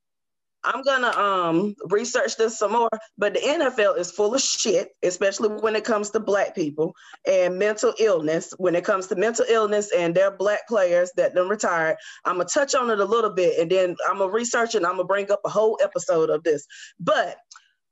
I'm 0.64 0.84
gonna 0.84 1.10
um 1.10 1.76
research 1.90 2.38
this 2.38 2.60
some 2.60 2.74
more, 2.74 2.90
but 3.18 3.34
the 3.34 3.40
NFL 3.40 3.98
is 3.98 4.12
full 4.12 4.36
of 4.36 4.42
shit, 4.42 4.90
especially 5.04 5.50
when 5.50 5.76
it 5.76 5.84
comes 5.84 6.12
to 6.12 6.20
black 6.20 6.56
people 6.56 6.94
and 7.28 7.58
mental 7.58 7.94
illness. 8.00 8.54
When 8.58 8.76
it 8.76 8.86
comes 8.86 9.08
to 9.08 9.16
mental 9.16 9.46
illness 9.50 9.92
and 9.96 10.14
their 10.14 10.32
black 10.32 10.68
players 10.68 11.12
that 11.18 11.34
then 11.34 11.48
retired, 11.48 11.98
I'm 12.26 12.38
gonna 12.38 12.46
touch 12.46 12.76
on 12.76 12.92
it 12.92 13.00
a 13.00 13.06
little 13.06 13.34
bit 13.34 13.60
and 13.60 13.72
then 13.72 13.96
I'm 14.08 14.20
gonna 14.20 14.32
research 14.32 14.76
and 14.76 14.86
I'm 14.86 14.94
gonna 14.94 15.06
bring 15.06 15.32
up 15.32 15.42
a 15.46 15.50
whole 15.50 15.80
episode 15.82 16.30
of 16.30 16.44
this. 16.44 16.66
But 17.00 17.38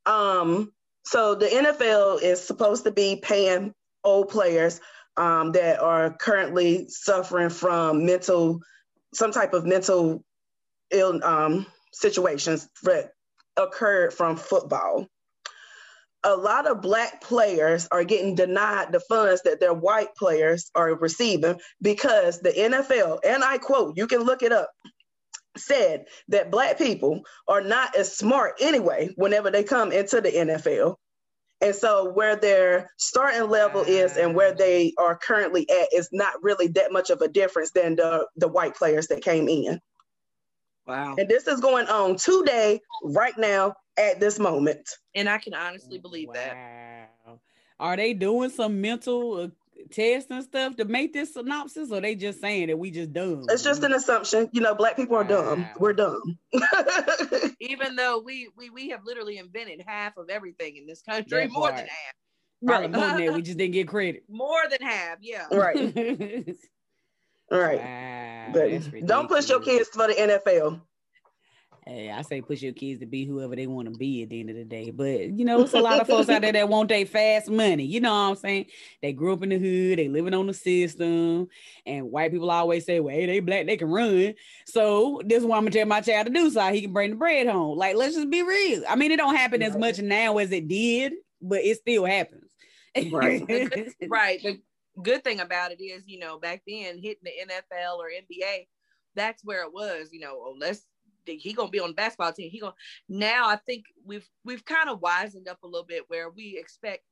um, 0.05 0.72
so 1.05 1.36
the 1.36 1.47
NFL 1.47 2.22
is 2.22 2.45
supposed 2.45 2.84
to 2.84 2.91
be 2.91 3.20
paying 3.22 3.74
old 4.03 4.30
players 4.30 4.80
um, 5.17 5.51
that 5.53 5.80
are 5.80 6.13
currently 6.13 6.88
suffering 6.88 7.49
from 7.49 8.05
mental 8.05 8.61
some 9.13 9.32
type 9.32 9.53
of 9.53 9.65
mental 9.65 10.24
ill 10.91 11.24
um 11.24 11.65
situations 11.92 12.68
that 12.84 13.12
occurred 13.58 14.14
from 14.14 14.38
football. 14.38 15.08
A 16.24 16.36
lot 16.36 16.68
of 16.68 16.82
black 16.82 17.22
players 17.22 17.88
are 17.92 18.04
getting 18.04 18.36
denied 18.36 18.92
the 18.92 19.00
funds 19.00 19.44
that 19.44 19.62
their 19.62 19.74
white 19.74 20.14
players 20.16 20.70
are 20.76 20.94
receiving 20.96 21.60
because 21.82 22.42
the 22.42 22.52
NFL, 22.52 23.20
and 23.26 23.44
I 23.44 23.58
quote, 23.58 23.96
you 23.96 24.06
can 24.06 24.24
look 24.24 24.44
it 24.44 24.52
up, 24.52 24.70
said 25.56 26.06
that 26.28 26.52
black 26.52 26.78
people 26.78 27.22
are 27.48 27.62
not 27.62 27.96
as 27.96 28.18
smart 28.18 28.56
anyway 28.60 29.10
whenever 29.16 29.50
they 29.50 29.64
come 29.64 29.92
into 29.92 30.20
the 30.20 30.32
NFL. 30.32 30.96
And 31.62 31.76
so 31.76 32.12
where 32.12 32.36
their 32.36 32.90
starting 32.98 33.50
level 33.50 33.84
is 33.84 34.16
and 34.16 34.34
where 34.34 34.54
they 34.54 34.94
are 34.98 35.18
currently 35.18 35.70
at 35.70 35.94
is 35.94 36.10
not 36.12 36.42
really 36.42 36.68
that 36.70 36.92
much 36.92 37.10
of 37.10 37.22
a 37.22 37.28
difference 37.28 37.72
than 37.72 37.98
the, 37.98 38.28
the 38.38 38.48
white 38.48 38.76
players 38.76 39.08
that 39.08 39.24
came 39.24 39.50
in. 39.50 39.80
Wow. 40.90 41.16
And 41.18 41.30
this 41.30 41.48
is 41.48 41.62
going 41.62 41.88
on 41.88 42.16
today, 42.16 42.82
right 43.04 43.38
now, 43.38 43.76
at 43.98 44.20
this 44.20 44.40
moment. 44.40 44.90
And 45.14 45.30
I 45.30 45.38
can 45.38 45.54
honestly 45.54 46.00
believe 46.00 46.30
wow. 46.30 46.34
that. 46.34 47.10
Are 47.80 47.96
they 47.96 48.14
doing 48.14 48.50
some 48.50 48.82
mental 48.82 49.36
uh, 49.36 49.48
tests 49.92 50.30
and 50.32 50.44
stuff 50.44 50.76
to 50.78 50.86
make 50.86 51.14
this 51.14 51.36
synopsis, 51.36 51.92
or 51.92 52.02
they 52.02 52.16
just 52.16 52.42
saying 52.42 52.68
that 52.68 52.78
we 52.78 52.92
just 52.92 53.14
dumb? 53.14 53.46
It's 53.50 53.64
just 53.64 53.84
an 53.84 53.94
assumption. 53.94 54.50
You 54.52 54.62
know, 54.62 54.76
black 54.76 54.96
people 54.96 55.16
are 55.16 55.24
wow. 55.24 55.56
dumb. 55.56 55.70
We're 55.78 55.94
dumb. 55.94 56.38
Even 57.60 57.96
though 57.96 58.20
we, 58.20 58.50
we 58.58 58.70
we 58.70 58.90
have 58.90 59.02
literally 59.06 59.38
invented 59.38 59.84
half 59.86 60.18
of 60.18 60.30
everything 60.30 60.76
in 60.76 60.88
this 60.88 61.02
country, 61.02 61.44
that 61.44 61.52
more 61.52 61.70
part. 61.70 61.78
than 61.78 61.86
half. 61.86 62.14
Right. 62.62 62.92
More 62.92 63.02
than 63.08 63.26
that, 63.26 63.34
we 63.36 63.42
just 63.42 63.58
didn't 63.58 63.74
get 63.74 63.88
credit. 63.88 64.24
More 64.28 64.62
than 64.70 64.82
half, 64.82 65.20
yeah. 65.22 65.46
Right. 65.52 66.56
Right. 67.52 67.80
Wow, 67.80 68.52
but 68.54 69.06
don't 69.06 69.28
push 69.28 69.50
your 69.50 69.60
kids 69.60 69.89
for 69.89 70.08
the 70.08 70.14
NFL. 70.14 70.82
Hey, 71.89 72.12
I 72.12 72.22
say 72.22 72.41
push 72.41 72.62
your 72.62 72.74
kids 72.74 73.00
to 73.00 73.08
be 73.08 73.26
whoever 73.26 73.56
they 73.56 73.66
want 73.66 73.91
to 73.91 73.97
be 73.97 74.22
at 74.22 74.30
the 74.30 74.39
end 74.39 74.52
of 74.52 74.56
the 74.56 74.64
day. 74.64 74.91
But 74.91 75.32
you 75.32 75.43
know, 75.43 75.62
it's 75.62 75.74
a 75.74 75.80
lot 75.80 76.00
of 76.00 76.08
folks 76.08 76.30
out 76.30 76.43
there 76.43 76.52
that 76.52 76.70
want 76.70 76.89
their 76.89 77.06
fast 77.06 77.50
money. 77.50 77.84
You 77.84 78.00
know 78.00 78.12
what 78.12 78.30
I'm 78.30 78.36
saying? 78.36 78.66
They 79.02 79.12
grew 79.12 79.34
up 79.34 79.41
in 79.41 79.50
the 79.50 79.58
hood, 79.58 79.97
they 79.97 80.08
living 80.08 80.36
on 80.36 80.45
the 80.45 80.54
system, 80.54 81.47
and 81.88 82.12
white 82.12 82.32
people 82.32 82.52
always 82.52 82.86
say, 82.86 83.00
Well, 83.00 83.16
hey, 83.16 83.26
they 83.26 83.39
black, 83.39 83.66
they 83.66 83.78
can 83.78 83.89
run. 83.89 84.36
So 84.68 85.20
this 85.26 85.39
is 85.39 85.45
what 85.45 85.58
I'm 85.58 85.64
gonna 85.64 85.72
tell 85.72 85.88
my 85.88 86.02
child 86.02 86.28
to 86.28 86.34
do 86.34 86.52
so 86.52 86.62
he 86.72 86.82
can 86.82 86.93
bring 86.93 87.12
the 87.12 87.16
bread 87.16 87.47
home. 87.47 87.76
Like, 87.76 87.95
let's 87.95 88.14
just 88.14 88.30
be 88.30 88.43
real. 88.43 88.84
I 88.88 88.95
mean, 88.95 89.12
it 89.12 89.18
don't 89.18 89.36
happen 89.36 89.64
as 89.64 89.76
much 89.76 90.00
now 90.00 90.38
as 90.38 90.52
it 90.52 90.68
did, 90.68 91.14
but 91.41 91.62
it 91.62 91.78
still 91.78 92.06
happens. 92.06 92.52
Right. 93.12 93.47
right. 94.10 94.43
The 94.43 94.62
good 95.02 95.24
thing 95.24 95.39
about 95.39 95.72
it 95.72 95.82
is, 95.82 96.04
you 96.08 96.20
know, 96.20 96.39
back 96.39 96.62
then 96.68 96.97
hitting 96.97 97.24
the 97.24 97.32
NFL 97.47 97.97
or 97.97 98.10
NBA, 98.10 98.68
that's 99.16 99.43
where 99.43 99.64
it 99.64 99.74
was, 99.74 100.10
you 100.12 100.20
know, 100.20 100.34
oh, 100.34 100.56
let's 100.60 100.86
he 101.26 101.54
gonna 101.54 101.70
be 101.70 101.80
on 101.80 101.89
the 101.89 101.95
basketball 101.95 102.34
team. 102.34 102.50
He 102.50 102.60
gonna 102.60 102.74
now 103.08 103.47
I 103.47 103.58
think 103.68 103.86
we've 104.06 104.28
we've 104.43 104.66
kind 104.66 104.89
of 104.89 105.00
wisened 105.00 105.47
up 105.47 105.60
a 105.64 105.68
little 105.68 105.86
bit 105.86 106.06
where 106.08 106.30
we 106.32 106.58
expect 106.58 107.04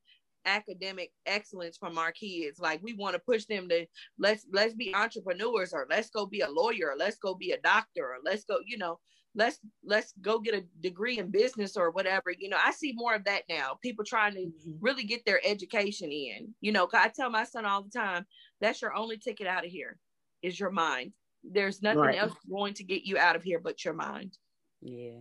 academic 0.44 1.12
excellence 1.26 1.76
from 1.76 1.98
our 1.98 2.12
kids. 2.12 2.58
Like 2.58 2.80
we 2.82 2.94
want 2.94 3.14
to 3.14 3.20
push 3.20 3.44
them 3.44 3.68
to 3.68 3.86
let's 4.18 4.46
let's 4.52 4.74
be 4.74 4.94
entrepreneurs 4.94 5.72
or 5.72 5.86
let's 5.88 6.10
go 6.10 6.26
be 6.26 6.40
a 6.40 6.50
lawyer 6.50 6.90
or 6.92 6.96
let's 6.96 7.18
go 7.18 7.34
be 7.34 7.52
a 7.52 7.60
doctor 7.60 8.04
or 8.04 8.16
let's 8.24 8.44
go, 8.44 8.58
you 8.66 8.78
know, 8.78 8.98
let's 9.38 9.60
let's 9.84 10.12
go 10.20 10.40
get 10.40 10.54
a 10.54 10.64
degree 10.80 11.18
in 11.18 11.30
business 11.30 11.76
or 11.76 11.92
whatever. 11.92 12.32
You 12.36 12.48
know, 12.48 12.58
I 12.62 12.72
see 12.72 12.92
more 12.94 13.14
of 13.14 13.24
that 13.24 13.44
now. 13.48 13.78
People 13.80 14.04
trying 14.04 14.34
to 14.34 14.40
mm-hmm. 14.40 14.72
really 14.80 15.04
get 15.04 15.24
their 15.24 15.40
education 15.46 16.10
in. 16.10 16.52
You 16.60 16.72
know, 16.72 16.88
I 16.92 17.08
tell 17.08 17.30
my 17.30 17.44
son 17.44 17.64
all 17.64 17.82
the 17.82 17.90
time, 17.96 18.26
that's 18.60 18.82
your 18.82 18.94
only 18.94 19.16
ticket 19.16 19.46
out 19.46 19.64
of 19.64 19.70
here 19.70 19.96
is 20.42 20.58
your 20.58 20.70
mind. 20.70 21.12
There's 21.44 21.82
nothing 21.82 22.00
right. 22.00 22.18
else 22.18 22.34
going 22.50 22.74
to 22.74 22.84
get 22.84 23.04
you 23.04 23.16
out 23.16 23.36
of 23.36 23.44
here 23.44 23.60
but 23.60 23.84
your 23.84 23.94
mind. 23.94 24.36
Yeah. 24.82 25.20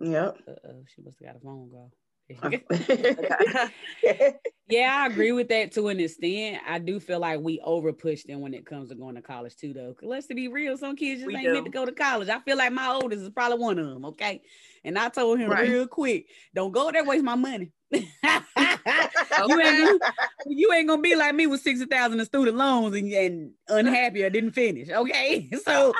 Yep. 0.00 0.38
Uh-oh, 0.48 0.84
she 0.86 1.02
must 1.02 1.18
have 1.20 1.34
got 1.34 1.36
a 1.36 1.44
phone 1.44 1.68
call. 1.70 1.92
yeah, 4.68 5.02
I 5.02 5.06
agree 5.06 5.32
with 5.32 5.48
that 5.48 5.72
to 5.72 5.88
an 5.88 5.98
extent. 5.98 6.60
I 6.68 6.78
do 6.78 7.00
feel 7.00 7.20
like 7.20 7.40
we 7.40 7.58
over 7.64 7.90
push 7.90 8.24
them 8.24 8.42
when 8.42 8.52
it 8.52 8.66
comes 8.66 8.90
to 8.90 8.94
going 8.94 9.14
to 9.14 9.22
college 9.22 9.56
too, 9.56 9.72
though. 9.72 9.96
Let's 10.02 10.26
to 10.26 10.34
be 10.34 10.48
real, 10.48 10.76
some 10.76 10.94
kids 10.94 11.20
just 11.20 11.26
we 11.26 11.36
ain't 11.36 11.44
do. 11.44 11.54
meant 11.54 11.64
to 11.64 11.70
go 11.70 11.86
to 11.86 11.92
college. 11.92 12.28
I 12.28 12.38
feel 12.40 12.58
like 12.58 12.72
my 12.72 12.88
oldest 12.88 13.22
is 13.22 13.30
probably 13.30 13.58
one 13.58 13.78
of 13.78 13.86
them. 13.86 14.04
Okay, 14.06 14.42
and 14.84 14.98
I 14.98 15.08
told 15.08 15.38
him 15.38 15.50
right. 15.50 15.68
real 15.68 15.86
quick, 15.86 16.26
don't 16.54 16.70
go 16.72 16.92
there, 16.92 17.02
waste 17.02 17.24
my 17.24 17.34
money. 17.34 17.72
you, 17.92 18.02
ain't 18.22 19.48
gonna, 19.48 19.98
you 20.46 20.72
ain't 20.74 20.88
gonna 20.88 21.00
be 21.00 21.16
like 21.16 21.34
me 21.34 21.46
with 21.46 21.62
sixty 21.62 21.86
thousand 21.86 22.20
in 22.20 22.26
student 22.26 22.58
loans 22.58 22.94
and, 22.94 23.10
and 23.10 23.52
unhappy 23.68 24.22
or 24.22 24.28
didn't 24.28 24.50
finish. 24.50 24.90
Okay, 24.90 25.48
so. 25.64 25.94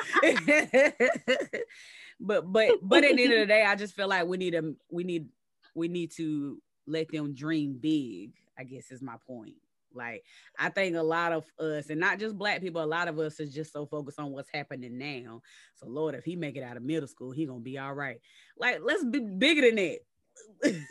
but 2.19 2.51
but 2.51 2.73
but 2.83 3.03
at 3.03 3.15
the 3.15 3.23
end 3.23 3.33
of 3.33 3.39
the 3.39 3.45
day, 3.47 3.63
I 3.63 3.75
just 3.75 3.95
feel 3.95 4.07
like 4.07 4.27
we 4.27 4.37
need 4.37 4.53
a 4.53 4.73
we 4.91 5.03
need 5.03 5.29
we 5.75 5.87
need 5.87 6.11
to 6.17 6.61
let 6.87 7.11
them 7.11 7.33
dream 7.33 7.77
big, 7.79 8.33
I 8.57 8.63
guess 8.63 8.91
is 8.91 9.01
my 9.01 9.15
point. 9.27 9.55
Like 9.93 10.23
I 10.57 10.69
think 10.69 10.95
a 10.95 11.01
lot 11.01 11.31
of 11.31 11.45
us, 11.59 11.89
and 11.89 11.99
not 11.99 12.19
just 12.19 12.37
black 12.37 12.61
people, 12.61 12.83
a 12.83 12.85
lot 12.85 13.07
of 13.07 13.17
us 13.19 13.39
is 13.39 13.53
just 13.53 13.73
so 13.73 13.85
focused 13.85 14.19
on 14.19 14.31
what's 14.31 14.49
happening 14.53 14.97
now. 14.97 15.41
So 15.75 15.87
Lord, 15.87 16.15
if 16.15 16.23
he 16.23 16.35
make 16.35 16.55
it 16.55 16.63
out 16.63 16.77
of 16.77 16.83
middle 16.83 17.07
school, 17.07 17.31
he 17.31 17.45
gonna 17.45 17.59
be 17.59 17.77
all 17.77 17.93
right. 17.93 18.19
Like 18.57 18.79
let's 18.83 19.03
be 19.03 19.19
bigger 19.19 19.61
than 19.61 19.75
that. 19.75 19.99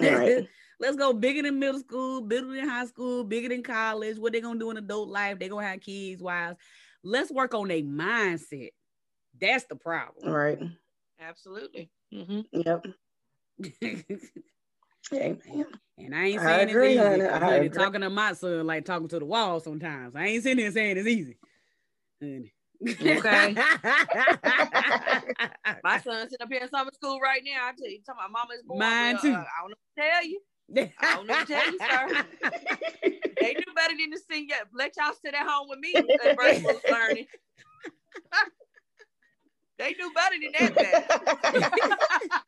Right. 0.01 0.49
let's 0.81 0.97
go 0.97 1.12
bigger 1.12 1.43
than 1.43 1.59
middle 1.59 1.81
school, 1.81 2.22
bigger 2.22 2.49
than 2.55 2.68
high 2.68 2.87
school, 2.87 3.24
bigger 3.24 3.49
than 3.49 3.62
college. 3.62 4.18
What 4.18 4.33
they 4.33 4.41
gonna 4.41 4.59
do 4.59 4.70
in 4.70 4.76
adult 4.79 5.09
life? 5.09 5.39
They 5.39 5.49
gonna 5.49 5.66
have 5.66 5.81
kids, 5.81 6.22
wives. 6.22 6.57
Let's 7.05 7.31
work 7.31 7.55
on 7.55 7.68
their 7.68 7.83
mindset. 7.83 8.70
That's 9.41 9.64
the 9.64 9.76
problem. 9.76 10.33
Right. 10.33 10.59
Absolutely. 11.20 11.91
Mm-hmm. 12.12 12.41
Yep. 12.53 12.87
Amen. 15.12 15.66
And 15.98 16.14
I 16.14 16.24
ain't 16.24 16.40
saying 16.40 16.68
I 16.68 16.70
agree, 16.70 16.98
it's 16.98 17.16
easy. 17.16 17.26
I 17.26 17.54
agree. 17.54 17.68
talking 17.70 18.02
to 18.02 18.11
my 18.11 18.32
son 18.32 18.66
like 18.66 18.84
talking 18.84 19.09
to 19.09 19.18
the 19.18 19.24
wall 19.24 19.61
sometimes. 19.61 20.14
I 20.14 20.26
ain't 20.26 20.42
sitting 20.42 20.59
here 20.59 20.70
saying 20.70 20.96
it's 20.96 21.09
easy. 21.09 21.38
Okay. 22.22 22.48
my 25.82 25.98
son's 26.00 26.30
sitting 26.30 26.42
up 26.42 26.48
here 26.50 26.62
in 26.62 26.68
summer 26.68 26.92
school 26.94 27.18
right 27.20 27.42
now. 27.44 27.66
I 27.66 27.72
tell 27.76 27.90
you, 27.90 28.00
talking 28.06 28.22
my 28.22 28.28
mama's 28.28 28.62
born. 28.64 28.78
Mine 28.78 29.16
uh, 29.16 29.20
too. 29.20 29.32
Uh, 29.32 29.44
I 29.44 29.61
don't 29.62 29.70
know 29.70 29.76
what 29.76 29.96
to 29.96 30.02
tell 30.02 30.24
you. 30.24 30.40
I 31.00 31.14
don't 31.14 31.26
know 31.26 31.34
what 31.34 31.46
to 31.46 31.54
tell 31.54 31.72
you, 31.72 31.78
sir. 31.78 32.26
they 33.40 33.54
do 33.54 33.64
better 33.74 33.94
than 33.98 34.11
to 34.12 34.18
sing. 34.30 34.48
Let 34.72 34.96
y'all 34.96 35.12
sit 35.24 35.34
at 35.34 35.46
home 35.46 35.68
with 35.68 35.80
me 35.80 35.94
and 35.94 36.09
virtual 36.38 36.80
learning. 36.90 37.26
they 39.78 39.94
do 39.94 40.12
better 40.14 40.36
than 40.40 40.52
that. 40.52 42.44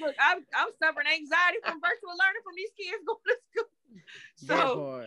Look, 0.00 0.14
I'm, 0.20 0.44
I'm 0.54 0.68
suffering 0.82 1.06
anxiety 1.06 1.58
from 1.64 1.80
virtual 1.80 2.14
learning 2.18 2.42
from 2.44 2.54
these 2.56 2.72
kids 2.76 3.02
going 3.06 3.26
to 3.26 3.36
school. 3.50 3.68
So 4.36 5.04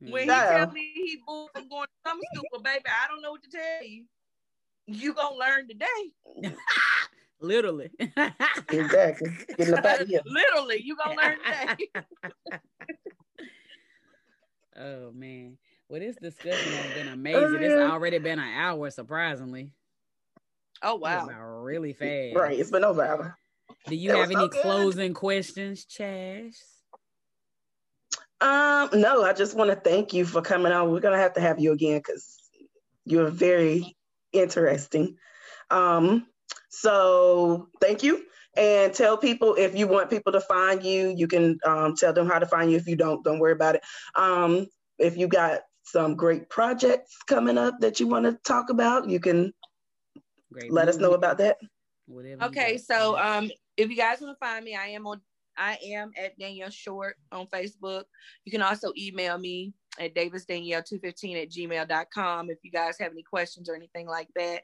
hmm. 0.00 0.10
when 0.10 0.22
he 0.24 0.28
tell 0.28 0.70
me 0.70 0.92
he 0.94 1.18
moved 1.26 1.50
from 1.54 1.68
going 1.68 1.86
to 1.86 2.08
summer 2.08 2.22
school, 2.32 2.44
well, 2.52 2.62
baby, 2.62 2.84
I 2.86 3.08
don't 3.08 3.22
know 3.22 3.32
what 3.32 3.42
to 3.42 3.50
tell 3.50 3.84
you. 3.86 4.04
You 4.86 5.12
gonna 5.12 5.36
learn 5.36 5.68
today. 5.68 5.86
Literally. 7.40 7.90
exactly. 8.70 9.30
Literally, 9.58 10.82
you 10.82 10.96
gonna 10.96 11.14
learn 11.14 11.36
today. 11.44 11.90
oh 14.78 15.12
man. 15.12 15.58
Well, 15.90 16.00
this 16.00 16.16
discussion 16.16 16.72
has 16.72 16.94
been 16.94 17.08
amazing. 17.08 17.62
It's 17.62 17.74
oh, 17.74 17.90
already 17.90 18.18
been 18.18 18.38
an 18.38 18.48
hour, 18.48 18.90
surprisingly. 18.90 19.72
Oh 20.82 20.96
wow. 20.96 21.28
Really 21.62 21.92
fast. 21.92 22.34
Right. 22.34 22.58
It's 22.58 22.70
been 22.70 22.84
over 22.84 23.02
an 23.02 23.10
hour. 23.10 23.37
Do 23.86 23.96
you 23.96 24.10
have 24.12 24.30
any 24.30 24.34
so 24.34 24.48
closing 24.48 25.14
questions, 25.14 25.86
Chaz? 25.86 26.56
Um, 28.40 29.00
no, 29.00 29.24
I 29.24 29.32
just 29.32 29.56
want 29.56 29.70
to 29.70 29.76
thank 29.76 30.12
you 30.12 30.24
for 30.24 30.42
coming 30.42 30.72
on. 30.72 30.90
We're 30.90 31.00
gonna 31.00 31.18
have 31.18 31.34
to 31.34 31.40
have 31.40 31.58
you 31.58 31.72
again 31.72 31.98
because 31.98 32.38
you're 33.04 33.30
very 33.30 33.96
interesting. 34.32 35.16
Um, 35.70 36.26
so 36.68 37.68
thank 37.80 38.02
you. 38.02 38.24
And 38.56 38.92
tell 38.92 39.16
people 39.16 39.54
if 39.54 39.76
you 39.76 39.86
want 39.86 40.10
people 40.10 40.32
to 40.32 40.40
find 40.40 40.82
you, 40.82 41.14
you 41.16 41.26
can 41.26 41.58
um, 41.64 41.94
tell 41.96 42.12
them 42.12 42.28
how 42.28 42.38
to 42.38 42.46
find 42.46 42.70
you. 42.70 42.76
If 42.76 42.86
you 42.86 42.96
don't, 42.96 43.24
don't 43.24 43.38
worry 43.38 43.52
about 43.52 43.76
it. 43.76 43.82
Um, 44.14 44.66
if 44.98 45.16
you 45.16 45.28
got 45.28 45.60
some 45.84 46.16
great 46.16 46.48
projects 46.48 47.16
coming 47.26 47.56
up 47.56 47.80
that 47.80 48.00
you 48.00 48.06
want 48.06 48.26
to 48.26 48.38
talk 48.44 48.70
about, 48.70 49.08
you 49.08 49.20
can 49.20 49.52
great 50.52 50.72
let 50.72 50.86
movie. 50.86 50.96
us 50.96 51.00
know 51.00 51.12
about 51.12 51.38
that. 51.38 51.56
Whatever 52.08 52.44
okay, 52.44 52.78
so 52.78 53.18
um, 53.18 53.50
if 53.76 53.90
you 53.90 53.96
guys 53.96 54.20
want 54.20 54.34
to 54.34 54.44
find 54.44 54.64
me, 54.64 54.74
I 54.74 54.88
am 54.88 55.06
on 55.06 55.20
I 55.58 55.76
am 55.84 56.12
at 56.16 56.38
Danielle 56.38 56.70
Short 56.70 57.16
on 57.32 57.46
Facebook. 57.46 58.04
You 58.44 58.52
can 58.52 58.62
also 58.62 58.92
email 58.96 59.36
me 59.38 59.74
at 59.98 60.14
davisdanielle215 60.14 61.42
at 61.42 61.50
gmail.com 61.50 62.50
if 62.50 62.58
you 62.62 62.70
guys 62.70 62.96
have 63.00 63.10
any 63.10 63.24
questions 63.24 63.68
or 63.68 63.74
anything 63.74 64.06
like 64.06 64.28
that. 64.36 64.62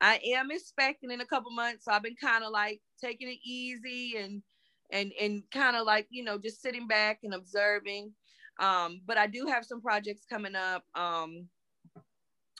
I 0.00 0.18
am 0.34 0.50
expecting 0.50 1.10
in 1.10 1.20
a 1.20 1.26
couple 1.26 1.50
months. 1.50 1.84
So 1.84 1.92
I've 1.92 2.02
been 2.02 2.16
kind 2.16 2.42
of 2.42 2.50
like 2.50 2.80
taking 3.00 3.28
it 3.28 3.38
easy 3.44 4.16
and 4.16 4.42
and 4.90 5.12
and 5.20 5.42
kind 5.52 5.76
of 5.76 5.86
like, 5.86 6.06
you 6.10 6.24
know, 6.24 6.38
just 6.38 6.62
sitting 6.62 6.88
back 6.88 7.20
and 7.22 7.34
observing. 7.34 8.12
Um, 8.58 9.02
but 9.06 9.18
I 9.18 9.26
do 9.26 9.46
have 9.46 9.64
some 9.64 9.80
projects 9.80 10.24
coming 10.28 10.56
up. 10.56 10.84
Um, 10.94 11.48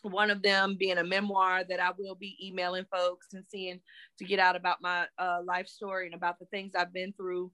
one 0.03 0.30
of 0.30 0.42
them 0.42 0.76
being 0.78 0.98
a 0.98 1.05
memoir 1.05 1.62
that 1.68 1.80
I 1.80 1.90
will 1.98 2.14
be 2.14 2.36
emailing 2.42 2.86
folks 2.92 3.28
and 3.32 3.44
seeing 3.48 3.80
to 4.18 4.24
get 4.24 4.38
out 4.38 4.57
about 4.57 4.82
my 4.82 5.07
uh, 5.18 5.40
life 5.44 5.68
story 5.68 6.07
and 6.07 6.14
about 6.14 6.38
the 6.38 6.46
things 6.46 6.72
I've 6.74 6.92
been 6.92 7.12
through 7.12 7.51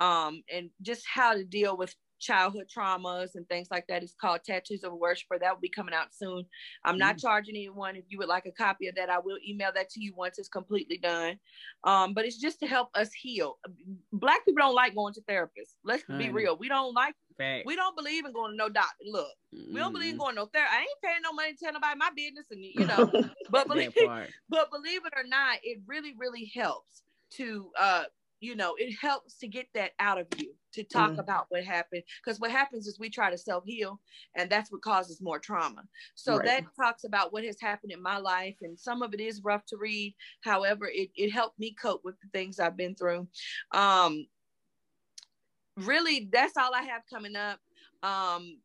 um, 0.00 0.42
and 0.52 0.70
just 0.82 1.04
how 1.12 1.34
to 1.34 1.44
deal 1.44 1.76
with 1.76 1.94
childhood 2.20 2.66
traumas 2.66 3.34
and 3.34 3.48
things 3.48 3.68
like 3.70 3.86
that. 3.88 4.02
It's 4.02 4.14
called 4.20 4.40
Tattoos 4.44 4.82
of 4.84 4.92
a 4.92 4.96
Worshiper. 4.96 5.38
That 5.38 5.54
will 5.54 5.60
be 5.60 5.68
coming 5.68 5.94
out 5.94 6.08
soon. 6.12 6.44
I'm 6.84 6.98
not 6.98 7.16
mm. 7.16 7.22
charging 7.22 7.54
anyone. 7.54 7.96
If 7.96 8.04
you 8.08 8.18
would 8.18 8.28
like 8.28 8.46
a 8.46 8.52
copy 8.52 8.88
of 8.88 8.96
that, 8.96 9.10
I 9.10 9.18
will 9.18 9.38
email 9.46 9.70
that 9.74 9.90
to 9.90 10.00
you 10.00 10.14
once 10.16 10.38
it's 10.38 10.48
completely 10.48 10.98
done. 10.98 11.38
Um, 11.84 12.14
but 12.14 12.24
it's 12.24 12.38
just 12.38 12.60
to 12.60 12.66
help 12.66 12.88
us 12.94 13.10
heal. 13.12 13.58
Black 14.12 14.44
people 14.44 14.62
don't 14.62 14.74
like 14.74 14.94
going 14.94 15.14
to 15.14 15.22
therapists. 15.22 15.74
Let's 15.84 16.04
be 16.04 16.30
real. 16.30 16.56
We 16.58 16.68
don't 16.68 16.94
like 16.94 17.14
Fact. 17.38 17.66
We 17.66 17.76
don't 17.76 17.96
believe 17.96 18.24
in 18.24 18.32
going 18.32 18.52
to 18.52 18.56
no 18.56 18.68
doctor. 18.68 19.04
Look, 19.06 19.28
mm-hmm. 19.54 19.72
we 19.72 19.80
don't 19.80 19.92
believe 19.92 20.14
in 20.14 20.14
mm-hmm. 20.14 20.24
going 20.24 20.34
to 20.34 20.40
no 20.42 20.46
therapy. 20.52 20.72
I 20.74 20.80
ain't 20.80 21.02
paying 21.02 21.22
no 21.22 21.32
money 21.32 21.52
to 21.52 21.58
tell 21.58 21.72
nobody 21.72 21.96
my 21.96 22.10
business, 22.14 22.46
and 22.50 22.64
you 22.64 22.86
know, 22.86 23.30
but 23.50 23.68
believe, 23.68 23.94
but 24.48 24.70
believe 24.70 25.06
it 25.06 25.14
or 25.16 25.24
not, 25.24 25.58
it 25.62 25.78
really, 25.86 26.14
really 26.18 26.50
helps 26.54 27.02
to 27.30 27.70
uh 27.78 28.04
you 28.40 28.54
know, 28.54 28.74
it 28.78 28.94
helps 29.00 29.36
to 29.38 29.48
get 29.48 29.66
that 29.74 29.92
out 29.98 30.18
of 30.18 30.26
you 30.36 30.54
to 30.72 30.84
talk 30.84 31.12
mm. 31.12 31.18
about 31.18 31.46
what 31.48 31.64
happened. 31.64 32.02
Because 32.24 32.38
what 32.38 32.50
happens 32.50 32.86
is 32.86 32.98
we 32.98 33.10
try 33.10 33.30
to 33.30 33.38
self 33.38 33.64
heal, 33.64 34.00
and 34.36 34.48
that's 34.48 34.70
what 34.70 34.82
causes 34.82 35.20
more 35.20 35.38
trauma. 35.38 35.82
So 36.14 36.36
right. 36.36 36.46
that 36.46 36.64
talks 36.76 37.04
about 37.04 37.32
what 37.32 37.44
has 37.44 37.60
happened 37.60 37.92
in 37.92 38.02
my 38.02 38.18
life, 38.18 38.56
and 38.62 38.78
some 38.78 39.02
of 39.02 39.14
it 39.14 39.20
is 39.20 39.42
rough 39.42 39.64
to 39.66 39.76
read. 39.76 40.14
However, 40.42 40.88
it, 40.92 41.10
it 41.16 41.30
helped 41.30 41.58
me 41.58 41.74
cope 41.80 42.02
with 42.04 42.14
the 42.20 42.28
things 42.32 42.60
I've 42.60 42.76
been 42.76 42.94
through. 42.94 43.26
Um, 43.72 44.26
really, 45.78 46.28
that's 46.32 46.56
all 46.56 46.74
I 46.74 46.82
have 46.82 47.02
coming 47.10 47.36
up. 47.36 47.58
Um, 48.02 48.58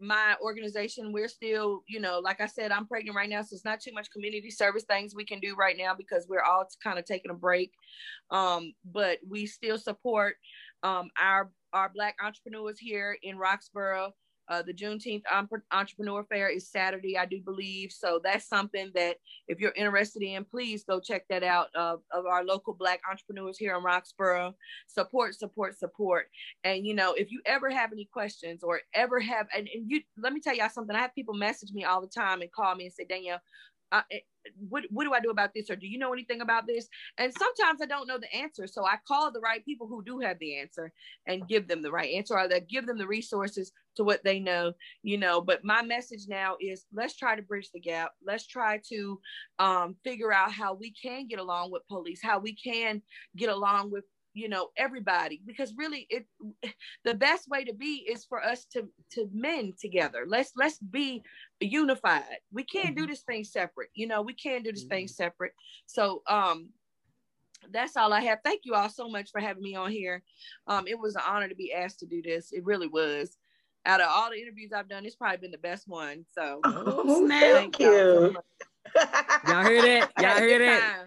my 0.00 0.34
organization 0.42 1.12
we're 1.12 1.28
still 1.28 1.82
you 1.86 2.00
know 2.00 2.18
like 2.18 2.40
i 2.40 2.46
said 2.46 2.72
i'm 2.72 2.86
pregnant 2.86 3.16
right 3.16 3.30
now 3.30 3.40
so 3.40 3.54
it's 3.54 3.64
not 3.64 3.80
too 3.80 3.92
much 3.92 4.10
community 4.10 4.50
service 4.50 4.82
things 4.84 5.14
we 5.14 5.24
can 5.24 5.38
do 5.38 5.54
right 5.54 5.76
now 5.78 5.94
because 5.96 6.26
we're 6.28 6.42
all 6.42 6.66
kind 6.82 6.98
of 6.98 7.04
taking 7.04 7.30
a 7.30 7.34
break 7.34 7.72
um, 8.30 8.72
but 8.92 9.18
we 9.28 9.46
still 9.46 9.78
support 9.78 10.34
um, 10.82 11.10
our 11.20 11.50
our 11.72 11.90
black 11.94 12.16
entrepreneurs 12.22 12.78
here 12.78 13.16
in 13.22 13.38
roxboro 13.38 14.10
uh, 14.48 14.62
the 14.62 14.74
Juneteenth 14.74 15.22
Entrepreneur 15.72 16.24
Fair 16.24 16.48
is 16.48 16.68
Saturday, 16.68 17.16
I 17.16 17.26
do 17.26 17.40
believe. 17.40 17.92
So 17.92 18.20
that's 18.22 18.46
something 18.46 18.90
that 18.94 19.16
if 19.48 19.60
you're 19.60 19.72
interested 19.72 20.22
in, 20.22 20.44
please 20.44 20.84
go 20.84 21.00
check 21.00 21.26
that 21.28 21.42
out 21.42 21.68
uh, 21.74 21.96
of 22.12 22.26
our 22.26 22.44
local 22.44 22.74
Black 22.74 23.00
entrepreneurs 23.10 23.58
here 23.58 23.76
in 23.76 23.82
Roxboro. 23.82 24.54
Support, 24.86 25.34
support, 25.34 25.78
support. 25.78 26.26
And, 26.62 26.86
you 26.86 26.94
know, 26.94 27.14
if 27.14 27.30
you 27.30 27.40
ever 27.46 27.70
have 27.70 27.92
any 27.92 28.04
questions 28.12 28.62
or 28.62 28.80
ever 28.94 29.20
have, 29.20 29.46
and, 29.56 29.68
and 29.74 29.90
you, 29.90 30.00
let 30.18 30.32
me 30.32 30.40
tell 30.40 30.54
y'all 30.54 30.68
something. 30.68 30.94
I 30.94 31.00
have 31.00 31.14
people 31.14 31.34
message 31.34 31.72
me 31.72 31.84
all 31.84 32.00
the 32.00 32.06
time 32.06 32.42
and 32.42 32.52
call 32.52 32.74
me 32.74 32.84
and 32.84 32.92
say, 32.92 33.04
Danielle, 33.04 33.40
uh, 33.92 34.02
what, 34.68 34.84
what 34.90 35.04
do 35.04 35.12
I 35.12 35.20
do 35.20 35.30
about 35.30 35.50
this? 35.54 35.70
Or 35.70 35.76
do 35.76 35.86
you 35.86 35.98
know 35.98 36.12
anything 36.12 36.40
about 36.40 36.66
this? 36.66 36.88
And 37.18 37.32
sometimes 37.32 37.80
I 37.80 37.86
don't 37.86 38.06
know 38.06 38.18
the 38.18 38.34
answer. 38.34 38.66
So 38.66 38.84
I 38.84 38.96
call 39.06 39.32
the 39.32 39.40
right 39.40 39.64
people 39.64 39.86
who 39.86 40.02
do 40.04 40.20
have 40.20 40.38
the 40.38 40.58
answer 40.58 40.92
and 41.26 41.48
give 41.48 41.68
them 41.68 41.82
the 41.82 41.90
right 41.90 42.12
answer 42.12 42.38
or 42.38 42.48
that 42.48 42.68
give 42.68 42.86
them 42.86 42.98
the 42.98 43.06
resources 43.06 43.72
to 43.96 44.04
what 44.04 44.24
they 44.24 44.40
know, 44.40 44.72
you 45.02 45.18
know. 45.18 45.40
But 45.40 45.64
my 45.64 45.82
message 45.82 46.26
now 46.28 46.56
is 46.60 46.86
let's 46.92 47.16
try 47.16 47.36
to 47.36 47.42
bridge 47.42 47.70
the 47.72 47.80
gap. 47.80 48.12
Let's 48.24 48.46
try 48.46 48.80
to 48.90 49.20
um, 49.58 49.96
figure 50.04 50.32
out 50.32 50.52
how 50.52 50.74
we 50.74 50.92
can 50.92 51.26
get 51.28 51.38
along 51.38 51.70
with 51.70 51.86
police, 51.88 52.20
how 52.22 52.38
we 52.38 52.54
can 52.54 53.02
get 53.36 53.48
along 53.48 53.90
with 53.90 54.04
you 54.34 54.48
know 54.48 54.68
everybody 54.76 55.40
because 55.46 55.72
really 55.76 56.06
it 56.10 56.26
the 57.04 57.14
best 57.14 57.48
way 57.48 57.64
to 57.64 57.72
be 57.72 58.04
is 58.08 58.24
for 58.24 58.44
us 58.44 58.64
to 58.66 58.88
to 59.10 59.28
mend 59.32 59.78
together 59.78 60.24
let's 60.26 60.52
let's 60.56 60.78
be 60.78 61.22
unified 61.60 62.24
we 62.52 62.64
can't 62.64 62.96
do 62.96 63.02
mm-hmm. 63.02 63.10
this 63.10 63.22
thing 63.22 63.44
separate 63.44 63.88
you 63.94 64.06
know 64.06 64.20
we 64.20 64.34
can't 64.34 64.64
do 64.64 64.72
this 64.72 64.84
thing 64.84 65.06
mm-hmm. 65.06 65.12
separate 65.12 65.52
so 65.86 66.22
um 66.28 66.68
that's 67.72 67.96
all 67.96 68.12
I 68.12 68.20
have. 68.20 68.40
Thank 68.44 68.62
you 68.64 68.74
all 68.74 68.90
so 68.90 69.08
much 69.08 69.30
for 69.30 69.40
having 69.40 69.62
me 69.62 69.74
on 69.74 69.90
here. 69.90 70.22
Um, 70.66 70.86
it 70.86 70.98
was 70.98 71.16
an 71.16 71.22
honor 71.26 71.48
to 71.48 71.54
be 71.54 71.72
asked 71.72 72.00
to 72.00 72.06
do 72.06 72.22
this. 72.22 72.52
It 72.52 72.64
really 72.64 72.88
was. 72.88 73.38
Out 73.86 74.00
of 74.00 74.08
all 74.10 74.30
the 74.30 74.40
interviews 74.40 74.72
I've 74.72 74.88
done, 74.88 75.04
it's 75.04 75.16
probably 75.16 75.38
been 75.38 75.50
the 75.50 75.58
best 75.58 75.86
one. 75.86 76.24
So, 76.34 76.60
oh, 76.64 77.28
thank, 77.28 77.78
you. 77.78 78.36
Y'all 79.46 79.64
hear 79.64 79.82
that? 79.82 80.10
Y'all 80.18 80.38
hear 80.38 80.58
that? 80.58 81.06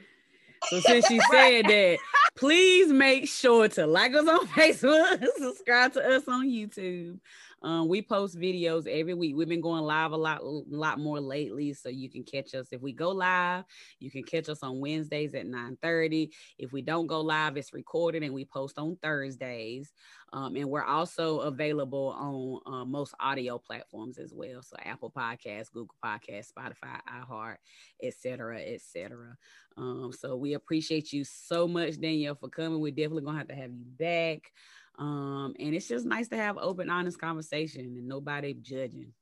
So 0.66 0.80
since 0.82 1.08
she 1.08 1.20
said 1.32 1.66
that, 1.66 1.98
please 2.36 2.92
make 2.92 3.28
sure 3.28 3.68
to 3.70 3.88
like 3.88 4.14
us 4.14 4.28
on 4.28 4.48
Facebook, 4.48 5.26
subscribe 5.38 5.94
to 5.94 6.16
us 6.16 6.28
on 6.28 6.48
YouTube. 6.48 7.20
Um, 7.64 7.88
we 7.88 8.02
post 8.02 8.38
videos 8.38 8.88
every 8.88 9.14
week. 9.14 9.36
We've 9.36 9.48
been 9.48 9.62
going 9.62 9.84
live 9.84 10.12
a 10.12 10.18
lot, 10.18 10.42
lot 10.44 11.00
more 11.00 11.20
lately, 11.20 11.74
so 11.74 11.90
you 11.90 12.10
can 12.10 12.24
catch 12.24 12.54
us. 12.54 12.68
If 12.72 12.82
we 12.82 12.94
go 12.94 13.10
live, 13.10 13.64
you 14.00 14.12
can 14.12 14.24
catch 14.24 14.48
us 14.48 14.62
on 14.62 14.80
Wednesdays 14.80 15.34
at 15.34 15.48
9 15.48 15.78
30. 15.82 16.32
If 16.60 16.72
we 16.72 16.82
don't 16.82 17.08
go 17.08 17.22
live, 17.22 17.58
it's 17.58 17.74
recorded 17.74 18.24
and 18.24 18.34
we 18.34 18.46
post 18.46 18.78
on 18.78 18.98
Thursdays. 19.02 19.92
Um, 20.34 20.56
and 20.56 20.70
we're 20.70 20.84
also 20.84 21.40
available 21.40 22.62
on 22.66 22.74
uh, 22.74 22.86
most 22.86 23.14
audio 23.20 23.58
platforms 23.58 24.18
as 24.18 24.34
well. 24.36 24.62
So 24.62 24.76
Apple 24.84 25.12
Podcasts, 25.16 25.72
Google 25.72 25.96
Podcasts, 26.04 26.52
Spotify, 26.52 27.00
iHeart, 27.10 27.58
etc., 28.04 28.60
etc. 28.62 29.38
Um, 29.78 30.12
so 30.12 30.36
we 30.36 30.54
appreciate 30.54 31.14
you 31.14 31.24
so 31.24 31.68
much, 31.68 32.00
Danielle, 32.00 32.36
for 32.36 32.50
coming. 32.50 32.82
We're 32.82 32.92
definitely 32.92 33.24
gonna 33.24 33.38
have 33.38 33.48
to 33.48 33.56
have 33.56 33.72
you 33.72 33.86
back. 33.98 34.52
Um, 34.98 35.54
and 35.60 35.76
it's 35.76 35.88
just 35.88 36.06
nice 36.06 36.28
to 36.30 36.38
have 36.38 36.58
open, 36.58 36.90
honest 36.90 37.20
conversation 37.20 37.82
and 37.82 38.08
nobody 38.08 38.54
judging. 38.54 39.14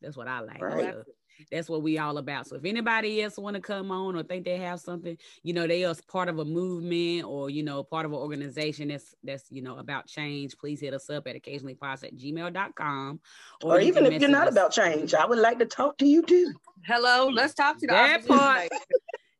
That's 0.00 0.16
what 0.16 0.28
I 0.28 0.40
like. 0.40 0.62
Right. 0.62 0.94
So 0.94 1.02
that's 1.50 1.68
what 1.68 1.82
we 1.82 1.98
all 1.98 2.18
about. 2.18 2.46
So 2.46 2.56
if 2.56 2.64
anybody 2.64 3.22
else 3.22 3.38
want 3.38 3.56
to 3.56 3.62
come 3.62 3.90
on 3.90 4.16
or 4.16 4.22
think 4.22 4.44
they 4.44 4.58
have 4.58 4.80
something, 4.80 5.16
you 5.42 5.52
know, 5.52 5.66
they 5.66 5.84
are 5.84 5.94
part 6.08 6.28
of 6.28 6.38
a 6.38 6.44
movement 6.44 7.24
or 7.24 7.50
you 7.50 7.62
know, 7.62 7.82
part 7.82 8.06
of 8.06 8.12
an 8.12 8.18
organization 8.18 8.88
that's 8.88 9.14
that's 9.22 9.44
you 9.50 9.62
know 9.62 9.76
about 9.76 10.06
change, 10.06 10.56
please 10.58 10.80
hit 10.80 10.94
us 10.94 11.08
up 11.10 11.26
at 11.26 11.36
occasionallyposh 11.36 12.04
at 12.04 12.16
gmail.com. 12.16 13.20
Or, 13.62 13.76
or 13.76 13.80
even 13.80 14.06
if 14.06 14.20
you're 14.20 14.30
not 14.30 14.48
us. 14.48 14.52
about 14.52 14.72
change, 14.72 15.14
I 15.14 15.26
would 15.26 15.38
like 15.38 15.58
to 15.58 15.66
talk 15.66 15.98
to 15.98 16.06
you 16.06 16.22
too. 16.22 16.52
Hello, 16.86 17.28
let's 17.28 17.54
talk 17.54 17.78
to 17.78 17.86
that 17.88 18.26
part. 18.26 18.70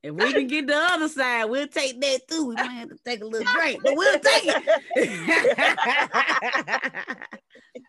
If 0.02 0.14
we 0.14 0.32
can 0.32 0.47
get 0.47 0.66
the 0.66 0.77
other 0.77 1.09
side, 1.09 1.44
we'll 1.44 1.68
take 1.68 2.01
that 2.01 2.27
too. 2.27 2.48
We 2.48 2.55
might 2.55 2.64
have 2.64 2.89
to 2.89 2.97
take 3.05 3.20
a 3.20 3.27
little 3.27 3.52
drink, 3.52 3.82
but 3.82 3.94
we'll 3.97 4.18
take 4.18 4.44
it. 4.47 4.64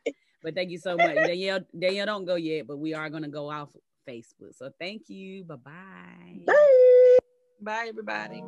but 0.44 0.54
thank 0.54 0.72
you 0.72 0.78
so 0.78 0.98
much. 0.98 1.16
Danielle, 1.16 1.62
Danielle, 1.78 2.06
don't 2.08 2.26
go 2.26 2.36
yet, 2.36 2.68
but 2.68 2.80
we 2.80 2.94
are 2.94 3.10
gonna 3.10 3.30
go 3.30 3.50
off 3.50 3.70
Facebook. 4.08 4.54
So 4.56 4.72
thank 4.78 5.10
you. 5.10 5.46
Bye-bye. 5.46 6.40
Bye. 6.46 7.18
Bye, 7.62 7.86
everybody. 7.90 8.44